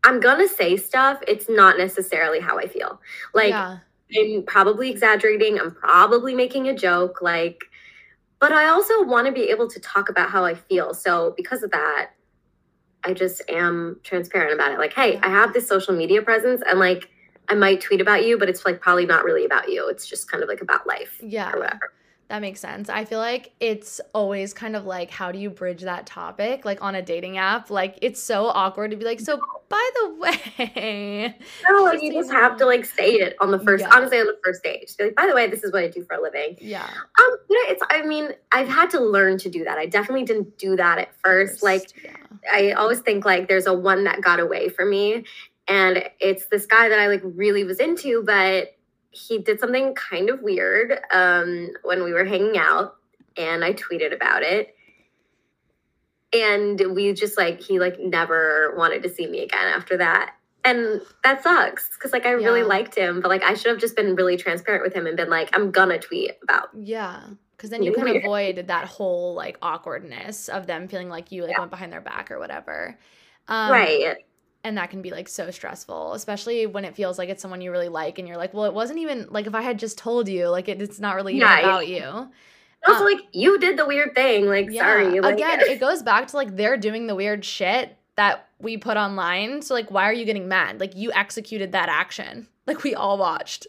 i'm 0.04 0.20
gonna 0.20 0.48
say 0.48 0.78
stuff 0.78 1.20
it's 1.28 1.48
not 1.50 1.78
necessarily 1.78 2.40
how 2.40 2.58
i 2.58 2.68
feel. 2.68 3.00
Like 3.34 3.50
yeah. 3.50 3.80
i'm 4.18 4.44
probably 4.44 4.90
exaggerating 4.90 5.60
i'm 5.60 5.72
probably 5.72 6.34
making 6.36 6.68
a 6.70 6.76
joke 6.76 7.22
like 7.22 7.64
but 8.40 8.52
i 8.52 8.68
also 8.68 9.04
want 9.04 9.26
to 9.28 9.34
be 9.34 9.50
able 9.50 9.68
to 9.70 9.80
talk 9.80 10.10
about 10.10 10.30
how 10.30 10.46
i 10.46 10.54
feel. 10.54 10.94
So 10.94 11.34
because 11.36 11.64
of 11.64 11.72
that 11.72 12.12
i 13.04 13.14
just 13.14 13.42
am 13.50 14.00
transparent 14.04 14.54
about 14.54 14.72
it. 14.72 14.80
Like 14.80 14.94
hey 14.94 15.18
i 15.24 15.30
have 15.30 15.54
this 15.54 15.68
social 15.68 15.96
media 15.96 16.22
presence 16.22 16.62
and 16.68 16.80
like 16.80 17.10
i 17.50 17.56
might 17.56 17.82
tweet 17.82 18.02
about 18.02 18.26
you 18.26 18.38
but 18.38 18.50
it's 18.50 18.66
like 18.66 18.82
probably 18.82 19.06
not 19.06 19.24
really 19.24 19.46
about 19.46 19.70
you. 19.70 19.88
It's 19.90 20.08
just 20.08 20.30
kind 20.30 20.44
of 20.44 20.50
like 20.50 20.62
about 20.62 20.86
life 20.88 21.20
Yeah. 21.22 21.52
or 21.54 21.60
whatever 21.60 21.94
That 22.30 22.42
makes 22.42 22.60
sense. 22.60 22.90
I 22.90 23.06
feel 23.06 23.20
like 23.20 23.54
it's 23.62 24.02
always 24.14 24.54
kind 24.54 24.76
of 24.76 24.86
like, 24.86 25.10
how 25.10 25.32
do 25.32 25.40
you 25.40 25.50
bridge 25.50 25.84
that 25.84 26.06
topic? 26.06 26.66
Like 26.66 26.82
on 26.82 26.94
a 26.94 27.02
dating 27.02 27.38
app, 27.38 27.70
like 27.70 27.98
it's 28.02 28.22
so 28.22 28.48
awkward 28.48 28.92
to 28.92 28.98
be 28.98 29.06
like, 29.06 29.22
so 29.22 29.40
by 29.70 29.90
the 29.96 30.14
way, 30.16 31.36
no 31.70 31.92
you 31.94 32.14
just 32.14 32.32
have 32.32 32.58
to 32.58 32.66
like 32.66 32.86
say 32.86 33.12
it 33.14 33.36
on 33.42 33.52
the 33.52 33.60
first 33.60 33.84
Yeah. 33.84 33.90
honestly 33.94 34.20
on 34.20 34.26
the 34.26 34.38
first 34.44 34.64
date 34.64 34.84
just 34.88 34.98
be 34.98 35.06
like 35.06 35.16
by 35.16 35.28
the 35.28 35.36
way 35.36 35.50
this 35.50 35.62
is 35.62 35.74
what 35.74 35.84
i 35.84 35.90
do 35.90 36.06
for 36.06 36.16
a 36.16 36.22
living 36.22 36.56
yeah. 36.62 36.86
um 36.86 37.38
you 37.50 37.68
know 37.68 37.74
it's 37.74 37.84
i 37.90 38.02
mean 38.02 38.30
i've 38.54 38.70
had 38.70 38.90
to 38.92 39.02
learn 39.02 39.38
to 39.40 39.50
do 39.50 39.66
that 39.66 39.78
i 39.78 39.86
definitely 39.86 40.24
didn't 40.24 40.58
do 40.58 40.78
that 40.78 41.00
at 41.00 41.10
first 41.22 41.62
like 41.64 41.92
yeah. 42.02 42.16
I 42.52 42.72
always 42.72 43.00
think 43.00 43.26
like 43.26 43.48
there's 43.48 43.68
a 43.68 43.74
one 43.74 44.04
that 44.06 44.22
got 44.22 44.40
away 44.40 44.70
from 44.70 44.90
me. 44.90 45.26
And 45.68 46.04
it's 46.20 46.46
this 46.48 46.66
guy 46.66 46.90
that 46.90 47.00
I 47.00 47.08
like 47.08 47.22
really 47.24 47.64
was 47.64 47.80
into, 47.80 48.24
but 48.24 48.77
he 49.18 49.40
did 49.40 49.60
something 49.60 49.96
kind 49.96 50.30
of 50.30 50.42
weird 50.42 51.00
um, 51.12 51.70
when 51.84 52.04
we 52.04 52.14
were 52.14 52.26
hanging 52.26 52.58
out 52.58 52.96
and 53.36 53.64
I 53.64 53.74
tweeted 53.74 54.14
about 54.14 54.44
it. 54.44 54.76
And 56.34 56.80
we 56.94 57.14
just 57.14 57.38
like, 57.38 57.62
he 57.62 57.80
like 57.80 58.00
never 58.00 58.74
wanted 58.78 59.02
to 59.04 59.10
see 59.10 59.28
me 59.28 59.44
again 59.44 59.66
after 59.66 59.98
that. 59.98 60.34
And 60.66 61.02
that 61.24 61.42
sucks 61.42 61.90
because 61.96 62.12
like 62.12 62.26
I 62.26 62.32
really 62.32 62.64
liked 62.64 62.94
him, 62.96 63.22
but 63.22 63.30
like 63.30 63.44
I 63.44 63.54
should 63.54 63.72
have 63.72 63.80
just 63.80 63.96
been 63.96 64.16
really 64.16 64.36
transparent 64.36 64.84
with 64.84 64.94
him 64.94 65.08
and 65.08 65.16
been 65.16 65.30
like, 65.30 65.50
I'm 65.56 65.72
gonna 65.72 65.98
tweet 65.98 66.32
about. 66.44 66.70
Yeah. 66.78 67.24
Cause 67.58 67.70
then 67.70 67.82
you 67.82 67.94
can 67.94 68.04
Weird. 68.04 68.18
avoid 68.24 68.68
that 68.68 68.86
whole 68.86 69.34
like 69.34 69.58
awkwardness 69.62 70.50
of 70.50 70.68
them 70.68 70.88
feeling 70.88 71.10
like 71.10 71.32
you 71.32 71.44
like 71.44 71.52
Yeah. 71.52 71.60
went 71.60 71.72
behind 71.72 71.92
their 71.94 72.02
back 72.02 72.30
or 72.30 72.38
whatever. 72.38 73.00
Um, 73.48 73.72
right. 73.72 74.18
And 74.68 74.78
that 74.78 74.90
can 74.90 75.02
be 75.02 75.12
like 75.12 75.30
so 75.30 75.50
stressful, 75.50 76.12
especially 76.12 76.66
when 76.66 76.84
it 76.84 76.94
feels 76.94 77.18
like 77.18 77.30
it's 77.30 77.42
someone 77.42 77.62
you 77.62 77.72
really 77.72 77.88
like 77.88 78.20
and 78.20 78.28
you're 78.28 78.36
like, 78.36 78.54
well, 78.54 78.66
it 78.66 78.74
wasn't 78.74 79.00
even 79.00 79.28
like 79.30 79.48
if 79.48 79.56
I 79.56 79.62
had 79.62 79.80
just 79.80 79.98
told 79.98 80.28
you, 80.28 80.50
like 80.50 80.68
it, 80.68 80.82
it's 80.82 81.00
not 81.00 81.16
really 81.16 81.38
Yeah, 81.38 81.58
about 81.58 81.88
you. 81.88 82.04
Also, 82.86 83.02
uh, 83.02 83.06
like 83.06 83.20
you 83.32 83.58
did 83.60 83.78
the 83.78 83.86
weird 83.86 84.14
thing. 84.14 84.46
Like, 84.46 84.70
Yeah. 84.70 84.82
sorry. 84.82 85.22
Like, 85.22 85.36
Again, 85.36 85.62
it 85.70 85.80
goes 85.80 86.04
back 86.04 86.28
to 86.28 86.36
like 86.36 86.58
they're 86.58 86.76
doing 86.76 87.08
the 87.08 87.16
weird 87.16 87.46
shit 87.46 87.98
that 88.18 88.50
we 88.60 88.76
put 88.76 88.98
online. 88.98 89.62
So 89.62 89.74
like 89.74 89.90
why 89.90 90.04
are 90.04 90.14
you 90.14 90.26
getting 90.26 90.50
mad? 90.50 90.82
Like 90.82 90.98
you 90.98 91.14
executed 91.14 91.72
that 91.72 91.88
action. 91.88 92.50
Like 92.66 92.84
we 92.84 92.94
all 92.94 93.18
watched. 93.18 93.68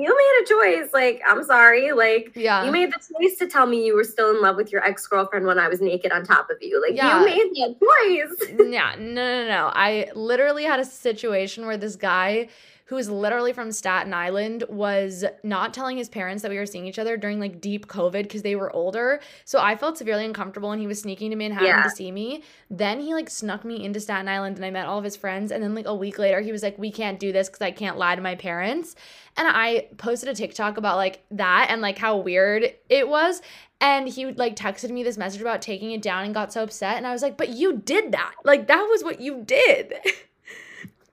You 0.00 0.08
made 0.16 0.44
a 0.44 0.48
choice. 0.82 0.92
Like, 0.92 1.20
I'm 1.28 1.44
sorry. 1.44 1.92
Like, 1.92 2.32
Yeah. 2.34 2.64
you 2.64 2.72
made 2.72 2.90
the 2.92 2.98
choice 2.98 3.38
to 3.38 3.46
tell 3.46 3.66
me 3.66 3.84
you 3.84 3.94
were 3.94 4.04
still 4.04 4.30
in 4.30 4.40
love 4.40 4.56
with 4.56 4.72
your 4.72 4.82
ex 4.84 5.06
girlfriend 5.06 5.46
when 5.46 5.58
I 5.58 5.68
was 5.68 5.80
naked 5.80 6.12
on 6.12 6.24
top 6.24 6.50
of 6.50 6.56
you. 6.60 6.80
Like, 6.80 6.96
Yeah. 6.96 7.20
you 7.20 7.24
made 7.26 7.50
that 7.56 7.76
choice. 7.80 8.48
yeah, 8.72 8.94
no, 8.98 9.42
no, 9.42 9.48
no. 9.48 9.70
I 9.74 10.08
literally 10.14 10.64
had 10.64 10.80
a 10.80 10.84
situation 10.84 11.66
where 11.66 11.76
this 11.76 11.96
guy 11.96 12.48
who 12.90 12.96
is 12.96 13.08
literally 13.08 13.52
from 13.52 13.70
Staten 13.70 14.12
Island 14.12 14.64
was 14.68 15.24
not 15.44 15.72
telling 15.72 15.96
his 15.96 16.08
parents 16.08 16.42
that 16.42 16.50
we 16.50 16.58
were 16.58 16.66
seeing 16.66 16.86
each 16.88 16.98
other 16.98 17.16
during 17.16 17.38
like 17.38 17.60
deep 17.60 17.86
COVID 17.86 18.24
because 18.24 18.42
they 18.42 18.56
were 18.56 18.68
older. 18.74 19.20
So 19.44 19.60
I 19.60 19.76
felt 19.76 19.96
severely 19.96 20.24
uncomfortable 20.24 20.72
and 20.72 20.80
he 20.80 20.88
was 20.88 21.00
sneaking 21.00 21.30
to 21.30 21.36
Manhattan 21.36 21.68
Yeah. 21.68 21.82
to 21.84 21.90
see 21.90 22.10
me. 22.10 22.42
Then 22.68 22.98
he 22.98 23.14
like 23.14 23.30
snuck 23.30 23.64
me 23.64 23.84
into 23.84 24.00
Staten 24.00 24.26
Island 24.26 24.56
and 24.56 24.64
I 24.64 24.70
met 24.70 24.86
all 24.86 24.98
of 24.98 25.04
his 25.04 25.14
friends. 25.14 25.52
And 25.52 25.62
then 25.62 25.72
like 25.72 25.86
a 25.86 25.94
week 25.94 26.18
later, 26.18 26.40
he 26.40 26.50
was 26.50 26.64
like, 26.64 26.78
We 26.78 26.90
can't 26.90 27.20
do 27.20 27.30
this 27.30 27.48
because 27.48 27.62
I 27.62 27.70
can't 27.70 27.96
lie 27.96 28.16
to 28.16 28.22
my 28.22 28.34
parents. 28.34 28.96
And 29.36 29.46
I 29.46 29.86
posted 29.96 30.28
a 30.28 30.34
TikTok 30.34 30.76
about 30.76 30.96
like 30.96 31.22
that 31.30 31.68
and 31.70 31.80
like 31.80 31.96
how 31.96 32.16
weird 32.16 32.74
it 32.88 33.08
was. 33.08 33.40
And 33.80 34.08
he 34.08 34.32
like 34.32 34.56
texted 34.56 34.90
me 34.90 35.04
this 35.04 35.16
message 35.16 35.40
about 35.40 35.62
taking 35.62 35.92
it 35.92 36.02
down 36.02 36.24
and 36.24 36.34
got 36.34 36.52
so 36.52 36.64
upset. 36.64 36.96
And 36.96 37.06
I 37.06 37.12
was 37.12 37.22
like, 37.22 37.36
but 37.36 37.50
you 37.50 37.74
did 37.78 38.10
that. 38.10 38.32
Like 38.44 38.66
that 38.66 38.82
was 38.90 39.04
what 39.04 39.20
you 39.20 39.44
did. 39.44 39.94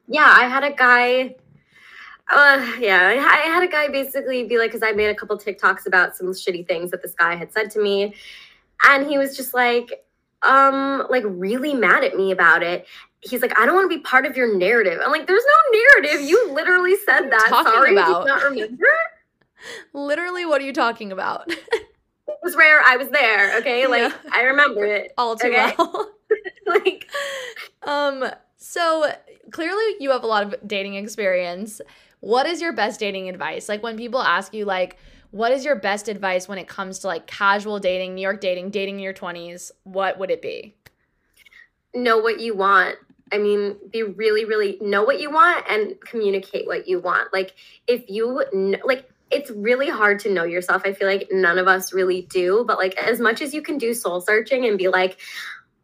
Yeah, 0.08 0.26
I 0.26 0.48
had 0.48 0.64
a 0.64 0.72
guy. 0.72 1.36
Uh, 2.30 2.74
yeah, 2.80 3.08
I 3.18 3.48
had 3.48 3.64
a 3.64 3.68
guy 3.68 3.88
basically 3.88 4.44
be 4.44 4.58
like, 4.58 4.72
because 4.72 4.84
I 4.84 4.92
made 4.92 5.08
a 5.10 5.16
couple 5.16 5.38
TikToks 5.38 5.86
about 5.86 6.16
some 6.18 6.28
shitty 6.28 6.68
things 6.68 6.92
that 6.92 7.02
this 7.02 7.14
guy 7.14 7.36
had 7.36 7.54
said 7.54 7.72
to 7.72 7.82
me. 7.82 8.16
And 8.84 9.08
he 9.08 9.18
was 9.18 9.36
just 9.36 9.54
like, 9.54 10.04
um 10.44 11.08
like 11.10 11.24
really 11.26 11.74
mad 11.74 12.04
at 12.04 12.16
me 12.16 12.32
about 12.32 12.62
it. 12.62 12.86
He's 13.22 13.42
like, 13.42 13.58
I 13.60 13.66
don't 13.66 13.74
want 13.76 13.90
to 13.90 13.98
be 13.98 14.04
part 14.04 14.26
of 14.26 14.38
your 14.38 14.56
narrative. 14.56 15.00
I'm 15.04 15.10
like, 15.12 15.26
there's 15.26 15.44
no 15.44 15.80
narrative. 15.80 16.22
You 16.30 16.52
literally 16.54 16.96
said 17.06 17.30
that. 17.32 17.46
talking 17.50 17.72
Sorry, 17.72 17.94
about? 17.94 18.06
do 18.26 18.30
you 18.32 18.36
not 18.36 18.44
remember? 18.44 18.86
Literally, 19.94 20.46
what 20.46 20.62
are 20.62 20.66
you 20.66 20.74
talking 20.74 21.12
about? 21.12 21.52
It 22.30 22.40
was 22.44 22.56
rare. 22.58 22.82
I 22.86 22.98
was 22.98 23.08
there. 23.10 23.58
Okay, 23.60 23.88
like 23.88 24.02
Yeah. 24.02 24.14
I 24.32 24.44
remember 24.44 24.86
it. 24.86 25.12
All 25.18 25.36
too 25.38 25.48
Okay. 25.48 25.74
well. 25.78 26.12
like 26.68 27.10
um, 27.84 28.26
so 28.58 29.12
clearly 29.52 29.96
you 30.00 30.12
have 30.12 30.24
a 30.24 30.28
lot 30.28 30.44
of 30.44 30.56
dating 30.68 30.96
experience. 30.96 31.82
What 32.20 32.46
is 32.46 32.62
your 32.62 32.74
best 32.74 33.00
dating 33.00 33.30
advice? 33.30 33.70
Like 33.70 33.84
when 33.84 33.98
people 33.98 34.22
ask 34.22 34.54
you 34.54 34.66
like 34.66 34.98
what 35.32 35.52
is 35.52 35.66
your 35.66 35.76
best 35.76 36.08
advice 36.08 36.48
when 36.48 36.58
it 36.58 36.70
comes 36.70 37.00
to 37.00 37.08
like 37.08 37.28
casual 37.28 37.80
dating, 37.80 38.16
New 38.16 38.22
York 38.22 38.40
dating, 38.40 38.70
dating 38.70 38.96
in 38.96 39.02
your 39.02 39.14
20s? 39.14 39.72
What 39.84 40.18
would 40.18 40.32
it 40.32 40.42
be? 40.42 40.74
know 41.94 42.18
what 42.18 42.40
you 42.40 42.56
want. 42.56 42.96
I 43.32 43.38
mean, 43.38 43.76
be 43.92 44.04
really, 44.04 44.46
really 44.46 44.78
know 44.80 45.04
what 45.04 45.20
you 45.20 45.30
want 45.32 45.66
and 45.70 46.00
communicate 46.02 46.66
what 46.66 46.88
you 46.88 47.00
want. 47.00 47.34
Like, 47.34 47.56
if 47.88 48.04
you 48.10 48.44
like, 48.86 49.10
it's 49.30 49.52
really 49.52 49.90
hard 49.90 50.20
to 50.22 50.32
know 50.32 50.46
yourself. 50.46 50.84
I 50.86 50.94
feel 50.94 51.08
like 51.08 51.28
none 51.32 51.58
of 51.58 51.68
us 51.68 51.92
really 51.92 52.22
do, 52.22 52.64
but 52.66 52.78
like, 52.78 52.96
as 52.96 53.20
much 53.20 53.42
as 53.42 53.54
you 53.54 53.62
can 53.62 53.78
do 53.78 53.94
soul 53.94 54.22
searching 54.22 54.66
and 54.66 54.78
be 54.78 54.88
like, 54.88 55.18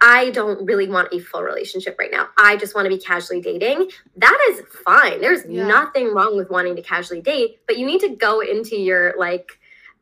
I 0.05 0.31
don't 0.31 0.65
really 0.65 0.89
want 0.89 1.13
a 1.13 1.19
full 1.19 1.43
relationship 1.43 1.95
right 1.97 2.11
now. 2.11 2.27
I 2.37 2.57
just 2.57 2.75
want 2.75 2.85
to 2.85 2.89
be 2.89 2.99
casually 2.99 3.39
dating. 3.39 3.89
That 4.17 4.37
is 4.49 4.61
fine. 4.85 5.21
There's 5.21 5.45
Yeah. 5.45 5.65
nothing 5.65 6.13
wrong 6.13 6.35
with 6.35 6.49
wanting 6.49 6.75
to 6.75 6.81
casually 6.81 7.21
date, 7.21 7.61
but 7.67 7.77
you 7.77 7.85
need 7.85 8.01
to 8.01 8.09
go 8.09 8.41
into 8.41 8.75
your 8.75 9.15
like 9.17 9.57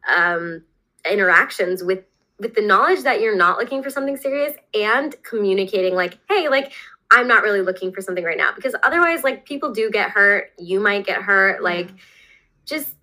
um 0.07 0.63
interactions 1.09 1.83
with 1.83 2.03
with 2.39 2.55
the 2.55 2.61
knowledge 2.61 3.03
that 3.03 3.21
you're 3.21 3.35
not 3.35 3.59
looking 3.59 3.83
for 3.83 3.91
something 3.91 4.17
serious 4.17 4.55
and 4.73 5.15
communicating 5.21 5.93
like, 5.93 6.17
hey, 6.27 6.49
like 6.49 6.73
I'm 7.11 7.27
not 7.27 7.43
really 7.43 7.61
looking 7.61 7.93
for 7.93 8.01
something 8.01 8.23
right 8.23 8.37
now 8.37 8.51
because 8.55 8.73
otherwise 8.81 9.23
like 9.23 9.45
people 9.45 9.71
do 9.71 9.91
get 9.91 10.09
hurt, 10.09 10.51
you 10.57 10.79
might 10.79 11.05
get 11.05 11.21
hurt, 11.21 11.61
like 11.61 11.89
just 12.65 12.95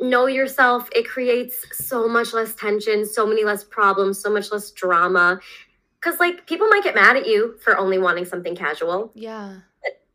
know 0.00 0.26
yourself. 0.26 0.88
It 0.94 1.06
creates 1.06 1.66
so 1.84 2.08
much 2.08 2.32
less 2.32 2.54
tension, 2.54 3.04
so 3.04 3.26
many 3.26 3.44
less 3.44 3.64
problems, 3.64 4.18
so 4.18 4.30
much 4.30 4.50
less 4.52 4.70
drama. 4.70 5.40
Cause 6.06 6.20
like 6.20 6.46
people 6.46 6.68
might 6.68 6.84
get 6.84 6.94
mad 6.94 7.16
at 7.16 7.26
you 7.26 7.56
for 7.64 7.76
only 7.76 7.98
wanting 7.98 8.24
something 8.24 8.54
casual. 8.54 9.10
yeah. 9.14 9.56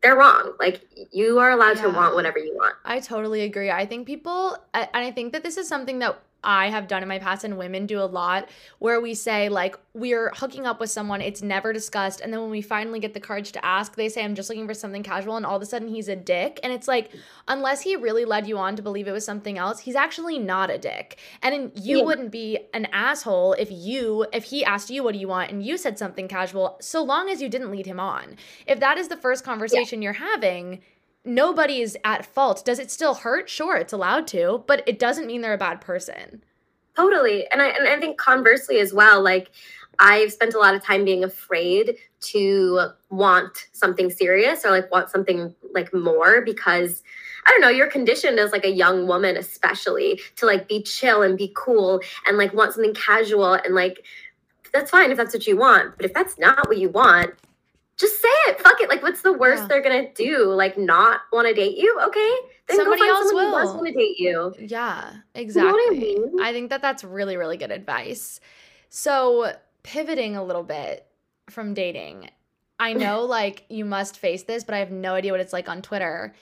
They're 0.02 0.16
wrong. 0.16 0.54
Like 0.58 0.88
you 1.12 1.38
are 1.38 1.50
allowed 1.52 1.76
to 1.76 1.88
want 1.88 2.16
whatever 2.16 2.38
you 2.38 2.54
want. 2.56 2.74
I 2.84 2.98
totally 2.98 3.42
agree. 3.42 3.70
I 3.70 3.86
think 3.86 4.06
people, 4.06 4.56
and 4.74 4.88
I 4.94 5.12
think 5.12 5.32
that 5.32 5.44
this 5.44 5.56
is 5.56 5.68
something 5.68 6.00
that 6.00 6.18
I 6.44 6.70
have 6.70 6.88
done 6.88 7.02
in 7.02 7.08
my 7.08 7.18
past 7.18 7.44
and 7.44 7.56
women 7.56 7.86
do 7.86 8.00
a 8.00 8.04
lot, 8.04 8.48
where 8.78 9.00
we 9.00 9.14
say, 9.14 9.48
like, 9.48 9.76
we're 9.94 10.30
hooking 10.34 10.66
up 10.66 10.80
with 10.80 10.90
someone, 10.90 11.20
it's 11.20 11.42
never 11.42 11.72
discussed. 11.72 12.20
And 12.20 12.32
then 12.32 12.40
when 12.40 12.50
we 12.50 12.62
finally 12.62 12.98
get 12.98 13.14
the 13.14 13.20
courage 13.20 13.52
to 13.52 13.64
ask, 13.64 13.94
they 13.94 14.08
say, 14.08 14.24
I'm 14.24 14.34
just 14.34 14.48
looking 14.48 14.66
for 14.66 14.74
something 14.74 15.02
casual. 15.02 15.36
And 15.36 15.46
all 15.46 15.56
of 15.56 15.62
a 15.62 15.66
sudden 15.66 15.88
he's 15.88 16.08
a 16.08 16.16
dick. 16.16 16.58
And 16.62 16.72
it's 16.72 16.88
like, 16.88 17.10
unless 17.48 17.82
he 17.82 17.96
really 17.96 18.24
led 18.24 18.46
you 18.46 18.58
on 18.58 18.76
to 18.76 18.82
believe 18.82 19.06
it 19.06 19.12
was 19.12 19.24
something 19.24 19.58
else, 19.58 19.80
he's 19.80 19.94
actually 19.94 20.38
not 20.38 20.70
a 20.70 20.78
dick. 20.78 21.18
And 21.42 21.52
then 21.54 21.72
you 21.74 21.98
Yeah. 21.98 22.04
wouldn't 22.04 22.30
be 22.30 22.58
an 22.74 22.86
asshole 22.92 23.52
if 23.54 23.70
you, 23.70 24.26
if 24.32 24.44
he 24.44 24.64
asked 24.64 24.90
you, 24.90 25.04
what 25.04 25.12
do 25.12 25.18
you 25.18 25.28
want? 25.28 25.50
And 25.50 25.64
you 25.64 25.76
said 25.76 25.98
something 25.98 26.28
casual, 26.28 26.78
so 26.80 27.02
long 27.02 27.28
as 27.28 27.42
you 27.42 27.48
didn't 27.48 27.70
lead 27.70 27.86
him 27.86 28.00
on. 28.00 28.36
If 28.66 28.80
that 28.80 28.98
is 28.98 29.08
the 29.08 29.16
first 29.16 29.44
conversation 29.44 30.02
you're 30.02 30.14
having, 30.14 30.80
nobody 31.24 31.80
is 31.80 31.96
at 32.04 32.26
fault. 32.26 32.64
Does 32.64 32.78
it 32.78 32.90
still 32.90 33.14
hurt? 33.14 33.48
Sure, 33.48 33.76
it's 33.76 33.92
allowed 33.92 34.26
to, 34.28 34.64
but 34.66 34.82
it 34.86 34.98
doesn't 34.98 35.26
mean 35.26 35.40
they're 35.40 35.54
a 35.54 35.58
bad 35.58 35.80
person. 35.80 36.42
Totally. 36.96 37.46
And 37.50 37.62
I 37.62 37.68
and 37.68 37.88
I 37.88 37.98
think 37.98 38.18
conversely 38.18 38.78
as 38.78 38.92
well, 38.92 39.22
like 39.22 39.50
I've 39.98 40.32
spent 40.32 40.54
a 40.54 40.58
lot 40.58 40.74
of 40.74 40.82
time 40.82 41.04
being 41.04 41.24
afraid 41.24 41.96
to 42.20 42.88
want 43.10 43.68
something 43.72 44.10
serious 44.10 44.64
or 44.64 44.70
like 44.70 44.90
want 44.90 45.10
something 45.10 45.54
like 45.72 45.92
more 45.94 46.42
because 46.42 47.02
I 47.46 47.50
don't 47.50 47.60
know, 47.60 47.68
you're 47.68 47.90
conditioned 47.90 48.38
as 48.38 48.52
like 48.52 48.64
a 48.64 48.70
young 48.70 49.06
woman 49.06 49.36
especially 49.36 50.20
to 50.36 50.46
like 50.46 50.68
be 50.68 50.82
chill 50.82 51.22
and 51.22 51.36
be 51.36 51.52
cool 51.56 52.00
and 52.26 52.36
like 52.36 52.52
want 52.52 52.74
something 52.74 52.94
casual 52.94 53.54
and 53.54 53.74
like 53.74 54.04
that's 54.72 54.90
fine 54.90 55.10
if 55.10 55.16
that's 55.16 55.34
what 55.34 55.46
you 55.46 55.56
want, 55.56 55.96
but 55.96 56.06
if 56.06 56.14
that's 56.14 56.38
not 56.38 56.68
what 56.68 56.78
you 56.78 56.88
want, 56.88 57.34
just 57.98 58.20
say 58.20 58.28
it. 58.48 58.60
Fuck 58.60 58.80
it. 58.80 58.88
Like 58.88 59.02
what's 59.02 59.22
the 59.22 59.32
worst 59.32 59.62
Yeah. 59.62 59.68
they're 59.68 59.82
going 59.82 60.06
to 60.06 60.12
do? 60.14 60.44
Like 60.52 60.76
not 60.78 61.20
want 61.32 61.46
to 61.48 61.54
date 61.54 61.76
you? 61.76 61.98
Okay. 62.06 62.34
Then 62.68 62.76
Somebody 62.78 63.00
go 63.00 63.06
find 63.06 63.10
else 63.16 63.28
someone 63.28 63.44
who 63.46 63.50
does 63.52 63.68
will. 63.68 63.74
want 63.76 63.86
to 63.88 63.92
date 63.92 64.18
you. 64.18 64.54
Yeah, 64.58 65.10
know 65.12 65.40
exactly. 65.40 65.72
what 65.72 65.92
I 65.92 65.98
mean? 65.98 66.40
I 66.40 66.52
think 66.52 66.70
that 66.70 66.80
that's 66.82 67.04
really, 67.04 67.36
really 67.36 67.56
good 67.56 67.70
advice. 67.70 68.40
So, 68.88 69.52
pivoting 69.82 70.36
a 70.36 70.44
little 70.44 70.62
bit 70.62 71.06
from 71.50 71.74
dating, 71.74 72.30
I 72.78 72.92
know 72.94 73.22
like 73.24 73.64
you 73.68 73.84
must 73.84 74.16
face 74.18 74.44
this, 74.44 74.64
but 74.64 74.74
I 74.74 74.78
have 74.78 74.90
no 74.90 75.14
idea 75.14 75.32
what 75.32 75.40
it's 75.40 75.52
like 75.52 75.68
on 75.68 75.82
Twitter. 75.82 76.34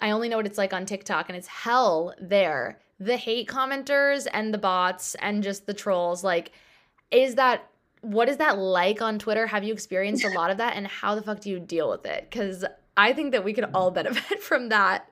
I 0.00 0.10
only 0.10 0.28
know 0.28 0.36
what 0.36 0.46
it's 0.46 0.58
like 0.58 0.72
on 0.72 0.84
TikTok, 0.86 1.28
and 1.28 1.36
it's 1.36 1.48
hell 1.48 2.14
there. 2.20 2.80
The 3.00 3.16
hate 3.16 3.48
commenters 3.48 4.26
and 4.32 4.52
the 4.52 4.58
bots 4.58 5.14
and 5.16 5.42
just 5.42 5.66
the 5.66 5.74
trolls. 5.74 6.22
Like, 6.24 6.50
is 7.10 7.36
that 7.36 7.68
what 8.02 8.28
is 8.28 8.36
that 8.38 8.58
like 8.58 9.02
on 9.02 9.18
Twitter? 9.18 9.46
Have 9.46 9.64
you 9.64 9.72
experienced 9.72 10.24
a 10.24 10.28
lot 10.30 10.50
of 10.50 10.58
that, 10.58 10.76
and 10.76 10.86
how 10.86 11.14
the 11.14 11.22
fuck 11.22 11.40
do 11.40 11.50
you 11.50 11.58
deal 11.60 11.88
with 11.90 12.06
it? 12.06 12.28
Because 12.30 12.64
I 12.96 13.12
think 13.12 13.32
that 13.32 13.44
we 13.44 13.52
could 13.52 13.66
all 13.74 13.90
benefit 13.90 14.42
from 14.42 14.68
that. 14.70 15.10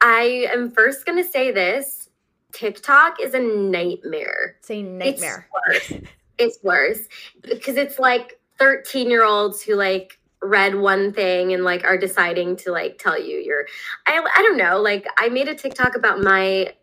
I 0.00 0.48
am 0.52 0.70
first 0.70 1.06
going 1.06 1.22
to 1.22 1.28
say 1.28 1.50
this 1.50 2.08
TikTok 2.52 3.20
is 3.20 3.34
a 3.34 3.40
nightmare. 3.40 4.56
Say 4.60 4.82
nightmare. 4.82 5.48
It's 5.68 5.88
worse. 5.92 6.02
it's 6.38 6.58
worse 6.64 6.98
because 7.42 7.76
it's 7.76 7.98
like 7.98 8.40
13 8.58 9.10
year 9.10 9.24
olds 9.24 9.62
who 9.62 9.74
like 9.76 10.18
read 10.42 10.74
one 10.74 11.12
thing 11.12 11.52
and 11.52 11.62
like 11.62 11.84
are 11.84 11.96
deciding 11.96 12.56
to 12.56 12.72
like 12.72 12.98
tell 12.98 13.20
you 13.20 13.38
you're 13.38 13.66
I, 14.06 14.18
I 14.36 14.42
don't 14.42 14.56
know 14.56 14.80
like 14.80 15.06
i 15.16 15.28
made 15.28 15.46
a 15.46 15.54
tiktok 15.54 15.94
about 15.94 16.20
my 16.20 16.74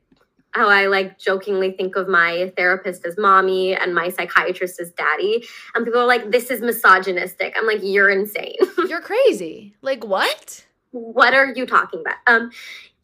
how 0.52 0.68
i 0.68 0.88
like 0.88 1.20
jokingly 1.20 1.72
think 1.72 1.96
of 1.96 2.08
my 2.08 2.52
therapist 2.58 3.06
as 3.06 3.18
mommy 3.18 3.76
and 3.76 3.94
my 3.94 4.10
psychiatrist 4.10 4.80
as 4.80 4.92
daddy 4.92 5.44
and 5.76 5.86
people 5.86 6.02
are 6.02 6.08
like 6.08 6.32
this 6.32 6.50
is 6.50 6.62
misogynistic 6.62 7.54
i'm 7.58 7.68
like 7.68 7.80
you're 7.82 8.10
insane 8.10 8.56
You're 8.90 9.02
crazy. 9.02 9.76
Like 9.82 10.04
what? 10.04 10.66
what 10.92 11.34
are 11.34 11.54
you 11.54 11.66
talking 11.66 12.02
about? 12.02 12.16
Um, 12.28 12.52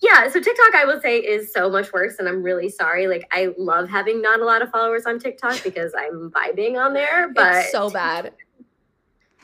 yeah, 0.01 0.27
so 0.29 0.41
TikTok, 0.41 0.75
I 0.75 0.85
will 0.85 0.99
say, 0.99 1.19
is 1.19 1.53
so 1.53 1.69
much 1.69 1.93
worse, 1.93 2.15
and 2.19 2.27
I'm 2.27 2.43
really 2.43 2.69
sorry. 2.69 3.07
Like, 3.07 3.27
I 3.31 3.53
love 3.57 3.89
having 3.89 4.21
not 4.21 4.39
a 4.39 4.45
lot 4.45 4.61
of 4.61 4.69
followers 4.69 5.05
on 5.05 5.19
TikTok 5.19 5.61
because 5.63 5.93
I'm 5.97 6.31
vibing 6.31 6.83
on 6.83 6.93
there, 6.93 7.31
but 7.33 7.55
it's 7.55 7.71
so 7.71 7.89
bad. 7.89 8.33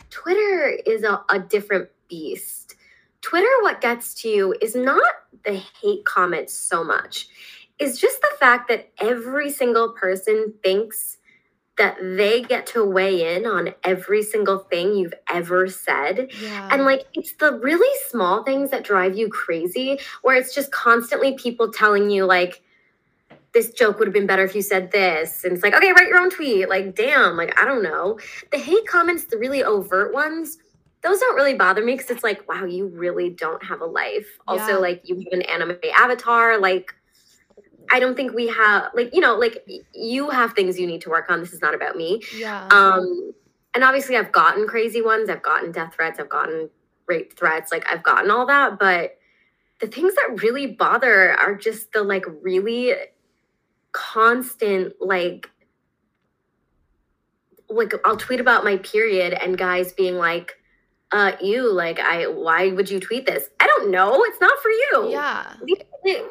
Twitter 0.10 0.78
is 0.86 1.04
a, 1.04 1.24
a 1.30 1.40
different 1.40 1.90
beast. 2.10 2.76
Twitter, 3.22 3.48
what 3.62 3.82
gets 3.82 4.14
to 4.22 4.28
you 4.28 4.56
is 4.62 4.76
not 4.76 5.04
the 5.46 5.62
hate 5.82 6.04
comments 6.06 6.54
so 6.54 6.84
much, 6.84 7.28
is 7.82 8.00
just 8.00 8.22
the 8.22 8.32
fact 8.40 8.68
that 8.70 8.90
every 9.00 9.50
single 9.52 9.90
person 9.90 10.54
thinks 10.64 11.18
that 11.78 11.98
they 12.00 12.44
get 12.44 12.68
to 12.68 12.86
weigh 12.86 13.36
in 13.36 13.48
on 13.48 13.74
every 13.84 14.22
single 14.22 14.60
thing 14.60 14.94
you've 14.94 15.14
ever 15.30 15.68
said. 15.68 16.30
Yeah. 16.40 16.70
And 16.72 16.84
like 16.86 17.06
it's 17.14 17.34
the 17.34 17.54
really 17.54 17.90
small 18.10 18.44
things 18.44 18.70
that 18.70 18.84
drive 18.84 19.18
you 19.18 19.30
crazy, 19.30 20.00
where 20.22 20.36
it's 20.36 20.54
just 20.54 20.72
constantly 20.72 21.34
people 21.36 21.72
telling 21.72 22.12
you 22.12 22.26
like 22.26 22.62
this 23.54 23.72
joke 23.72 23.98
would 24.00 24.08
have 24.08 24.14
been 24.14 24.28
better 24.28 24.44
if 24.44 24.54
you 24.54 24.62
said 24.62 24.92
this. 24.92 25.44
And 25.44 25.54
it's 25.54 25.64
like, 25.64 25.74
okay, 25.74 25.92
write 25.92 26.08
your 26.08 26.20
own 26.20 26.30
tweet. 26.30 26.70
Like, 26.70 26.96
damn, 26.96 27.36
like 27.36 27.60
I 27.60 27.66
don't 27.66 27.84
know. 27.84 28.20
The 28.52 28.60
hate 28.60 28.86
comments, 28.88 29.26
the 29.26 29.38
really 29.38 29.64
overt 29.64 30.14
ones, 30.14 30.58
those 31.02 31.20
don't 31.20 31.36
really 31.36 31.56
bother 31.56 31.84
me 31.84 31.94
because 31.94 32.12
it's 32.12 32.24
like, 32.24 32.48
wow, 32.48 32.64
you 32.66 32.88
really 32.88 33.30
don't 33.32 33.64
have 33.64 33.82
a 33.82 33.86
life. 33.86 34.28
Also, 34.48 34.74
Yeah. 34.74 34.78
like 34.78 35.02
you 35.06 35.16
have 35.16 35.34
an 35.34 35.42
anime 35.42 35.78
avatar, 35.98 36.60
like 36.60 36.94
I 37.92 38.00
don't 38.00 38.16
think 38.16 38.34
we 38.34 38.48
have 38.48 38.92
like, 38.94 39.14
you 39.14 39.20
know, 39.20 39.36
like 39.36 39.68
you 39.94 40.30
have 40.30 40.54
things 40.54 40.80
you 40.80 40.88
need 40.88 41.02
to 41.02 41.10
work 41.10 41.30
on. 41.30 41.42
This 41.42 41.54
is 41.54 41.62
not 41.62 41.76
about 41.76 41.96
me. 41.98 42.22
yeah. 42.36 42.68
Um, 42.72 43.34
and 43.74 43.84
obviously, 43.84 44.18
I've 44.18 44.32
gotten 44.32 44.68
crazy 44.68 45.02
ones. 45.02 45.30
I've 45.30 45.44
gotten 45.44 45.72
death 45.72 45.94
threats. 45.94 46.20
I've 46.20 46.30
gotten 46.30 46.70
rape 47.08 47.38
threats. 47.38 47.72
Like 47.72 47.86
I've 47.90 48.04
gotten 48.04 48.32
all 48.32 48.46
that. 48.48 48.80
But 48.80 49.18
the 49.80 49.88
things 49.88 50.14
that 50.16 50.42
really 50.42 50.68
bother 50.68 51.38
are 51.40 51.56
just 51.56 51.92
the 51.92 52.04
like 52.04 52.26
really 52.42 52.94
constant 53.92 54.94
like 55.02 55.50
like 57.70 57.94
I'll 58.06 58.18
tweet 58.18 58.40
about 58.40 58.64
my 58.64 58.78
period 58.78 59.34
and 59.34 59.58
guys 59.58 59.94
being 59.94 60.16
like, 60.16 60.58
uh, 61.12 61.34
you 61.42 61.72
like 61.72 62.00
I 62.00 62.28
why 62.28 62.72
would 62.72 62.90
you 62.90 63.00
tweet 63.00 63.26
this? 63.26 63.50
I 63.60 63.68
don't 63.68 63.92
know. 63.92 64.24
It's 64.26 64.42
not 64.42 64.60
for 64.62 64.70
you. 64.70 65.10
yeah. 66.06 66.24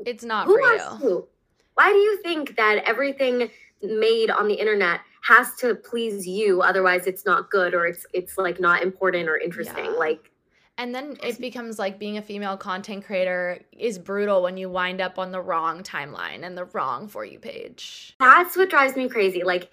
It- 0.00 0.08
It's 0.08 0.24
not 0.24 0.46
who 0.46 0.54
for 0.54 0.60
wants 0.60 1.02
you. 1.02 1.28
Why 1.74 1.92
do 1.92 1.98
you 1.98 2.20
think 2.22 2.56
that 2.56 2.82
everything 2.86 3.50
made 3.82 4.30
on 4.30 4.48
the 4.48 4.54
internet 4.54 5.00
has 5.22 5.54
to 5.56 5.74
please 5.76 6.26
you? 6.26 6.60
Otherwise, 6.62 7.06
it's 7.06 7.24
not 7.24 7.50
good 7.50 7.74
or 7.74 7.86
it's 7.86 8.04
it's 8.12 8.36
like 8.38 8.58
not 8.60 8.82
important 8.82 9.28
or 9.28 9.36
interesting. 9.38 9.84
Yeah. 9.84 9.90
Like 9.92 10.30
And 10.76 10.92
then 10.94 11.16
it 11.22 11.40
becomes 11.40 11.78
like 11.78 11.98
being 11.98 12.18
a 12.18 12.22
female 12.22 12.56
content 12.56 13.04
creator 13.04 13.60
is 13.72 13.98
brutal 13.98 14.42
when 14.42 14.56
you 14.56 14.68
wind 14.70 15.00
up 15.00 15.18
on 15.18 15.30
the 15.32 15.40
wrong 15.40 15.82
timeline 15.84 16.42
and 16.44 16.56
the 16.58 16.64
wrong 16.66 17.06
for 17.08 17.24
you 17.24 17.38
page. 17.38 18.14
that's 18.18 18.56
what 18.56 18.70
drives 18.70 18.96
me 18.96 19.08
crazy. 19.08 19.44
Like 19.44 19.72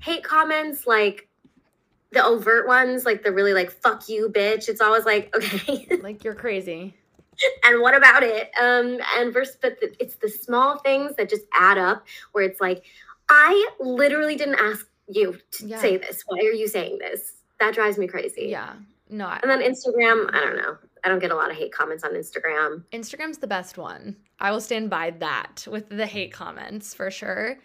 hate 0.00 0.24
comments 0.24 0.86
like 0.88 1.28
the 2.10 2.24
overt 2.24 2.66
ones, 2.66 3.04
like 3.04 3.22
the 3.22 3.32
really 3.32 3.54
like 3.54 3.70
fuck 3.70 4.08
you 4.08 4.28
bitch, 4.28 4.68
it's 4.68 4.80
always 4.80 5.04
like, 5.04 5.32
okay. 5.36 5.86
like 6.02 6.24
you're 6.24 6.34
crazy. 6.34 6.94
And 7.64 7.80
what 7.80 7.96
about 7.96 8.22
it? 8.22 8.50
Um, 8.60 8.98
and 9.16 9.32
versus, 9.32 9.56
but 9.60 9.80
the, 9.80 9.94
it's 10.00 10.16
the 10.16 10.28
small 10.28 10.78
things 10.78 11.14
that 11.16 11.28
just 11.28 11.42
add 11.54 11.78
up 11.78 12.04
where 12.32 12.44
it's 12.44 12.60
like, 12.60 12.84
I 13.28 13.68
literally 13.80 14.36
didn't 14.36 14.56
ask 14.60 14.86
you 15.08 15.38
to 15.52 15.66
Yeah. 15.66 15.80
say 15.80 15.96
this. 15.96 16.22
Why 16.26 16.38
are 16.38 16.52
you 16.52 16.68
saying 16.68 16.98
this? 16.98 17.32
That 17.60 17.74
drives 17.74 17.98
me 17.98 18.06
crazy. 18.06 18.46
Yeah. 18.48 18.74
No, 19.08 19.26
I, 19.26 19.38
And 19.42 19.50
then 19.50 19.60
Instagram, 19.60 20.30
I 20.34 20.40
don't 20.40 20.56
know. 20.56 20.76
I 21.04 21.08
don't 21.08 21.18
get 21.18 21.30
a 21.30 21.34
lot 21.36 21.50
of 21.50 21.56
hate 21.56 21.72
comments 21.72 22.02
on 22.04 22.12
Instagram. 22.12 22.82
Instagram's 22.92 23.38
the 23.38 23.46
best 23.46 23.76
one. 23.76 24.16
I 24.40 24.50
will 24.50 24.60
stand 24.60 24.88
by 24.90 25.10
that 25.20 25.66
with 25.70 25.88
the 25.90 26.06
hate 26.06 26.32
comments 26.32 26.94
for 26.94 27.10
sure. 27.10 27.58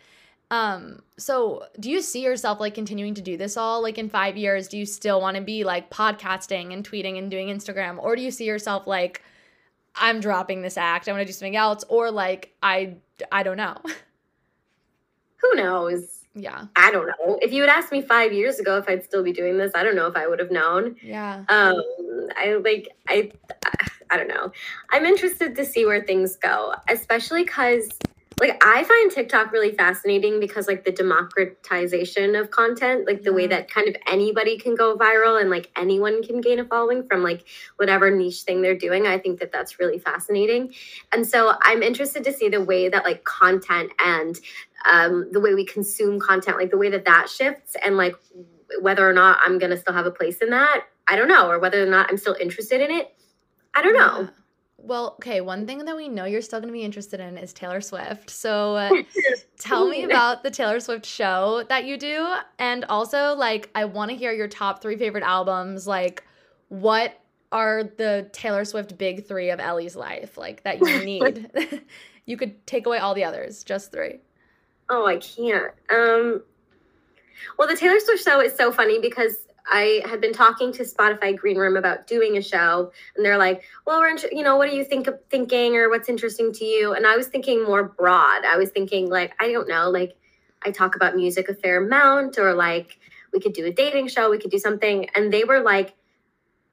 Um, 0.52 1.02
so 1.18 1.66
do 1.80 1.90
you 1.92 2.02
see 2.02 2.22
yourself 2.24 2.60
like 2.60 2.74
continuing 2.74 3.14
to 3.14 3.22
do 3.22 3.38
this 3.38 3.56
all 3.56 3.82
like 3.82 3.98
in 3.98 4.10
5 4.10 4.36
years? 4.36 4.68
Do 4.68 4.78
you 4.78 4.86
still 4.86 5.22
want 5.22 5.38
to 5.38 5.42
be 5.44 5.64
like 5.64 5.90
podcasting 5.92 6.74
and 6.74 6.88
tweeting 6.88 7.18
and 7.18 7.30
doing 7.30 7.48
Instagram 7.48 8.02
or 8.04 8.16
do 8.16 8.22
you 8.22 8.32
see 8.32 8.46
yourself 8.46 8.88
like 8.88 9.22
I'm 10.00 10.20
dropping 10.20 10.62
this 10.62 10.78
act. 10.78 11.08
I 11.08 11.12
want 11.12 11.22
to 11.22 11.26
do 11.26 11.34
something 11.34 11.56
else 11.56 11.84
or 11.90 12.12
like 12.12 12.54
I 12.64 12.98
I 13.32 13.44
don't 13.44 13.58
know. 13.58 13.78
Who 15.42 15.56
knows? 15.56 16.16
yeah. 16.36 16.66
I 16.76 16.92
don't 16.92 17.08
know. 17.08 17.40
If 17.42 17.52
you 17.52 17.62
had 17.62 17.70
asked 17.70 17.92
me 17.92 18.02
five 18.02 18.34
years 18.34 18.60
ago 18.60 18.78
if 18.78 18.88
I'd 18.88 19.04
still 19.04 19.24
be 19.24 19.34
doing 19.34 19.58
this, 19.58 19.72
I 19.76 19.84
don't 19.84 19.96
know 19.96 20.08
if 20.08 20.16
I 20.16 20.28
would 20.28 20.40
have 20.40 20.52
known. 20.52 20.96
Yeah. 21.02 21.44
Um, 21.50 21.82
I 22.38 22.60
like 22.64 22.90
I 23.08 23.32
I 24.10 24.18
don't 24.18 24.28
know. 24.28 24.52
I'm 24.92 25.06
interested 25.06 25.56
to 25.56 25.66
see 25.66 25.86
where 25.86 26.02
things 26.04 26.36
go, 26.36 26.74
especially 26.90 27.44
because 27.44 27.90
like 28.40 28.64
I 28.64 28.84
find 28.84 29.12
TikTok 29.12 29.52
really 29.52 29.74
fascinating 29.74 30.40
because 30.40 30.68
like 30.68 30.86
the 30.86 30.92
democratization 30.92 32.36
of 32.36 32.52
content, 32.52 33.06
like 33.06 33.24
the 33.24 33.34
way 33.34 33.48
that 33.48 33.70
kind 33.70 33.88
of 33.88 33.96
anybody 34.08 34.58
can 34.58 34.76
go 34.76 34.96
viral 34.96 35.40
and 35.40 35.50
like 35.50 35.70
anyone 35.76 36.24
can 36.24 36.40
gain 36.40 36.60
a 36.60 36.66
following 36.66 37.06
from 37.08 37.22
like 37.22 37.46
whatever 37.76 38.10
niche 38.10 38.44
thing 38.44 38.62
they're 38.62 38.78
doing. 38.78 39.08
I 39.08 39.18
think 39.18 39.40
that 39.40 39.52
that's 39.52 39.80
really 39.80 40.00
fascinating. 40.00 40.74
And 41.12 41.28
so 41.28 41.54
I'm 41.62 41.84
interested 41.84 42.24
to 42.24 42.34
see 42.34 42.50
the 42.50 42.64
way 42.64 42.88
that 42.90 43.04
like 43.04 43.24
content 43.26 43.92
and 44.00 44.40
um, 44.90 45.30
the 45.32 45.40
way 45.40 45.54
we 45.54 45.66
consume 45.66 46.20
content, 46.20 46.58
like 46.58 46.72
the 46.72 46.78
way 46.78 46.90
that 46.90 47.06
that 47.06 47.30
shifts 47.30 47.76
and 47.84 47.98
like 47.98 48.16
whether 48.82 49.08
or 49.08 49.14
not 49.14 49.40
I'm 49.44 49.60
going 49.60 49.72
to 49.72 49.78
still 49.78 49.94
have 49.94 50.06
a 50.06 50.12
place 50.12 50.38
in 50.38 50.52
that. 50.52 50.84
I 51.08 51.16
don't 51.16 51.28
know. 51.28 51.50
Or 51.50 51.60
whether 51.60 51.84
or 51.84 51.90
not 51.90 52.10
I'm 52.10 52.18
still 52.18 52.36
interested 52.40 52.82
in 52.82 52.92
it. 52.92 53.14
I 53.76 53.82
don't 53.82 53.98
know. 53.98 54.22
Yeah. 54.22 54.30
Well, 54.82 55.16
okay, 55.20 55.42
one 55.42 55.68
thing 55.68 55.86
that 55.86 55.96
we 55.96 56.08
know 56.08 56.26
you're 56.26 56.42
still 56.42 56.60
going 56.60 56.70
to 56.70 56.74
be 56.74 56.84
interested 56.84 57.20
in 57.20 57.38
is 57.38 57.54
Taylor 57.54 57.82
Swift. 57.82 58.30
So 58.30 58.76
uh, 58.76 58.90
tell 59.60 59.88
me 59.88 60.04
about 60.04 60.44
the 60.44 60.52
Taylor 60.52 60.80
Swift 60.80 61.06
show 61.06 61.64
that 61.70 61.86
you 61.86 61.98
do 61.98 62.28
and 62.58 62.86
also 62.86 63.36
like 63.36 63.70
I 63.76 63.86
want 63.86 64.12
to 64.12 64.18
hear 64.18 64.32
your 64.32 64.48
top 64.48 64.82
3 64.82 64.98
favorite 64.98 65.24
albums 65.24 65.86
like 65.86 66.24
what 66.70 67.20
are 67.52 67.84
the 67.84 68.30
Taylor 68.32 68.66
Swift 68.66 68.98
big 68.98 69.26
3 69.26 69.50
of 69.50 69.60
Ellie's 69.60 69.96
life 69.96 70.38
like 70.38 70.64
that 70.64 70.80
you 70.80 71.00
need. 71.06 71.50
you 72.26 72.38
could 72.38 72.66
take 72.68 72.86
away 72.86 73.00
all 73.00 73.14
the 73.14 73.24
others, 73.24 73.64
just 73.64 73.92
3. 73.92 74.20
Oh, 74.90 75.06
I 75.06 75.18
can't. 75.18 75.74
Um, 75.90 76.42
well, 77.58 77.68
the 77.68 77.76
Taylor 77.76 78.00
Swift 78.00 78.24
show 78.24 78.40
is 78.40 78.56
so 78.56 78.72
funny 78.72 79.00
because 79.00 79.48
I 79.70 80.02
had 80.06 80.20
been 80.20 80.34
talking 80.34 80.72
to 80.74 80.84
Spotify 80.84 81.38
Green 81.38 81.58
Room 81.58 81.78
about 81.78 82.08
doing 82.08 82.38
a 82.38 82.42
show, 82.42 82.92
and 83.16 83.26
they're 83.26 83.38
like, 83.38 83.64
"Well, 83.86 84.00
we're, 84.00 84.18
you 84.32 84.44
know, 84.44 84.58
what 84.58 84.70
do 84.70 84.76
you 84.76 84.84
think 84.84 85.08
of 85.08 85.20
thinking, 85.30 85.76
or 85.76 85.90
what's 85.90 86.10
interesting 86.10 86.52
to 86.54 86.66
you?" 86.66 86.94
And 86.94 87.06
I 87.06 87.16
was 87.16 87.28
thinking 87.28 87.64
more 87.64 87.84
broad. 87.84 88.46
I 88.46 88.58
was 88.58 88.70
thinking 88.70 89.10
like, 89.10 89.34
I 89.40 89.52
don't 89.52 89.68
know, 89.68 89.90
like 89.90 90.16
I 90.64 90.72
talk 90.72 90.96
about 90.96 91.16
music 91.16 91.50
a 91.50 91.54
fair 91.54 91.84
amount, 91.84 92.38
or 92.38 92.54
like 92.54 92.98
we 93.32 93.40
could 93.40 93.54
do 93.54 93.66
a 93.66 93.72
dating 93.72 94.08
show, 94.08 94.30
we 94.30 94.40
could 94.40 94.52
do 94.52 94.60
something, 94.60 95.08
and 95.16 95.32
they 95.32 95.44
were 95.44 95.62
like, 95.62 95.96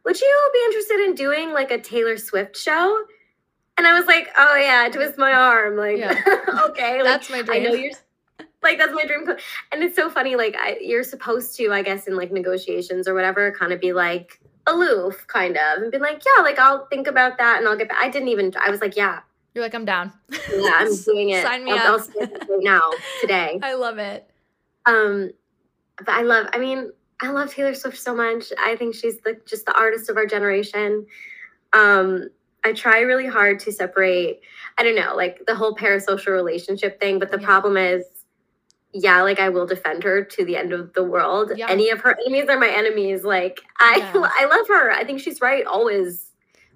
"Would 0.05 0.21
you 0.21 0.51
be 0.53 0.65
interested 0.65 1.01
in 1.05 1.15
doing 1.15 1.53
like 1.53 1.71
a 1.71 1.79
Taylor 1.79 2.17
Swift 2.17 2.57
show?" 2.57 3.05
And 3.79 3.87
I 3.87 3.99
was 3.99 4.07
like, 4.07 4.29
"Oh 4.37 4.57
yeah, 4.57 4.89
twist 4.89 5.19
my 5.19 5.33
arm, 5.33 5.77
like 5.77 5.99
Yeah. 5.99 6.19
okay, 6.69 7.03
like, 7.03 7.05
That's 7.05 7.31
my 7.31 7.45
I 7.49 7.59
know 7.59 7.75
you're 7.75 7.93
like 8.67 8.79
that's 8.79 8.93
my 8.93 9.05
dream 9.05 9.25
and 9.73 9.83
it's 9.83 9.97
so 9.97 10.11
funny 10.11 10.35
like 10.37 10.57
I, 10.59 10.77
you're 10.81 11.05
supposed 11.05 11.57
to 11.57 11.71
i 11.73 11.83
guess 11.83 12.07
in 12.09 12.17
like 12.17 12.33
negotiations 12.33 13.07
or 13.09 13.15
whatever 13.15 13.53
kind 13.59 13.73
of 13.73 13.81
be 13.81 13.93
like 13.93 14.41
aloof 14.67 15.27
kind 15.29 15.57
of 15.57 15.83
and 15.83 15.93
be 15.93 15.99
like 15.99 16.23
yeah 16.27 16.43
like 16.43 16.59
i'll 16.59 16.87
think 16.87 17.07
about 17.07 17.39
that 17.39 17.59
and 17.59 17.69
i'll 17.69 17.77
get 17.77 17.89
back 17.89 17.99
i 18.01 18.09
didn't 18.11 18.29
even 18.29 18.53
i 18.65 18.71
was 18.71 18.81
like 18.81 18.97
yeah 18.97 19.21
You're 19.55 19.63
like 19.65 19.75
I'm 19.75 19.85
down. 19.85 20.13
yeah 20.31 20.73
i'm 20.75 20.95
doing 21.05 21.31
it 21.31 21.43
Sign 21.45 21.65
me 21.65 21.71
I'll, 21.73 21.79
up. 21.95 22.01
I'll 22.19 22.23
it 22.23 22.43
right 22.49 22.59
now 22.63 22.83
today 23.21 23.61
I 23.63 23.75
love 23.75 23.99
it. 23.99 24.29
um 24.87 25.31
but 25.99 26.09
i 26.09 26.23
love 26.23 26.47
i 26.53 26.59
mean 26.59 26.91
i 27.23 27.31
love 27.31 27.53
taylor 27.55 27.75
swift 27.75 27.97
so 27.99 28.15
much 28.15 28.53
i 28.59 28.75
think 28.77 28.95
she's 28.95 29.19
the 29.21 29.41
just 29.47 29.65
the 29.67 29.75
artist 29.79 30.11
of 30.11 30.17
our 30.17 30.27
generation 30.27 31.07
um 31.73 32.29
i 32.65 32.73
try 32.73 33.01
really 33.01 33.27
hard 33.27 33.61
to 33.61 33.71
separate 33.73 34.41
i 34.79 34.83
don't 34.83 34.97
know 34.97 35.15
like 35.15 35.41
the 35.47 35.55
whole 35.55 35.75
parasocial 35.77 36.33
relationship 36.33 37.01
thing 37.01 37.19
but 37.21 37.31
the 37.31 37.39
Yeah. 37.41 37.47
problem 37.47 37.77
is 37.77 38.05
yeah 38.99 39.21
like 39.23 39.39
i 39.39 39.49
will 39.49 39.67
defend 39.67 40.03
her 40.03 40.25
to 40.25 40.45
the 40.45 40.57
end 40.57 40.73
of 40.73 40.93
the 40.95 41.03
world 41.05 41.53
Yeah. 41.57 41.67
any 41.69 41.91
of 41.91 42.01
her 42.01 42.17
enemies 42.27 42.49
are 42.49 42.59
my 42.59 42.69
enemies 42.69 43.25
like 43.25 43.61
i 43.79 43.97
Yeah. 43.99 44.13
i 44.41 44.47
love 44.47 44.67
her 44.69 44.91
i 44.93 45.05
think 45.05 45.21
she's 45.21 45.41
right 45.41 45.67
always 45.67 46.33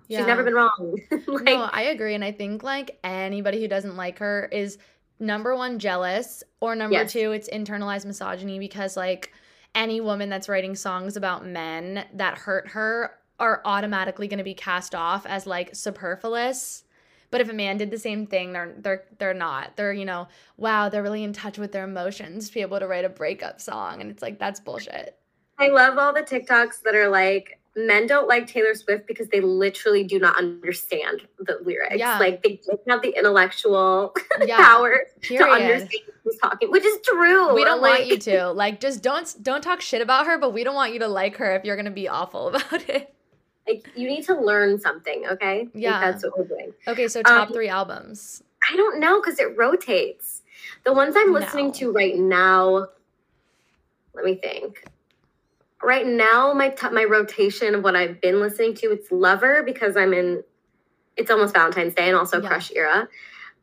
Yeah. 0.09 0.19
she's 0.19 0.27
never 0.27 0.43
been 0.45 0.55
wrong 0.55 0.97
like 1.27 1.45
no, 1.45 1.69
I 1.73 1.83
agree. 1.83 2.15
And 2.15 2.25
I 2.25 2.33
think 2.33 2.63
like 2.63 2.99
anybody 3.05 3.61
who 3.61 3.69
doesn't 3.69 3.97
like 3.97 4.19
her 4.19 4.49
is 4.51 4.77
number 5.21 5.55
one, 5.55 5.79
jealous, 5.79 6.43
or 6.61 6.75
number 6.75 6.95
Yes. 6.97 7.13
two, 7.13 7.31
it's 7.33 7.49
internalized 7.49 8.07
misogyny 8.07 8.59
because 8.59 8.97
like 8.97 9.33
any 9.75 10.01
woman 10.01 10.29
that's 10.29 10.49
writing 10.49 10.75
songs 10.75 11.17
about 11.17 11.47
men 11.47 12.05
that 12.15 12.39
hurt 12.39 12.69
her 12.71 13.13
are 13.39 13.63
automatically 13.65 14.27
going 14.29 14.39
to 14.39 14.45
be 14.45 14.55
cast 14.55 14.95
off 14.95 15.25
as 15.27 15.47
like 15.47 15.75
superfluous. 15.77 16.83
But 17.31 17.41
if 17.41 17.49
a 17.49 17.53
man 17.53 17.77
did 17.77 17.91
the 17.91 17.99
same 17.99 18.27
thing, 18.27 18.53
they're 18.53 18.75
they're 18.79 19.05
they're 19.19 19.35
not. 19.35 19.77
They're, 19.77 19.93
you 19.93 20.05
know, 20.05 20.29
wow, 20.57 20.89
they're 20.89 21.03
really 21.03 21.23
in 21.23 21.33
touch 21.33 21.59
with 21.59 21.73
their 21.73 21.85
emotions 21.85 22.49
to 22.49 22.55
be 22.55 22.61
able 22.61 22.81
to 22.81 22.87
write 22.87 23.05
a 23.05 23.09
breakup 23.09 23.61
song. 23.61 24.01
And 24.01 24.11
it's 24.11 24.23
like 24.23 24.39
that's 24.39 24.61
bullshit. 24.61 25.17
I 25.59 25.69
love 25.69 25.99
all 25.99 26.13
the 26.13 26.23
TikToks 26.23 26.83
that 26.85 26.95
are 26.95 27.09
like, 27.09 27.61
men 27.77 28.07
don't 28.07 28.27
like 28.27 28.47
Taylor 28.47 28.75
Swift 28.75 29.07
because 29.07 29.29
they 29.29 29.41
literally 29.41 30.03
do 30.05 30.19
not 30.19 30.37
understand 30.37 31.27
the 31.39 31.59
lyrics. 31.65 31.97
Yeah. 31.97 32.19
Like 32.19 32.43
they 32.43 32.61
don't 32.67 32.81
have 32.89 33.03
the 33.03 33.17
intellectual 33.17 34.15
Yeah. 34.45 34.57
power 34.57 35.01
to 35.23 35.37
understand 35.37 36.03
who's 36.25 36.37
talking, 36.39 36.71
which 36.71 36.85
is 36.85 36.99
true. 37.05 37.55
We 37.55 37.65
don't 37.65 37.81
like, 37.81 38.01
want 38.01 38.07
you 38.09 38.19
to. 38.19 38.51
Like 38.53 38.81
just 38.81 39.03
don't 39.03 39.35
don't 39.43 39.63
talk 39.63 39.81
shit 39.81 40.03
about 40.03 40.27
her, 40.27 40.39
but 40.39 40.53
we 40.53 40.65
don't 40.65 40.75
want 40.75 40.93
you 40.93 40.99
to 41.01 41.09
like 41.09 41.37
her 41.37 41.55
if 41.55 41.65
you're 41.65 41.77
going 41.77 41.87
to 41.87 41.91
be 41.93 42.09
awful 42.09 42.49
about 42.55 42.89
it. 42.89 43.15
Like 43.71 43.91
you 43.95 44.09
need 44.09 44.25
to 44.25 44.35
learn 44.35 44.81
something, 44.81 45.27
okay? 45.31 45.61
Like, 45.61 45.71
Yeah. 45.75 46.01
that's 46.01 46.25
what 46.25 46.37
we're 46.39 46.45
doing. 46.47 46.73
Okay, 46.89 47.07
so 47.09 47.23
top 47.23 47.49
Um, 47.49 47.55
three 47.55 47.69
albums. 47.69 48.43
I 48.71 48.77
don't 48.77 48.99
know 49.01 49.21
because 49.21 49.39
it 49.39 49.57
rotates. 49.57 50.43
The 50.85 50.93
ones 50.93 51.15
I'm 51.17 51.33
listening 51.33 51.69
No. 51.69 51.73
to 51.75 51.93
right 51.93 52.17
now, 52.17 52.89
let 54.15 54.25
me 54.25 54.35
think. 54.35 54.85
Right 55.83 56.07
now, 56.07 56.53
my 56.53 56.69
t- 56.71 56.91
my 56.91 57.05
rotation 57.05 57.75
of 57.75 57.85
what 57.85 57.97
I've 57.97 58.21
been 58.21 58.41
listening 58.41 58.75
to, 58.77 58.91
it's 58.93 59.11
Lover 59.11 59.63
because 59.63 59.97
I'm 59.97 60.13
in. 60.13 60.43
It's 61.17 61.31
almost 61.31 61.55
Valentine's 61.55 61.95
Day 61.95 62.09
and 62.09 62.17
also 62.17 62.41
Yeah. 62.43 62.49
Crush 62.49 62.73
era. 62.75 63.09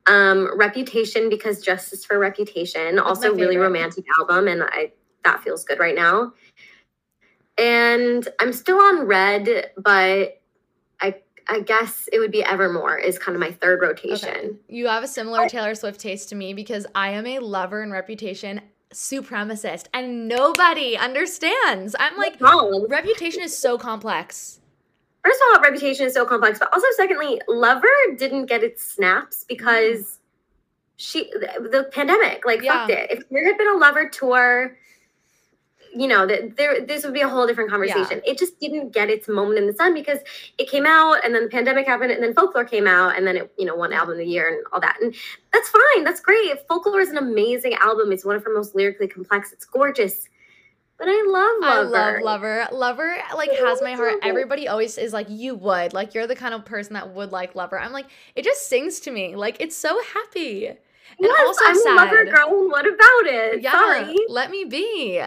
Um, 0.07 0.57
Reputation 0.57 1.27
because 1.29 1.61
Justice 1.61 2.05
for 2.05 2.17
Reputation, 2.17 2.97
also 2.97 3.35
really 3.35 3.57
romantic 3.57 4.05
album, 4.19 4.47
and 4.47 4.63
I 4.63 4.93
that 5.25 5.43
feels 5.43 5.63
good 5.65 5.79
right 5.79 5.95
now. 5.95 6.33
And 7.57 8.27
I'm 8.39 8.53
still 8.53 8.79
on 8.79 9.07
Red, 9.07 9.71
but 9.77 10.41
I 11.01 11.15
I 11.49 11.61
guess 11.61 12.07
it 12.11 12.19
would 12.19 12.31
be 12.31 12.43
Evermore 12.43 12.97
is 12.97 13.17
kind 13.17 13.35
of 13.35 13.39
my 13.39 13.51
third 13.51 13.81
rotation. 13.81 14.29
Okay. 14.29 14.51
You 14.67 14.87
have 14.87 15.03
a 15.03 15.07
similar 15.07 15.47
Taylor 15.47 15.75
Swift 15.75 15.99
taste 15.99 16.29
to 16.29 16.35
me 16.35 16.53
because 16.53 16.85
I 16.93 17.09
am 17.09 17.25
a 17.25 17.39
lover 17.39 17.81
and 17.81 17.91
reputation 17.91 18.61
supremacist 18.93 19.85
and 19.93 20.27
nobody 20.27 20.97
understands. 20.97 21.95
I'm 21.99 22.17
like, 22.17 22.39
wrong. 22.39 22.87
reputation 22.89 23.41
is 23.41 23.57
so 23.57 23.77
complex. 23.77 24.59
First 25.27 25.41
of 25.41 25.57
all, 25.57 25.61
Reputation 25.61 26.05
is 26.05 26.13
so 26.13 26.25
complex, 26.25 26.57
but 26.57 26.71
also 26.71 26.87
secondly, 26.95 27.41
Lover 27.49 27.87
didn't 28.17 28.45
get 28.45 28.63
its 28.63 28.85
snaps 28.85 29.43
because 29.43 29.99
mm. 29.99 30.17
she 30.95 31.29
the, 31.33 31.67
the 31.69 31.83
pandemic 31.91 32.45
like 32.45 32.63
fucked 32.63 32.91
it. 32.91 33.11
If 33.11 33.27
there 33.29 33.45
had 33.45 33.57
been 33.57 33.67
a 33.67 33.77
Lover 33.77 34.07
tour, 34.07 34.77
you 35.97 36.07
know, 36.07 36.25
that 36.27 36.57
there 36.57 36.85
this 36.85 37.03
would 37.03 37.13
be 37.13 37.21
a 37.21 37.29
whole 37.29 37.47
different 37.47 37.69
conversation. 37.69 38.21
It 38.25 38.37
just 38.37 38.59
didn't 38.59 38.91
get 38.91 39.09
its 39.09 39.27
moment 39.27 39.59
in 39.59 39.67
the 39.67 39.73
sun 39.73 39.93
because 39.93 40.19
it 40.57 40.69
came 40.69 40.85
out 40.85 41.23
and 41.25 41.33
then 41.33 41.43
the 41.43 41.49
pandemic 41.49 41.87
happened 41.87 42.11
and 42.11 42.23
then 42.23 42.33
Folklore 42.33 42.65
came 42.65 42.87
out 42.87 43.17
and 43.17 43.25
then 43.25 43.37
it 43.37 43.53
you 43.57 43.65
know 43.65 43.75
won 43.75 43.93
album 43.93 44.13
of 44.13 44.17
the 44.17 44.25
year 44.25 44.47
and 44.47 44.63
all 44.71 44.79
that. 44.79 44.97
And 45.01 45.13
that's 45.53 45.69
fine. 45.69 46.03
That's 46.03 46.21
great. 46.21 46.67
Folklore 46.67 47.01
is 47.01 47.09
an 47.09 47.17
amazing 47.17 47.73
album. 47.75 48.11
It's 48.11 48.23
one 48.25 48.35
of 48.35 48.43
her 48.43 48.53
most 48.53 48.75
lyrically 48.75 49.07
complex. 49.07 49.51
It's 49.51 49.65
gorgeous. 49.65 50.29
But 50.97 51.09
I 51.09 51.23
love 51.27 51.61
Lover. 51.61 51.97
I 51.97 52.11
love 52.13 52.21
Lover. 52.23 52.67
Lover 52.71 53.17
like 53.35 53.51
has 53.51 53.81
my 53.81 53.93
heart. 53.93 54.15
Everybody 54.23 54.67
always 54.67 54.97
is 54.97 55.13
like, 55.13 55.27
you 55.29 55.53
would. 55.55 55.93
Like 55.93 56.15
you're 56.15 56.25
the 56.25 56.35
kind 56.35 56.55
of 56.55 56.65
person 56.65 56.93
that 56.93 57.13
would 57.13 57.31
like 57.31 57.53
Lover. 57.55 57.79
I'm 57.79 57.91
like, 57.91 58.07
it 58.35 58.43
just 58.43 58.67
sings 58.67 58.99
to 59.01 59.11
me. 59.11 59.35
Like 59.35 59.57
it's 59.59 59.77
so 59.77 59.99
happy. 60.13 60.67
And 60.67 60.77
yes, 61.21 61.39
also 61.47 61.65
I'm 61.65 61.75
sad. 61.79 61.93
a 61.93 61.95
lover 61.95 62.25
girl. 62.25 62.69
What 62.69 62.85
about 62.85 63.25
it? 63.25 63.61
Yeah, 63.61 63.71
Sorry. 63.71 64.15
let 64.29 64.51
me 64.51 64.65
be. 64.65 65.23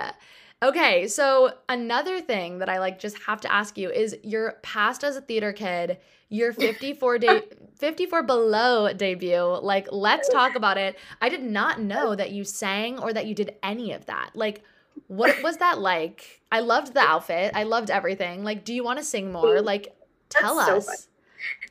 Okay, 0.62 1.08
so 1.08 1.54
another 1.70 2.20
thing 2.20 2.58
that 2.58 2.68
I 2.68 2.80
like 2.80 2.98
just 2.98 3.18
have 3.22 3.40
to 3.42 3.52
ask 3.52 3.78
you 3.78 3.90
is 3.90 4.16
your 4.22 4.58
past 4.62 5.02
as 5.04 5.16
a 5.16 5.22
theater 5.22 5.54
kid, 5.54 5.98
your 6.28 6.52
54 6.52 7.18
day 7.18 7.42
54 7.76 8.22
below 8.24 8.92
debut. 8.92 9.42
Like 9.62 9.88
let's 9.90 10.28
talk 10.28 10.54
about 10.54 10.76
it. 10.76 10.98
I 11.22 11.30
did 11.30 11.42
not 11.42 11.80
know 11.80 12.14
that 12.14 12.32
you 12.32 12.44
sang 12.44 12.98
or 12.98 13.12
that 13.14 13.26
you 13.26 13.34
did 13.34 13.54
any 13.62 13.92
of 13.92 14.04
that. 14.06 14.32
Like 14.34 14.62
what 15.06 15.42
was 15.42 15.56
that 15.58 15.78
like? 15.78 16.42
I 16.52 16.60
loved 16.60 16.92
the 16.92 17.00
outfit. 17.00 17.52
I 17.54 17.62
loved 17.62 17.90
everything. 17.90 18.44
Like 18.44 18.64
do 18.64 18.74
you 18.74 18.84
want 18.84 18.98
to 18.98 19.04
sing 19.04 19.32
more? 19.32 19.56
Mm. 19.56 19.64
Like 19.64 19.96
tell 20.28 20.56
That's 20.56 20.70
us. 20.70 20.86
So 20.86 21.06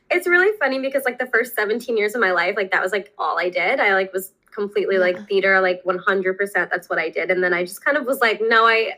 it's 0.10 0.26
really 0.26 0.58
funny 0.58 0.80
because 0.80 1.04
like 1.06 1.20
the 1.20 1.28
first 1.28 1.56
17 1.56 1.96
years 1.96 2.16
of 2.16 2.22
my 2.22 2.32
life, 2.32 2.56
like 2.56 2.72
that 2.72 2.82
was 2.82 2.92
like 2.92 3.14
all 3.20 3.38
I 3.38 3.50
did. 3.50 3.80
I 3.80 3.94
like 3.94 4.12
was 4.12 4.32
completely 4.54 4.96
yeah. 4.96 5.02
like 5.02 5.28
theater, 5.28 5.60
like 5.62 5.84
100%. 5.84 6.54
That's 6.70 6.90
what 6.90 7.00
I 7.00 7.10
did. 7.10 7.32
And 7.32 7.44
then 7.44 7.54
I 7.54 7.64
just 7.64 7.84
kind 7.84 7.98
of 7.98 8.06
was 8.06 8.20
like, 8.20 8.42
no, 8.42 8.66
I, 8.66 8.94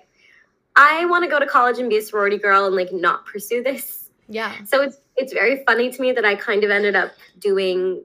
I 0.76 1.06
want 1.06 1.24
to 1.24 1.30
go 1.30 1.40
to 1.40 1.46
college 1.46 1.80
and 1.80 1.90
be 1.90 1.98
a 1.98 2.02
sorority 2.02 2.38
girl 2.38 2.66
and 2.66 2.76
like 2.76 2.92
not 2.92 3.26
pursue 3.26 3.64
this. 3.64 4.10
Yeah. 4.28 4.64
So 4.66 4.82
it's, 4.82 4.98
it's 5.18 5.34
very 5.34 5.64
funny 5.66 5.92
to 5.92 6.02
me 6.02 6.12
that 6.14 6.26
I 6.26 6.36
kind 6.36 6.64
of 6.64 6.72
ended 6.72 6.96
up 6.96 7.12
doing 7.40 8.04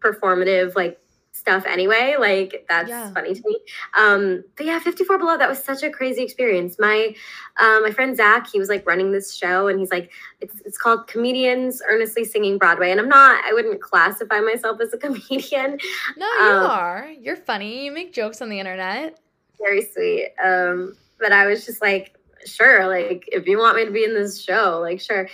performative 0.00 0.74
like 0.74 0.98
stuff 1.32 1.64
anyway. 1.66 2.14
Like 2.18 2.64
that's 2.68 2.88
yeah. 2.88 3.12
funny 3.12 3.34
to 3.34 3.42
me. 3.44 3.58
Um, 3.98 4.44
but 4.56 4.66
yeah, 4.66 4.78
54 4.78 5.18
Below, 5.18 5.38
that 5.38 5.48
was 5.48 5.62
such 5.62 5.82
a 5.82 5.90
crazy 5.90 6.22
experience. 6.22 6.76
My 6.78 7.14
um, 7.60 7.82
my 7.82 7.90
friend 7.90 8.16
Zach, 8.16 8.48
he 8.50 8.58
was 8.58 8.68
like 8.68 8.86
running 8.86 9.12
this 9.12 9.34
show 9.34 9.66
and 9.66 9.80
he's 9.80 9.90
like, 9.90 10.12
it's 10.40 10.60
it's 10.64 10.78
called 10.78 11.08
Comedians 11.08 11.82
Earnestly 11.88 12.24
Singing 12.24 12.58
Broadway. 12.58 12.90
And 12.90 13.00
I'm 13.00 13.08
not, 13.08 13.42
I 13.44 13.52
wouldn't 13.52 13.80
classify 13.80 14.40
myself 14.40 14.80
as 14.80 14.92
a 14.92 14.98
comedian. 15.04 15.78
No, 16.16 16.26
you 16.26 16.46
um, 16.46 16.70
are. 16.70 17.10
You're 17.20 17.36
funny. 17.36 17.84
You 17.84 17.92
make 17.92 18.12
jokes 18.12 18.40
on 18.40 18.48
the 18.48 18.60
internet. 18.60 19.18
Very 19.58 19.82
sweet. 19.82 20.28
Um, 20.42 20.96
but 21.18 21.32
I 21.32 21.46
was 21.46 21.64
just 21.64 21.80
like, 21.80 22.16
sure, 22.44 22.86
like 22.88 23.24
if 23.28 23.46
you 23.46 23.58
want 23.58 23.76
me 23.76 23.84
to 23.84 23.90
be 23.90 24.04
in 24.04 24.14
this 24.14 24.40
show, 24.40 24.80
like 24.80 25.00
sure. 25.00 25.28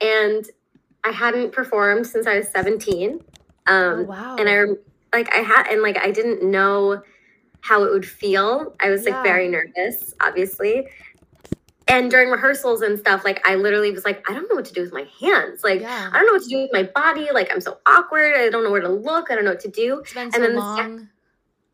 And 0.00 0.44
I 1.04 1.12
hadn't 1.12 1.52
performed 1.52 2.06
since 2.06 2.26
I 2.26 2.38
was 2.38 2.48
17. 2.48 3.20
Um, 3.66 4.00
oh, 4.00 4.02
wow. 4.02 4.36
And 4.38 4.48
I 4.48 4.64
like 5.14 5.32
I 5.34 5.38
had 5.38 5.68
and 5.68 5.82
like 5.82 5.98
I 5.98 6.10
didn't 6.10 6.42
know 6.42 7.02
how 7.60 7.84
it 7.84 7.90
would 7.90 8.06
feel. 8.06 8.74
I 8.80 8.90
was 8.90 9.06
yeah. 9.06 9.14
like 9.14 9.24
very 9.24 9.48
nervous, 9.48 10.14
obviously. 10.20 10.86
And 11.86 12.10
during 12.10 12.30
rehearsals 12.30 12.82
and 12.82 12.98
stuff, 12.98 13.24
like 13.24 13.46
I 13.46 13.54
literally 13.54 13.92
was 13.92 14.04
like, 14.04 14.28
I 14.28 14.34
don't 14.34 14.48
know 14.48 14.56
what 14.56 14.64
to 14.66 14.72
do 14.72 14.82
with 14.82 14.92
my 14.92 15.06
hands. 15.20 15.62
Like 15.62 15.80
yeah. 15.80 16.10
I 16.12 16.18
don't 16.18 16.26
know 16.26 16.32
what 16.32 16.42
to 16.42 16.48
do 16.48 16.58
with 16.58 16.72
my 16.72 16.82
body. 16.82 17.28
Like 17.32 17.50
I'm 17.50 17.60
so 17.60 17.78
awkward. 17.86 18.34
I 18.36 18.50
don't 18.50 18.64
know 18.64 18.70
where 18.70 18.80
to 18.80 18.88
look. 18.88 19.30
I 19.30 19.34
don't 19.34 19.44
know 19.44 19.52
what 19.52 19.60
to 19.60 19.70
do. 19.70 20.00
It's 20.00 20.12
been 20.12 20.30
so 20.30 20.36
and 20.36 20.44
then 20.44 20.56
long. 20.56 20.76
The 20.96 20.98
sec- 21.00 21.08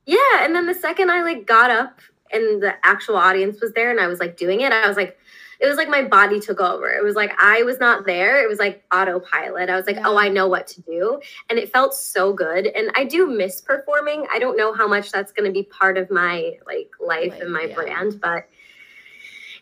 yeah, 0.07 0.45
and 0.45 0.55
then 0.55 0.67
the 0.67 0.75
second 0.75 1.11
I 1.11 1.23
like 1.23 1.47
got 1.47 1.71
up 1.71 2.01
and 2.33 2.63
the 2.63 2.75
actual 2.85 3.17
audience 3.17 3.61
was 3.61 3.73
there 3.73 3.91
and 3.91 4.01
I 4.01 4.07
was 4.07 4.21
like 4.21 4.37
doing 4.37 4.61
it, 4.61 4.73
I 4.73 4.87
was 4.87 4.97
like, 4.97 5.19
it 5.61 5.69
was 5.69 5.77
like 5.77 5.89
my 5.89 6.03
body 6.03 6.41
took 6.41 6.59
over. 6.59 6.89
It 6.89 7.05
was 7.05 7.15
like 7.15 7.33
I 7.39 7.63
was 7.65 7.79
not 7.79 8.07
there. 8.07 8.43
It 8.43 8.49
was 8.49 8.59
like 8.59 8.83
autopilot. 8.93 9.69
I 9.69 9.77
was 9.77 9.87
like, 9.87 9.97
yeah. 9.97 10.09
oh, 10.09 10.17
I 10.17 10.29
know 10.29 10.49
what 10.49 10.67
to 10.69 10.81
do. 10.83 11.21
And 11.51 11.59
it 11.59 11.71
felt 11.71 11.95
so 11.95 12.33
good. 12.33 12.67
And 12.67 12.91
I 12.97 13.05
do 13.05 13.27
miss 13.27 13.61
performing. 13.61 14.27
I 14.33 14.39
don't 14.39 14.57
know 14.57 14.73
how 14.73 14.89
much 14.89 15.13
that's 15.13 15.33
going 15.33 15.47
to 15.47 15.53
be 15.53 15.65
part 15.65 15.99
of 15.99 16.11
my 16.11 16.55
like 16.67 16.91
life 16.99 17.33
like, 17.33 17.43
and 17.43 17.53
my 17.53 17.65
yeah. 17.65 17.75
brand, 17.75 18.21
but 18.23 18.49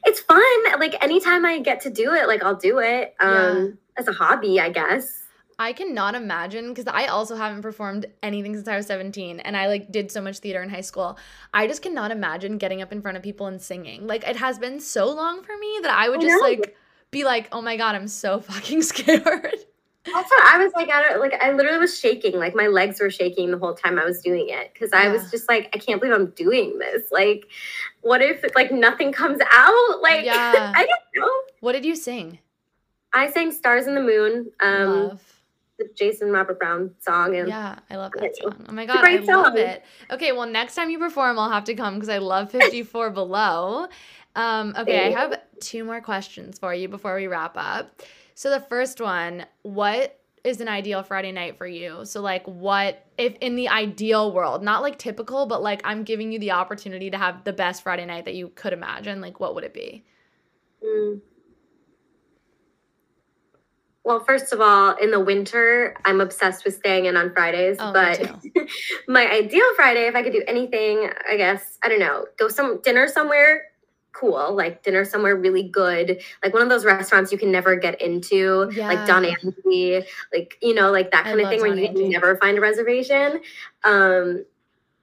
it's 0.05 0.21
fun. 0.21 0.43
Like 0.79 1.03
anytime 1.03 1.45
I 1.45 1.59
get 1.59 1.81
to 1.83 1.91
do 1.91 2.13
it, 2.15 2.29
like 2.29 2.45
I'll 2.45 2.55
do 2.55 2.79
it 2.79 3.15
um 3.19 3.29
yeah. 3.29 3.67
as 3.97 4.07
a 4.07 4.13
hobby, 4.13 4.61
I 4.61 4.71
guess. 4.71 5.25
I 5.61 5.73
cannot 5.73 6.15
imagine 6.15 6.69
because 6.69 6.87
I 6.87 7.07
also 7.07 7.35
haven't 7.35 7.63
performed 7.63 8.07
anything 8.23 8.55
since 8.55 8.69
I 8.69 8.77
was 8.77 8.87
17 8.87 9.41
and 9.41 9.57
I 9.57 9.67
like 9.67 9.91
did 9.91 10.13
so 10.13 10.21
much 10.21 10.39
theater 10.39 10.63
in 10.63 10.69
high 10.69 10.83
school. 10.83 11.19
I 11.53 11.67
just 11.67 11.83
cannot 11.83 12.13
imagine 12.13 12.59
getting 12.59 12.81
up 12.81 12.93
in 12.93 13.03
front 13.03 13.17
of 13.17 13.25
people 13.25 13.47
and 13.47 13.61
singing. 13.61 14.07
Like 14.07 14.27
it 14.27 14.37
has 14.37 14.59
been 14.59 14.79
so 14.79 15.13
long 15.13 15.43
for 15.43 15.57
me 15.59 15.81
that 15.83 15.91
I 15.91 16.09
would 16.09 16.21
just 16.21 16.41
like 16.41 16.77
be 17.11 17.25
like, 17.25 17.49
"Oh 17.51 17.61
my 17.61 17.77
god, 17.77 17.97
I'm 17.97 18.07
so 18.07 18.41
fucking 18.51 18.83
scared." 18.83 19.25
What 20.11 20.27
I 20.45 20.59
was 20.59 20.73
like. 20.77 20.91
I 20.91 21.03
don't 21.03 21.21
like. 21.21 21.35
I 21.43 21.53
literally 21.53 21.79
was 21.79 21.99
shaking. 21.99 22.39
Like 22.39 22.55
my 22.55 22.69
legs 22.69 23.01
were 23.01 23.11
shaking 23.11 23.51
the 23.51 23.59
whole 23.59 23.75
time 23.75 23.99
I 23.99 24.05
was 24.05 24.23
doing 24.23 24.49
it 24.49 24.73
because 24.73 24.93
I 24.93 25.09
was 25.09 25.29
just 25.31 25.49
like, 25.49 25.69
I 25.75 25.79
can't 25.79 26.01
believe 26.01 26.15
I'm 26.15 26.31
doing 26.31 26.79
this. 26.79 27.11
Like, 27.11 27.47
what 28.03 28.23
if 28.23 28.45
like 28.55 28.71
nothing 28.71 29.13
comes 29.13 29.41
out? 29.51 29.75
Like, 30.01 30.25
yeah. 30.25 30.73
I 30.75 30.87
don't 30.87 31.01
know. 31.17 31.33
What 31.61 31.73
did 31.73 31.85
you 31.85 31.97
sing? 31.97 32.39
I 33.13 33.31
sang 33.31 33.51
"Stars 33.51 33.87
and 33.87 33.97
the 33.97 34.03
Moon." 34.03 34.53
Um, 34.61 35.09
Love 35.09 35.38
the 35.79 35.89
Jason 35.95 36.31
Robert 36.31 36.59
Brown 36.59 36.95
song. 37.01 37.37
And 37.37 37.49
yeah, 37.49 37.79
I 37.89 37.97
love 37.97 38.13
that 38.17 38.37
song. 38.37 38.67
Oh 38.69 38.73
my 38.73 38.85
god, 38.85 39.05
I 39.05 39.25
song. 39.25 39.43
love 39.43 39.57
it. 39.57 39.85
Okay, 40.11 40.33
well 40.33 40.47
next 40.47 40.75
time 40.75 40.91
you 40.91 40.99
perform, 40.99 41.39
I'll 41.39 41.51
have 41.51 41.65
to 41.65 41.75
come 41.75 41.95
because 41.95 42.09
I 42.09 42.19
love 42.19 42.51
54 42.51 43.11
Below. 43.11 43.89
Um, 44.37 44.75
okay, 44.77 45.07
I 45.07 45.19
have 45.19 45.41
two 45.61 45.85
more 45.85 46.01
questions 46.01 46.59
for 46.59 46.75
you 46.75 46.89
before 46.89 47.17
we 47.17 47.27
wrap 47.27 47.55
up. 47.57 48.03
So 48.35 48.51
the 48.51 48.61
first 48.61 49.01
one, 49.01 49.47
what 49.63 50.21
is 50.45 50.61
an 50.61 50.69
ideal 50.69 51.03
Friday 51.03 51.33
night 51.33 51.59
for 51.59 51.67
you? 51.67 52.05
So 52.05 52.21
like 52.21 52.45
what 52.47 53.05
if 53.17 53.35
in 53.41 53.57
the 53.57 53.69
ideal 53.69 54.33
world, 54.33 54.63
not 54.63 54.83
like 54.83 54.99
typical, 54.99 55.47
but 55.47 55.63
like 55.63 55.81
I'm 55.85 56.05
giving 56.05 56.33
you 56.33 56.39
the 56.39 56.53
opportunity 56.53 57.11
to 57.11 57.19
have 57.19 57.45
the 57.45 57.53
best 57.53 57.83
Friday 57.83 58.05
night 58.05 58.25
that 58.27 58.35
you 58.35 58.49
could 58.55 58.73
imagine, 58.73 59.21
like 59.21 59.41
what 59.41 59.55
would 59.55 59.65
it 59.65 59.75
be? 59.75 60.05
Mm. 60.85 61.21
Well, 64.09 64.21
first 64.21 64.55
of 64.55 64.63
all, 64.63 64.97
in 64.97 65.11
the 65.11 65.21
winter, 65.21 65.95
I'm 66.07 66.23
obsessed 66.23 66.65
with 66.65 66.75
staying 66.75 67.05
in 67.05 67.15
on 67.19 67.31
Fridays. 67.31 67.77
Oh, 67.79 67.93
but 67.93 68.19
my 69.07 69.31
ideal 69.31 69.67
Friday, 69.77 70.07
if 70.07 70.15
I 70.15 70.23
could 70.23 70.33
do 70.33 70.43
anything, 70.49 71.11
I 71.31 71.37
guess, 71.37 71.77
I 71.83 71.91
don't 71.91 71.99
know, 71.99 72.25
go 72.39 72.49
some 72.49 72.81
dinner 72.81 73.07
somewhere 73.07 73.65
cool, 74.15 74.55
like 74.57 74.83
dinner 74.83 75.05
somewhere 75.05 75.37
really 75.37 75.63
good, 75.63 76.23
like 76.43 76.55
one 76.55 76.63
of 76.63 76.71
those 76.71 76.87
restaurants 76.87 77.31
you 77.31 77.37
can 77.37 77.53
never 77.53 77.77
get 77.77 78.01
into, 78.01 78.73
yeah. 78.75 78.89
like 78.89 79.07
Don 79.07 79.27
Anthony, 79.27 80.03
like, 80.33 80.57
you 80.63 80.73
know, 80.73 80.91
like 80.91 81.11
that 81.11 81.25
kind 81.25 81.39
I 81.39 81.43
of 81.43 81.49
thing 81.51 81.59
Don 81.59 81.69
where 81.69 81.79
you 81.79 81.93
can 81.93 82.09
never 82.09 82.35
find 82.39 82.57
a 82.57 82.63
reservation. 82.63 83.43
Um, 83.85 84.47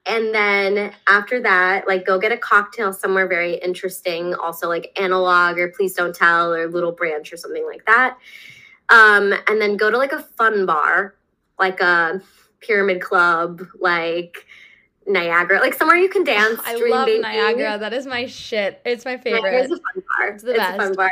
and 0.07 0.33
then 0.33 0.93
after 1.07 1.39
that, 1.43 1.87
like 1.87 2.07
go 2.07 2.17
get 2.17 2.31
a 2.31 2.37
cocktail 2.37 2.91
somewhere 2.91 3.27
very 3.27 3.53
interesting, 3.59 4.33
also 4.33 4.67
like 4.67 4.91
analog 4.99 5.59
or 5.59 5.69
please 5.69 5.93
don't 5.93 6.15
tell 6.15 6.51
or 6.51 6.67
little 6.67 6.91
branch 6.91 7.31
or 7.31 7.37
something 7.37 7.67
like 7.67 7.85
that 7.85 8.17
um, 8.89 9.33
and 9.47 9.61
then 9.61 9.77
go 9.77 9.89
to 9.89 9.97
like 9.97 10.11
a 10.11 10.21
fun 10.21 10.65
bar, 10.65 11.15
like 11.59 11.79
a 11.81 12.21
pyramid 12.59 13.01
club, 13.01 13.61
like 13.79 14.45
Niagara, 15.07 15.59
like 15.59 15.73
somewhere 15.73 15.97
you 15.97 16.09
can 16.09 16.23
dance. 16.25 16.59
I 16.63 16.75
love 16.75 17.07
baby. 17.07 17.21
Niagara. 17.21 17.77
That 17.77 17.93
is 17.93 18.05
my 18.05 18.25
shit. 18.25 18.81
It's 18.85 19.05
my 19.05 19.17
favorite. 19.17 19.53
It's 19.53 19.71
a 19.71 19.77
fun 19.77 20.03
bar. 20.17 20.27
It's 20.29 20.43
the 20.43 20.51
it's 20.51 20.59
best. 20.59 20.75
a 20.75 20.81
fun 20.81 20.93
bar. 20.95 21.11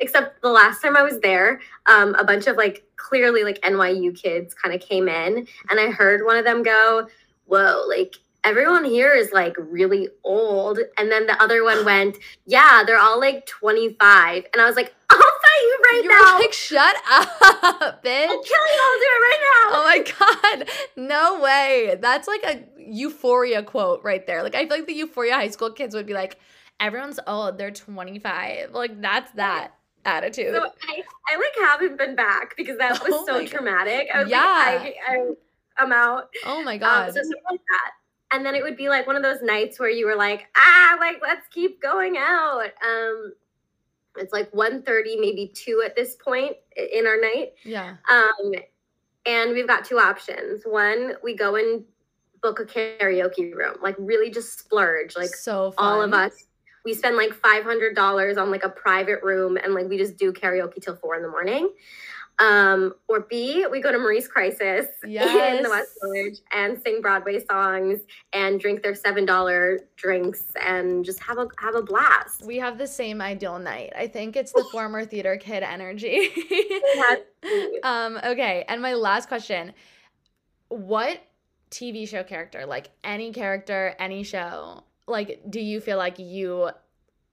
Except 0.00 0.42
the 0.42 0.50
last 0.50 0.82
time 0.82 0.96
I 0.96 1.02
was 1.02 1.20
there, 1.20 1.60
um, 1.86 2.16
a 2.16 2.24
bunch 2.24 2.48
of 2.48 2.56
like 2.56 2.84
clearly 2.96 3.44
like 3.44 3.60
NYU 3.60 4.14
kids 4.20 4.52
kind 4.52 4.74
of 4.74 4.80
came 4.80 5.08
in, 5.08 5.46
and 5.70 5.80
I 5.80 5.90
heard 5.90 6.24
one 6.24 6.36
of 6.36 6.44
them 6.44 6.64
go, 6.64 7.06
"Whoa!" 7.46 7.84
Like 7.88 8.16
everyone 8.44 8.84
here 8.84 9.12
is 9.14 9.32
like 9.32 9.54
really 9.58 10.08
old. 10.22 10.78
And 10.98 11.10
then 11.10 11.26
the 11.26 11.42
other 11.42 11.64
one 11.64 11.84
went, 11.84 12.18
yeah, 12.46 12.82
they're 12.86 12.98
all 12.98 13.18
like 13.18 13.46
25. 13.46 14.44
And 14.52 14.62
I 14.62 14.66
was 14.66 14.76
like, 14.76 14.94
you 15.62 15.78
right 15.82 16.00
you 16.04 16.08
now. 16.08 16.38
like, 16.38 16.52
shut 16.52 16.96
up, 17.10 18.02
bitch. 18.04 18.28
I'll 18.28 18.42
kill 18.42 18.66
you. 18.72 18.80
I'll 18.82 18.98
do 18.98 19.10
it 19.10 19.22
right 19.22 19.40
now. 19.40 19.70
Oh 19.72 19.84
my 19.84 20.58
God. 20.58 20.68
No 20.96 21.40
way. 21.40 21.96
That's 22.00 22.28
like 22.28 22.42
a 22.44 22.64
euphoria 22.78 23.62
quote 23.62 24.02
right 24.02 24.26
there. 24.26 24.42
Like, 24.42 24.54
I 24.54 24.66
feel 24.66 24.78
like 24.78 24.86
the 24.86 24.94
euphoria 24.94 25.34
high 25.34 25.48
school 25.48 25.70
kids 25.70 25.94
would 25.94 26.06
be 26.06 26.14
like, 26.14 26.38
everyone's 26.80 27.20
old. 27.26 27.58
They're 27.58 27.70
25. 27.70 28.72
Like, 28.72 29.00
that's 29.00 29.30
that 29.32 29.74
attitude. 30.04 30.54
So 30.54 30.62
I, 30.62 31.02
I 31.32 31.36
like 31.36 31.70
haven't 31.70 31.98
been 31.98 32.14
back 32.14 32.56
because 32.56 32.78
that 32.78 32.92
was 33.02 33.12
oh 33.12 33.26
so 33.26 33.46
traumatic. 33.46 34.08
I 34.14 34.22
was 34.22 34.30
yeah. 34.30 34.80
like, 34.82 34.96
I, 35.08 35.16
I, 35.78 35.82
am 35.82 35.92
out. 35.92 36.28
Oh 36.44 36.62
my 36.62 36.76
God. 36.76 37.08
Um, 37.08 37.14
so 37.14 37.22
something 37.22 37.42
like 37.50 37.60
that 37.60 37.92
and 38.34 38.44
then 38.44 38.54
it 38.54 38.62
would 38.62 38.76
be 38.76 38.88
like 38.88 39.06
one 39.06 39.16
of 39.16 39.22
those 39.22 39.42
nights 39.42 39.78
where 39.78 39.88
you 39.88 40.06
were 40.06 40.16
like 40.16 40.46
ah 40.56 40.96
like 40.98 41.16
let's 41.22 41.46
keep 41.48 41.80
going 41.80 42.16
out 42.18 42.70
um 42.84 43.32
it's 44.16 44.32
like 44.32 44.50
1.30 44.52 45.20
maybe 45.20 45.52
2 45.54 45.82
at 45.84 45.96
this 45.96 46.16
point 46.16 46.56
in 46.76 47.06
our 47.06 47.20
night. 47.20 47.52
Yeah. 47.64 47.96
Um 48.10 48.52
and 49.26 49.52
we've 49.52 49.66
got 49.66 49.84
two 49.84 49.98
options. 49.98 50.64
One 50.64 51.14
we 51.22 51.34
go 51.34 51.56
and 51.56 51.84
book 52.42 52.60
a 52.60 52.64
karaoke 52.64 53.54
room 53.54 53.76
like 53.82 53.96
really 53.98 54.30
just 54.30 54.58
splurge 54.58 55.16
like 55.16 55.30
so 55.30 55.72
fun. 55.72 55.86
all 55.86 56.02
of 56.02 56.12
us 56.12 56.44
we 56.84 56.92
spend 56.92 57.16
like 57.16 57.30
$500 57.30 58.36
on 58.36 58.50
like 58.50 58.64
a 58.64 58.68
private 58.68 59.22
room 59.22 59.56
and 59.56 59.72
like 59.72 59.88
we 59.88 59.96
just 59.96 60.18
do 60.18 60.30
karaoke 60.30 60.82
till 60.82 60.94
four 60.96 61.16
in 61.16 61.22
the 61.22 61.28
morning 61.28 61.70
um, 62.40 62.94
or 63.08 63.20
B, 63.20 63.66
we 63.70 63.80
go 63.80 63.92
to 63.92 63.98
Marie's 63.98 64.26
Crisis 64.26 64.88
yes. 65.06 65.56
in 65.56 65.62
the 65.62 65.70
West 65.70 65.90
Village 66.02 66.38
and 66.52 66.80
sing 66.82 67.00
Broadway 67.00 67.44
songs 67.44 68.00
and 68.32 68.58
drink 68.58 68.82
their 68.82 68.94
seven 68.94 69.24
dollar 69.24 69.80
drinks 69.96 70.52
and 70.60 71.04
just 71.04 71.20
have 71.20 71.38
a 71.38 71.46
have 71.58 71.76
a 71.76 71.82
blast. 71.82 72.44
We 72.44 72.56
have 72.58 72.76
the 72.76 72.86
same 72.86 73.20
ideal 73.20 73.58
night. 73.58 73.92
I 73.96 74.08
think 74.08 74.36
it's 74.36 74.52
the 74.52 74.64
former 74.72 75.04
theater 75.04 75.36
kid 75.36 75.62
energy. 75.62 76.30
um, 77.84 78.18
okay, 78.24 78.64
and 78.68 78.82
my 78.82 78.94
last 78.94 79.28
question: 79.28 79.72
What 80.68 81.20
TV 81.70 82.08
show 82.08 82.24
character, 82.24 82.66
like 82.66 82.90
any 83.04 83.32
character, 83.32 83.94
any 84.00 84.24
show, 84.24 84.82
like 85.06 85.40
do 85.48 85.60
you 85.60 85.80
feel 85.80 85.98
like 85.98 86.18
you 86.18 86.70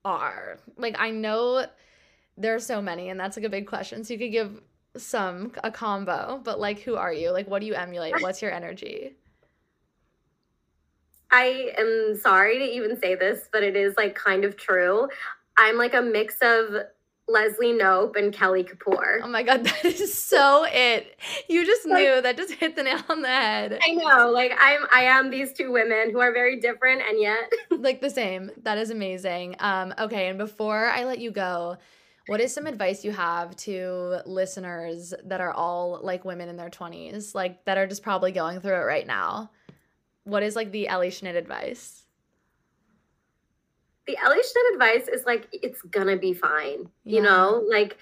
are? 0.04 0.58
Like 0.76 0.94
I 0.98 1.10
know 1.10 1.66
there's 2.38 2.64
so 2.64 2.80
many 2.80 3.08
and 3.08 3.18
that's 3.18 3.36
like 3.36 3.44
a 3.44 3.50
big 3.50 3.66
question. 3.66 4.04
So 4.04 4.14
you 4.14 4.18
could 4.20 4.32
give 4.32 4.62
some 4.96 5.52
a 5.64 5.70
combo, 5.70 6.40
but 6.42 6.60
like 6.60 6.80
who 6.80 6.96
are 6.96 7.12
you? 7.12 7.30
Like 7.30 7.48
what 7.48 7.60
do 7.60 7.66
you 7.66 7.74
emulate? 7.74 8.20
What's 8.20 8.42
your 8.42 8.52
energy? 8.52 9.16
I 11.30 11.72
am 11.78 12.18
sorry 12.20 12.58
to 12.58 12.64
even 12.64 13.00
say 13.00 13.14
this, 13.14 13.48
but 13.50 13.62
it 13.62 13.74
is 13.74 13.96
like 13.96 14.14
kind 14.14 14.44
of 14.44 14.56
true. 14.56 15.08
I'm 15.56 15.78
like 15.78 15.94
a 15.94 16.02
mix 16.02 16.36
of 16.42 16.82
Leslie 17.28 17.72
Knope 17.72 18.16
and 18.16 18.32
Kelly 18.32 18.64
Kapoor. 18.64 19.20
Oh 19.22 19.28
my 19.28 19.42
god, 19.42 19.64
that 19.64 19.84
is 19.84 20.12
so 20.12 20.66
it. 20.68 21.18
You 21.48 21.64
just 21.64 21.86
like, 21.86 22.02
knew 22.02 22.20
that 22.20 22.36
just 22.36 22.52
hit 22.52 22.76
the 22.76 22.82
nail 22.82 23.00
on 23.08 23.22
the 23.22 23.28
head. 23.28 23.78
I 23.82 23.92
know. 23.92 24.30
Like 24.30 24.52
I'm 24.60 24.82
I 24.92 25.04
am 25.04 25.30
these 25.30 25.52
two 25.52 25.72
women 25.72 26.10
who 26.10 26.20
are 26.20 26.32
very 26.32 26.60
different 26.60 27.02
and 27.08 27.20
yet 27.20 27.50
like 27.70 28.00
the 28.00 28.10
same. 28.10 28.50
That 28.62 28.78
is 28.78 28.90
amazing. 28.90 29.56
Um 29.58 29.94
okay, 29.98 30.28
and 30.28 30.38
before 30.38 30.86
I 30.86 31.04
let 31.04 31.18
you 31.18 31.30
go, 31.30 31.78
what 32.26 32.40
is 32.40 32.54
some 32.54 32.66
advice 32.66 33.04
you 33.04 33.12
have 33.12 33.56
to 33.56 34.20
listeners 34.26 35.12
that 35.24 35.40
are 35.40 35.52
all 35.52 36.00
like 36.02 36.24
women 36.24 36.48
in 36.48 36.56
their 36.56 36.70
20s, 36.70 37.34
like 37.34 37.64
that 37.64 37.78
are 37.78 37.86
just 37.86 38.02
probably 38.02 38.32
going 38.32 38.60
through 38.60 38.76
it 38.76 38.84
right 38.84 39.06
now? 39.06 39.50
What 40.24 40.42
is 40.42 40.54
like 40.54 40.70
the 40.70 40.88
Ellie 40.88 41.10
Schnitt 41.10 41.36
advice? 41.36 42.04
The 44.06 44.16
Ellie 44.18 44.38
Schnitt 44.38 44.74
advice 44.74 45.08
is 45.08 45.24
like 45.26 45.48
it's 45.52 45.82
gonna 45.82 46.16
be 46.16 46.32
fine. 46.32 46.88
Yeah. 47.04 47.16
You 47.16 47.22
know, 47.22 47.64
like 47.68 47.98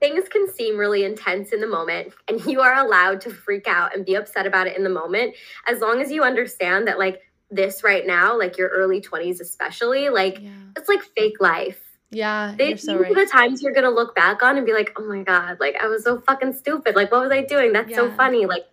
things 0.00 0.28
can 0.28 0.52
seem 0.52 0.76
really 0.76 1.04
intense 1.04 1.52
in 1.52 1.60
the 1.60 1.66
moment 1.66 2.12
and 2.28 2.44
you 2.46 2.60
are 2.60 2.74
allowed 2.74 3.20
to 3.22 3.30
freak 3.30 3.66
out 3.66 3.94
and 3.94 4.04
be 4.04 4.14
upset 4.14 4.46
about 4.46 4.66
it 4.66 4.76
in 4.76 4.84
the 4.84 4.90
moment 4.90 5.34
as 5.66 5.80
long 5.80 6.00
as 6.00 6.10
you 6.10 6.22
understand 6.22 6.86
that 6.86 6.98
like 6.98 7.22
this 7.50 7.82
right 7.82 8.06
now 8.06 8.36
like 8.36 8.58
your 8.58 8.68
early 8.68 9.00
20s 9.00 9.40
especially 9.40 10.08
like 10.08 10.40
yeah. 10.40 10.50
it's 10.76 10.88
like 10.88 11.02
fake 11.16 11.40
life 11.40 11.85
yeah, 12.10 12.54
they, 12.56 12.68
you're 12.70 12.76
so 12.78 12.98
right. 12.98 13.14
the 13.14 13.26
times 13.26 13.62
you're 13.62 13.72
gonna 13.72 13.90
look 13.90 14.14
back 14.14 14.42
on 14.42 14.56
and 14.56 14.66
be 14.66 14.72
like, 14.72 14.92
oh 14.96 15.04
my 15.04 15.22
god, 15.22 15.58
like 15.60 15.76
I 15.80 15.86
was 15.86 16.04
so 16.04 16.20
fucking 16.20 16.52
stupid. 16.54 16.94
Like, 16.94 17.10
what 17.10 17.22
was 17.22 17.32
I 17.32 17.42
doing? 17.42 17.72
That's 17.72 17.90
yeah. 17.90 17.96
so 17.96 18.10
funny. 18.12 18.46
Like, 18.46 18.66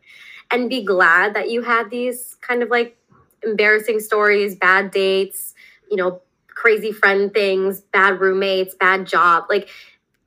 and 0.51 0.69
be 0.69 0.83
glad 0.83 1.33
that 1.35 1.49
you 1.49 1.61
had 1.63 1.89
these 1.89 2.35
kind 2.41 2.61
of 2.61 2.69
like 2.69 2.97
embarrassing 3.43 3.99
stories, 3.99 4.55
bad 4.55 4.91
dates, 4.91 5.53
you 5.89 5.97
know, 5.97 6.21
crazy 6.47 6.91
friend 6.91 7.33
things, 7.33 7.81
bad 7.81 8.19
roommates, 8.19 8.75
bad 8.75 9.05
job. 9.05 9.45
Like, 9.49 9.69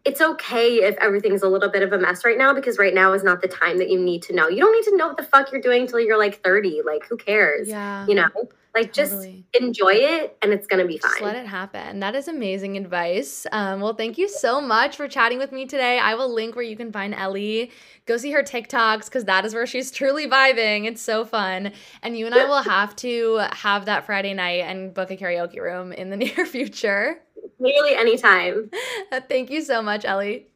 it's 0.07 0.21
okay 0.21 0.77
if 0.85 0.97
everything's 0.99 1.43
a 1.43 1.49
little 1.49 1.69
bit 1.69 1.83
of 1.83 1.93
a 1.93 1.99
mess 1.99 2.25
right 2.25 2.39
now 2.39 2.55
because 2.55 2.79
right 2.79 2.95
now 2.95 3.13
is 3.13 3.25
not 3.25 3.43
the 3.43 3.49
time 3.49 3.79
that 3.79 3.91
you 3.91 3.99
need 3.99 4.23
to 4.23 4.33
know. 4.33 4.49
You 4.49 4.61
don't 4.61 4.73
need 4.73 4.89
to 4.91 4.97
know 4.97 5.09
what 5.09 5.17
the 5.17 5.25
fuck 5.25 5.51
you're 5.51 5.61
doing 5.61 5.83
until 5.83 5.99
you're 5.99 6.17
like 6.17 6.43
30. 6.45 6.83
Like, 6.87 7.07
who 7.09 7.17
cares? 7.17 7.69
Yeah. 7.69 8.07
You 8.07 8.15
know? 8.15 8.29
Like 8.77 8.93
totally. 8.93 9.47
just 9.53 9.63
enjoy 9.63 9.95
it 9.95 10.37
and 10.43 10.53
it's 10.53 10.67
gonna 10.67 10.87
be 10.87 10.99
fine. 10.99 11.11
Just 11.13 11.23
let 11.23 11.35
it 11.35 11.47
happen. 11.47 11.99
That 12.01 12.15
is 12.15 12.29
amazing 12.29 12.77
advice. 12.77 13.47
Um, 13.51 13.81
well, 13.81 13.95
thank 13.95 14.19
you 14.19 14.29
so 14.29 14.61
much 14.61 14.97
for 14.97 15.09
chatting 15.09 15.39
with 15.39 15.51
me 15.51 15.65
today. 15.65 15.99
I 15.99 16.15
will 16.15 16.33
link 16.33 16.55
where 16.55 16.65
you 16.65 16.77
can 16.77 16.93
find 16.93 17.15
Ellie. 17.15 17.71
Go 18.05 18.19
see 18.19 18.33
her 18.33 18.43
TikToks 18.43 19.07
because 19.07 19.25
that 19.25 19.47
is 19.47 19.55
where 19.55 19.67
she's 19.67 19.91
truly 19.93 20.29
vibing. 20.29 20.85
It's 20.85 21.01
so 21.01 21.25
fun. 21.25 21.73
And 22.03 22.19
you 22.19 22.27
and 22.27 22.35
I 22.35 22.45
will 22.49 22.63
have 22.63 22.95
to 22.97 23.47
have 23.53 23.87
that 23.87 24.05
Friday 24.05 24.35
night 24.35 24.65
and 24.67 24.93
book 24.93 25.11
a 25.11 25.17
karaoke 25.17 25.59
room 25.59 25.93
in 25.93 26.11
the 26.11 26.17
near 26.19 26.45
future. 26.45 27.23
Nearly 27.59 27.95
anytime. 27.95 28.71
thank 29.29 29.51
you 29.51 29.63
so 29.63 29.83
much, 29.83 30.05
Ellie. 30.05 30.47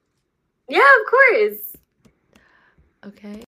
Yeah, 0.69 0.81
of 1.01 1.11
course. 1.11 1.77
Okay. 3.07 3.45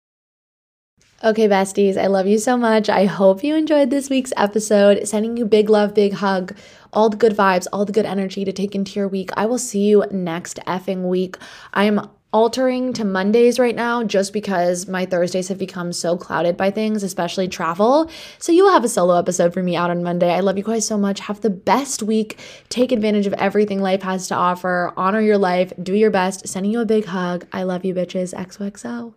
Okay, 1.21 1.49
besties, 1.49 1.97
I 1.97 2.07
love 2.07 2.27
you 2.27 2.37
so 2.37 2.55
much. 2.55 2.87
I 2.87 3.03
hope 3.03 3.43
you 3.43 3.53
enjoyed 3.53 3.89
this 3.89 4.09
week's 4.09 4.31
episode. 4.37 5.05
Sending 5.05 5.35
you 5.35 5.43
big 5.43 5.69
love, 5.69 5.93
big 5.93 6.13
hug, 6.13 6.55
all 6.93 7.09
the 7.09 7.17
good 7.17 7.35
vibes, 7.35 7.67
all 7.73 7.83
the 7.83 7.91
good 7.91 8.05
energy 8.05 8.45
to 8.45 8.53
take 8.53 8.73
into 8.73 8.97
your 8.97 9.09
week. 9.09 9.29
I 9.35 9.45
will 9.45 9.57
see 9.57 9.89
you 9.89 10.05
next 10.11 10.59
effing 10.65 11.09
week. 11.09 11.35
I'm 11.73 12.09
altering 12.31 12.93
to 12.93 13.03
Mondays 13.03 13.57
right 13.57 13.75
now 13.75 14.03
just 14.03 14.33
because 14.33 14.87
my 14.87 15.05
Thursdays 15.05 15.47
have 15.47 15.57
become 15.57 15.91
so 15.91 16.15
clouded 16.15 16.55
by 16.55 16.69
things, 16.69 17.03
especially 17.03 17.47
travel. 17.47 18.09
So 18.37 18.51
you 18.51 18.63
will 18.63 18.71
have 18.71 18.83
a 18.83 18.89
solo 18.89 19.17
episode 19.17 19.53
for 19.53 19.63
me 19.63 19.75
out 19.75 19.89
on 19.89 20.03
Monday. 20.03 20.31
I 20.31 20.41
love 20.41 20.57
you 20.57 20.63
guys 20.63 20.85
so 20.85 20.97
much. 20.97 21.21
Have 21.21 21.41
the 21.41 21.49
best 21.49 22.03
week. 22.03 22.39
Take 22.69 22.91
advantage 22.91 23.27
of 23.27 23.33
everything 23.33 23.81
life 23.81 24.03
has 24.03 24.27
to 24.27 24.35
offer. 24.35 24.93
Honor 24.95 25.21
your 25.21 25.37
life. 25.37 25.73
Do 25.81 25.93
your 25.93 26.11
best. 26.11 26.47
Sending 26.47 26.71
you 26.71 26.81
a 26.81 26.85
big 26.85 27.05
hug. 27.05 27.47
I 27.51 27.63
love 27.63 27.83
you, 27.83 27.93
bitches. 27.93 28.33
XOXO. 28.33 29.13